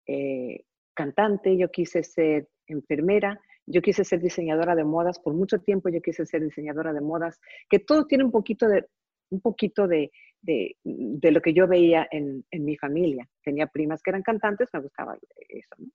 [0.06, 0.64] eh,
[0.94, 6.00] cantante, yo quise ser enfermera, yo quise ser diseñadora de modas, por mucho tiempo yo
[6.00, 8.86] quise ser diseñadora de modas, que todo tiene un poquito de,
[9.30, 13.28] un poquito de, de, de lo que yo veía en, en, mi familia.
[13.42, 15.18] Tenía primas que eran cantantes, me gustaba
[15.48, 15.74] eso.
[15.78, 15.88] ¿no?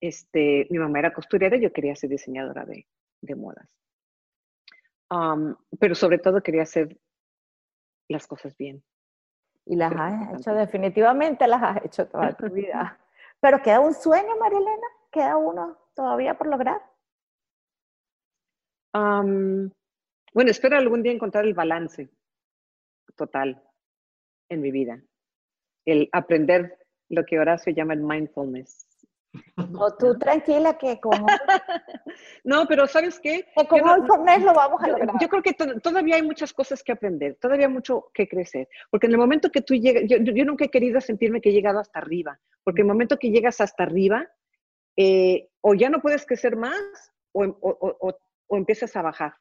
[0.00, 2.86] Este, mi mamá era costurera, yo quería ser diseñadora de,
[3.22, 3.74] de modas.
[5.10, 6.98] Um, pero sobre todo quería hacer
[8.08, 8.82] las cosas bien.
[9.64, 12.98] Y las has hecho, definitivamente las has hecho toda tu vida.
[13.40, 16.80] Pero queda un sueño, María Elena, queda uno todavía por lograr.
[18.94, 19.70] Um,
[20.34, 22.10] bueno, espero algún día encontrar el balance
[23.16, 23.62] total
[24.48, 25.02] en mi vida.
[25.84, 26.78] El aprender
[27.08, 28.86] lo que Horacio llama el mindfulness.
[29.78, 31.26] O tú tranquila que como...
[32.44, 33.46] no, pero ¿sabes qué?
[33.56, 35.16] Que con no, lo vamos a yo, lograr.
[35.20, 38.68] Yo creo que todavía hay muchas cosas que aprender, todavía mucho que crecer.
[38.90, 41.52] Porque en el momento que tú llegas, yo, yo, nunca he querido sentirme que he
[41.52, 42.38] llegado hasta arriba.
[42.62, 44.28] Porque en el momento que llegas hasta arriba,
[44.96, 49.34] eh, o ya no puedes crecer más o, o, o, o empiezas a bajar.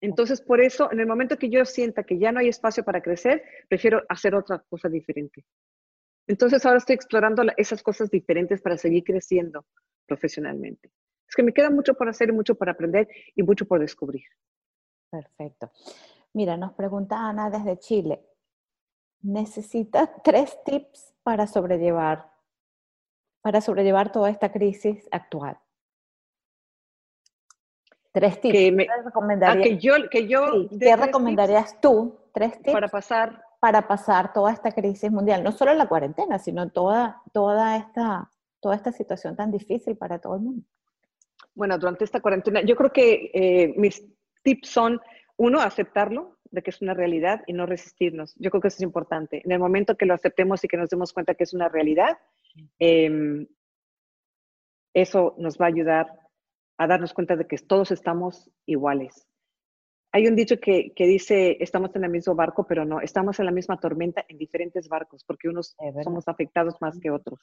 [0.00, 3.02] Entonces, por eso, en el momento que yo sienta que ya no hay espacio para
[3.02, 5.44] crecer, prefiero hacer otra cosa diferente.
[6.26, 9.64] Entonces, ahora estoy explorando esas cosas diferentes para seguir creciendo
[10.06, 10.90] profesionalmente.
[11.28, 14.24] Es que me queda mucho por hacer, mucho por aprender y mucho por descubrir.
[15.10, 15.72] Perfecto.
[16.34, 18.20] Mira, nos pregunta Ana desde Chile.
[19.22, 22.30] ¿Necesitas tres tips para sobrellevar,
[23.46, 25.56] para sobrellevar toda esta crisis actual?
[28.10, 28.52] Tres tips.
[28.52, 29.56] Que me, ¿Qué recomendarías?
[29.56, 32.18] Ah, que yo, que yo sí, ¿Qué recomendarías tú?
[32.34, 32.72] Tres tips.
[32.72, 33.44] Para pasar.
[33.60, 38.28] Para pasar toda esta crisis mundial, no solo la cuarentena, sino toda, toda, esta,
[38.58, 40.66] toda esta situación tan difícil para todo el mundo.
[41.54, 44.04] Bueno, durante esta cuarentena, yo creo que eh, mis
[44.42, 45.00] tips son,
[45.36, 48.34] uno, aceptarlo, de que es una realidad y no resistirnos.
[48.40, 49.40] Yo creo que eso es importante.
[49.44, 52.18] En el momento que lo aceptemos y que nos demos cuenta que es una realidad,
[52.78, 53.46] eh,
[54.94, 56.06] eso nos va a ayudar
[56.78, 59.26] a darnos cuenta de que todos estamos iguales.
[60.12, 63.44] Hay un dicho que, que, dice, estamos en el mismo barco, pero no, estamos en
[63.44, 67.40] la misma tormenta en diferentes barcos, porque unos somos afectados más que otros.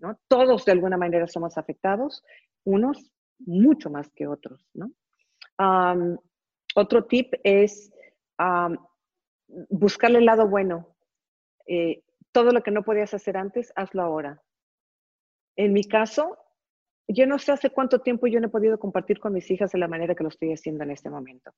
[0.00, 0.18] ¿no?
[0.26, 2.24] Todos de alguna manera somos afectados,
[2.64, 4.68] unos mucho más que otros.
[4.74, 4.90] ¿no?
[5.58, 6.16] Um,
[6.74, 7.92] otro tip es
[8.40, 8.76] um,
[9.68, 10.96] buscarle el lado bueno.
[11.68, 12.02] Eh,
[12.32, 14.42] todo lo que no podías hacer antes, hazlo ahora.
[15.58, 16.38] En mi caso,
[17.08, 19.78] yo no sé hace cuánto tiempo yo no he podido compartir con mis hijas de
[19.78, 21.50] la manera que lo estoy haciendo en este momento.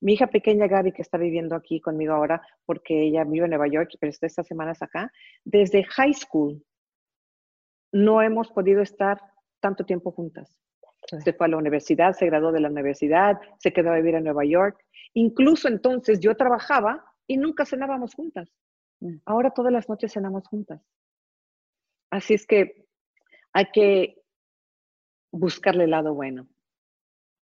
[0.00, 3.68] Mi hija pequeña Gaby, que está viviendo aquí conmigo ahora, porque ella vive en Nueva
[3.68, 5.12] York, pero está estas semanas acá,
[5.44, 6.64] desde high school
[7.92, 9.20] no hemos podido estar
[9.60, 10.58] tanto tiempo juntas.
[11.22, 14.24] Se fue a la universidad, se graduó de la universidad, se quedó a vivir en
[14.24, 14.84] Nueva York.
[15.12, 18.50] Incluso entonces yo trabajaba y nunca cenábamos juntas.
[19.24, 20.82] Ahora todas las noches cenamos juntas.
[22.10, 22.84] Así es que
[23.54, 24.20] hay que
[25.30, 26.48] buscarle el lado bueno,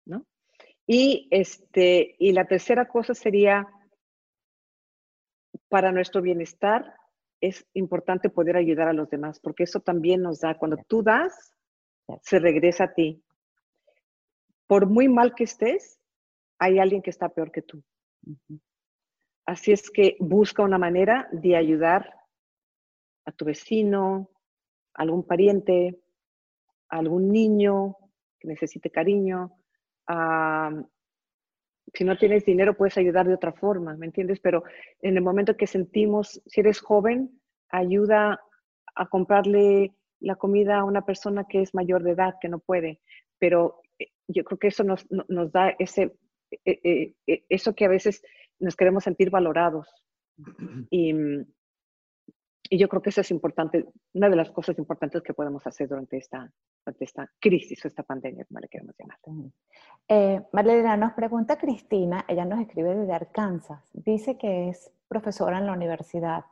[0.06, 0.26] ¿no?
[0.88, 3.68] Y, este, y la tercera cosa sería,
[5.70, 6.96] para nuestro bienestar,
[7.40, 11.54] es importante poder ayudar a los demás, porque eso también nos da, cuando tú das,
[12.24, 13.24] se regresa a ti.
[14.68, 16.00] Por muy mal que estés,
[16.58, 17.84] hay alguien que está peor que tú.
[19.46, 22.12] Así es que busca una manera de ayudar
[23.26, 24.31] a tu vecino,
[24.94, 26.00] algún pariente,
[26.90, 27.98] algún niño
[28.40, 29.56] que necesite cariño.
[31.94, 34.40] Si no tienes dinero, puedes ayudar de otra forma, ¿me entiendes?
[34.40, 34.64] Pero
[35.02, 38.40] en el momento que sentimos, si eres joven, ayuda
[38.96, 43.02] a comprarle la comida a una persona que es mayor de edad, que no puede.
[43.40, 43.82] Pero
[44.28, 46.16] yo creo que eso nos, nos da ese,
[46.66, 48.24] eh, eh, eso que a veces
[48.60, 49.88] nos queremos sentir valorados.
[50.90, 51.14] Y,
[52.74, 55.90] y yo creo que eso es importante, una de las cosas importantes que podemos hacer
[55.90, 56.50] durante esta,
[56.86, 59.18] durante esta crisis o esta pandemia, como le queremos llamar.
[60.08, 65.66] Eh, Marlena, nos pregunta Cristina, ella nos escribe desde Arkansas, dice que es profesora en
[65.66, 66.46] la universidad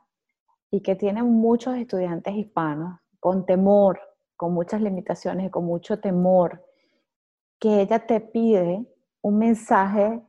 [0.70, 3.98] y que tiene muchos estudiantes hispanos con temor,
[4.36, 6.62] con muchas limitaciones y con mucho temor,
[7.58, 8.84] que ella te pide
[9.22, 10.20] un mensaje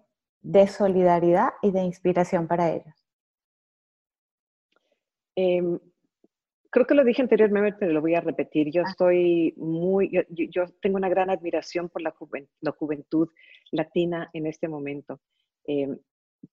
[0.41, 3.00] de solidaridad y de inspiración para ellos.
[5.35, 5.61] Eh,
[6.71, 8.71] creo que lo dije anteriormente, pero lo voy a repetir.
[8.71, 8.89] Yo ah.
[8.89, 13.29] estoy muy, yo, yo, tengo una gran admiración por la, juventud, la juventud
[13.71, 15.19] latina en este momento.
[15.67, 15.87] Eh,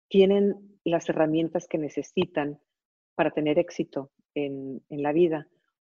[0.09, 2.61] tienen las herramientas que necesitan
[3.15, 5.49] para tener éxito en, en, la vida,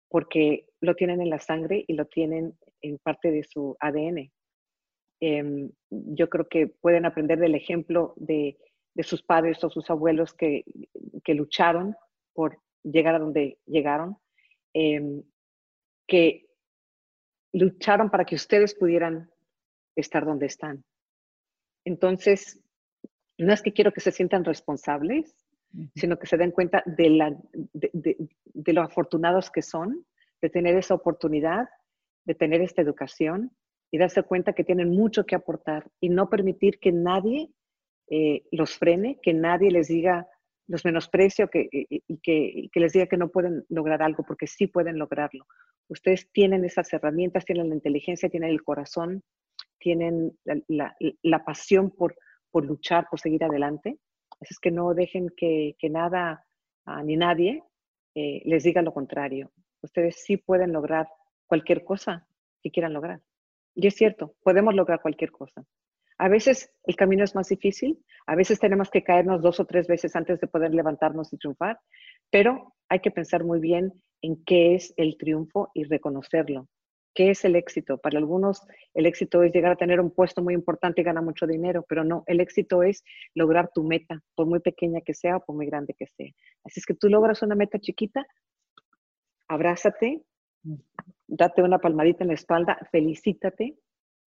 [0.07, 4.31] porque lo tienen en la sangre y lo tienen en parte de su ADN.
[5.19, 8.57] Eh, yo creo que pueden aprender del ejemplo de,
[8.93, 10.63] de sus padres o sus abuelos que,
[11.23, 11.95] que lucharon
[12.33, 12.59] por
[12.91, 14.17] llegar a donde llegaron.
[14.73, 15.23] Eh,
[16.07, 16.47] que
[17.53, 19.29] lucharon para que ustedes pudieran
[19.95, 20.83] estar donde están.
[21.85, 22.63] Entonces,
[23.37, 25.35] no es que quiero que se sientan responsables,
[25.95, 30.05] sino que se den cuenta de, la, de, lo afortunados que son,
[30.41, 31.67] de tener esa oportunidad,
[32.25, 33.51] de tener esta educación
[33.91, 37.51] y darse cuenta que tienen mucho que aportar y no permitir que nadie
[38.09, 40.27] eh, los frene, que nadie les diga,
[40.67, 44.67] los menosprecio que, y, que, que les diga que no pueden lograr algo, porque sí
[44.67, 45.45] pueden lograrlo.
[45.87, 49.23] Ustedes tienen esas herramientas, tienen la inteligencia, tienen el corazón,
[49.79, 50.37] tienen
[50.67, 52.15] la, la, pasión por,
[52.51, 53.97] por luchar, por seguir adelante.
[54.41, 56.45] Así es que no dejen que, que nada
[56.85, 57.63] ah, ni nadie
[58.15, 59.51] eh, les diga lo contrario.
[59.81, 61.07] Ustedes sí pueden lograr
[61.45, 62.27] cualquier cosa
[62.61, 63.21] que quieran lograr.
[63.73, 65.63] Y es cierto, podemos lograr cualquier cosa.
[66.19, 69.87] A veces el camino es más difícil, a veces tenemos que caernos dos o tres
[69.87, 71.79] veces antes de poder levantarnos y triunfar,
[72.31, 76.67] pero hay que pensar muy bien en qué es el triunfo y reconocerlo.
[77.13, 77.97] ¿Qué es el éxito?
[77.97, 78.61] Para algunos
[78.93, 82.03] el éxito es llegar a tener un puesto muy importante y ganar mucho dinero, pero
[82.03, 83.03] no, el éxito es
[83.33, 86.31] lograr tu meta, por muy pequeña que sea o por muy grande que sea.
[86.63, 88.25] Así es que tú logras una meta chiquita,
[89.47, 90.21] abrázate,
[91.27, 93.77] date una palmadita en la espalda, felicítate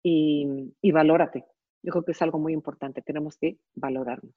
[0.03, 1.45] y, y valórate.
[1.87, 4.35] Yo creo que es algo muy importante, tenemos que valorarnos.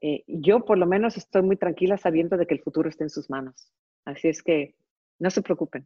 [0.00, 3.10] Eh, yo por lo menos estoy muy tranquila sabiendo de que el futuro está en
[3.10, 3.72] sus manos.
[4.04, 4.76] Así es que
[5.18, 5.84] no se preocupen.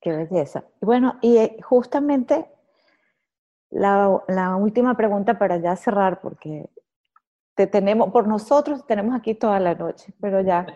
[0.00, 0.64] Qué belleza.
[0.80, 2.46] Bueno, y eh, justamente
[3.70, 6.70] la, la, última pregunta para ya cerrar, porque
[7.56, 10.66] te tenemos, por nosotros tenemos aquí toda la noche, pero ya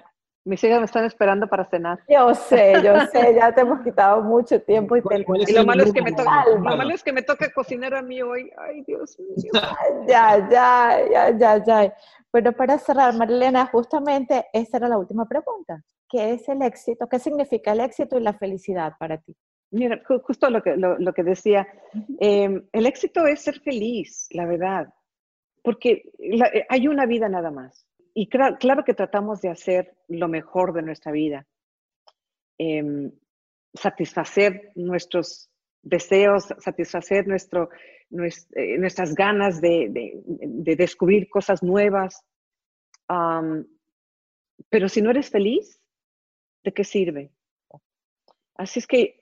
[0.44, 2.00] mis hijas me están esperando para cenar.
[2.08, 6.02] Yo sé, yo sé, ya te hemos quitado mucho tiempo y, lo, malo es que
[6.02, 8.50] me toca, lo malo es que me toca cocinar a mí hoy.
[8.58, 9.52] Ay, Dios mío.
[10.08, 11.94] ya, ya, ya, ya, ya.
[12.32, 15.82] Bueno, para cerrar, Marilena, justamente esa era la última pregunta.
[16.08, 17.08] ¿Qué es el éxito?
[17.08, 19.36] ¿Qué significa el éxito y la felicidad para ti?
[19.72, 21.68] Mira, justo lo que, lo, que decía,
[22.18, 24.92] em, el éxito es ser feliz, la verdad,
[25.62, 30.72] porque eh, hay una vida nada más y claro, que tratamos de hacer lo mejor
[30.72, 31.46] de nuestra vida,
[32.58, 33.12] em,
[33.74, 35.50] satisfacer nuestros
[35.82, 37.70] deseos, satisfacer nuestro,
[38.10, 40.22] eh, nuestras ganas de,
[40.76, 42.22] descubrir cosas nuevas.
[44.68, 45.80] pero si no eres feliz,
[46.62, 47.32] ¿de qué sirve?
[48.54, 49.20] Así es que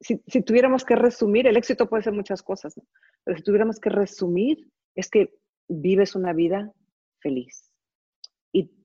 [0.00, 2.80] si, si, tuviéramos que resumir, el éxito puede ser muchas cosas,
[3.24, 5.34] pero si tuviéramos que resumir, es que
[5.68, 6.72] vives una vida
[7.20, 7.75] feliz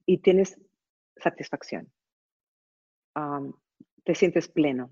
[0.06, 0.60] y tienes
[1.18, 1.92] satisfacción.
[4.04, 4.92] te sientes pleno,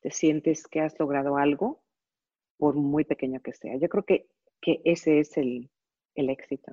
[0.00, 1.82] te sientes que has logrado algo,
[2.58, 3.76] por muy pequeño que sea.
[3.76, 4.28] Yo creo que,
[4.60, 5.70] que ese es el,
[6.14, 6.72] el éxito.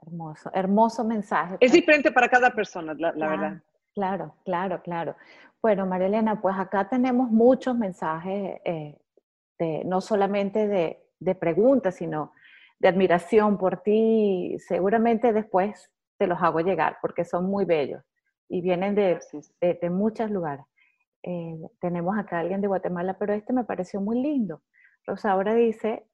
[0.00, 1.56] Hermoso, hermoso mensaje.
[1.60, 3.62] Es diferente para cada persona, la, verdad.
[3.94, 5.16] Claro, claro, claro.
[5.60, 8.96] Bueno, Marilena, pues acá tenemos muchos mensajes, eh,
[9.58, 12.32] de, no solamente de, de preguntas, sino
[12.78, 18.02] de admiración por ti, seguramente después te los hago llegar porque son muy bellos
[18.48, 19.20] y vienen de,
[19.60, 20.64] de, muchos lugares.
[21.22, 24.62] Eh, tenemos acá a alguien de Guatemala, pero este me pareció muy lindo.
[25.06, 26.06] Rosaura dice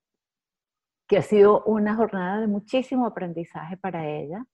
[1.07, 4.45] que ha sido una jornada de muchísimo aprendizaje para ella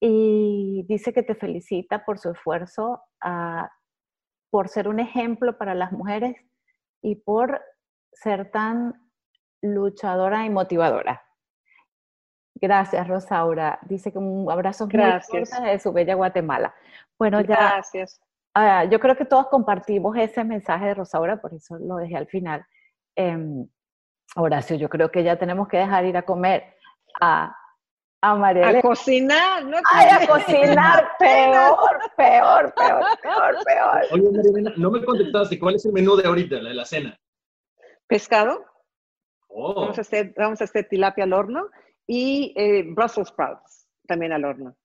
[0.00, 3.70] y dice que te felicita por su esfuerzo, ah,
[4.50, 6.36] por ser un ejemplo para las mujeres
[7.02, 7.60] y por
[8.12, 8.94] ser tan
[9.62, 11.27] luchadora y motivadora.
[12.60, 13.78] Gracias, Rosaura.
[13.82, 15.58] Dice que un abrazo Gracias.
[15.60, 16.74] muy de su bella Guatemala.
[17.18, 17.56] Bueno, ya.
[17.56, 18.20] Gracias.
[18.54, 22.26] Ah, yo creo que todos compartimos ese mensaje de Rosaura, por eso lo dejé al
[22.26, 22.64] final.
[23.14, 23.68] Em,
[24.34, 26.64] Horacio, yo creo que ya tenemos que dejar ir a comer
[27.20, 27.56] a,
[28.20, 28.68] a María.
[28.68, 34.02] A cocinar, no Ay, a cocinar, peor, peor, peor, peor, peor.
[34.10, 37.16] Oye, María no me contestaste, ¿cuál es el menú de ahorita, de la cena?
[38.08, 38.64] Pescado.
[39.46, 39.74] Oh.
[39.74, 41.68] Vamos, a hacer, vamos a hacer tilapia al horno
[42.08, 44.76] y eh, Brussels sprouts también al horno.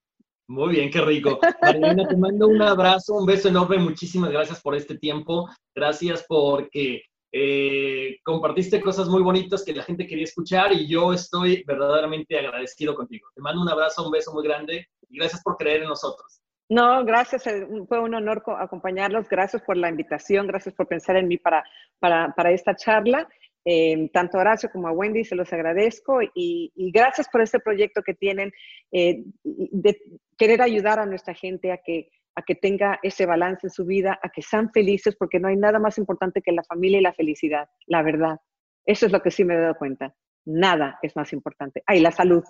[0.47, 1.39] Muy bien, qué rico.
[1.61, 3.77] Marilena, te mando un abrazo, un beso enorme.
[3.77, 5.49] Muchísimas gracias por este tiempo.
[5.73, 11.63] Gracias porque eh, compartiste cosas muy bonitas que la gente quería escuchar y yo estoy
[11.65, 13.29] verdaderamente agradecido contigo.
[13.33, 16.41] Te mando un abrazo, un beso muy grande y gracias por creer en nosotros.
[16.69, 17.47] No, gracias.
[17.47, 19.29] Eh, fue un honor acompañarlos.
[19.29, 20.45] Gracias por la invitación.
[20.45, 21.63] Gracias por pensar en mí para,
[21.99, 23.29] para, para esta charla.
[23.65, 28.01] Eh, tanto a Horacio como a Wendy se los agradezco y, gracias por este proyecto
[28.01, 28.51] que tienen
[28.91, 30.01] eh, de
[30.37, 34.19] querer ayudar a nuestra gente a que, a que tenga ese balance en su vida,
[34.21, 37.13] a que sean felices, porque no hay nada más importante que la familia y la
[37.13, 38.37] felicidad, la verdad.
[38.85, 40.13] Eso es lo que sí me he dado cuenta.
[40.45, 41.83] Nada es más importante.
[41.85, 42.43] Ay, la salud.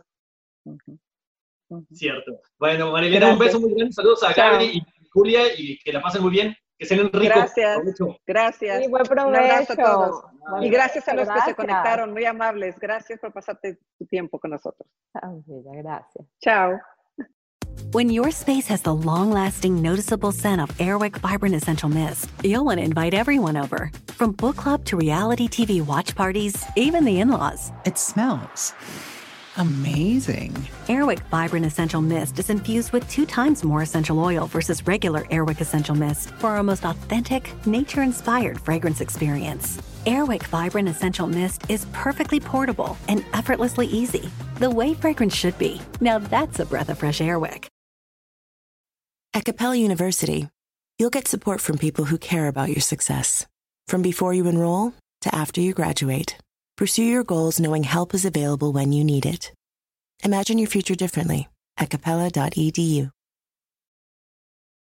[1.92, 2.40] Cierto.
[2.58, 3.94] Bueno, Marilena, un beso muy grande.
[3.94, 4.82] Saludos a Gaby y
[5.12, 6.56] Julia, y que la pasen muy bien.
[6.80, 7.22] Que sean ricos.
[7.22, 7.80] Gracias.
[8.26, 8.84] Gracias.
[8.84, 9.28] Y buen provecho.
[9.28, 10.24] Un abrazo a todos.
[10.50, 12.78] Buen Y gracias a los provecho, que se conectaron, muy amables.
[12.80, 14.88] Gracias por pasarte tu tiempo con nosotros.
[15.16, 16.26] Ah, mira, gracias.
[16.42, 16.80] Chao.
[17.92, 22.66] When your space has the long lasting, noticeable scent of Airwick Vibrant Essential Mist, you'll
[22.66, 23.92] want to invite everyone over.
[24.08, 27.72] From book club to reality TV watch parties, even the in laws.
[27.86, 28.74] It smells
[29.58, 30.52] amazing.
[30.88, 35.62] Airwick Vibrant Essential Mist is infused with two times more essential oil versus regular Airwick
[35.62, 39.78] Essential Mist for our most authentic, nature inspired fragrance experience.
[40.06, 45.80] Airwick Vibrant Essential Mist is perfectly portable and effortlessly easy, the way fragrance should be.
[46.02, 47.68] Now that's a breath of fresh Airwick.
[49.36, 50.50] At Capella University,
[51.00, 53.48] you'll get support from people who care about your success.
[53.88, 56.38] From before you enroll to after you graduate,
[56.76, 59.54] pursue your goals knowing help is available when you need it.
[60.24, 61.48] Imagine your future differently
[61.78, 63.13] at capella.edu.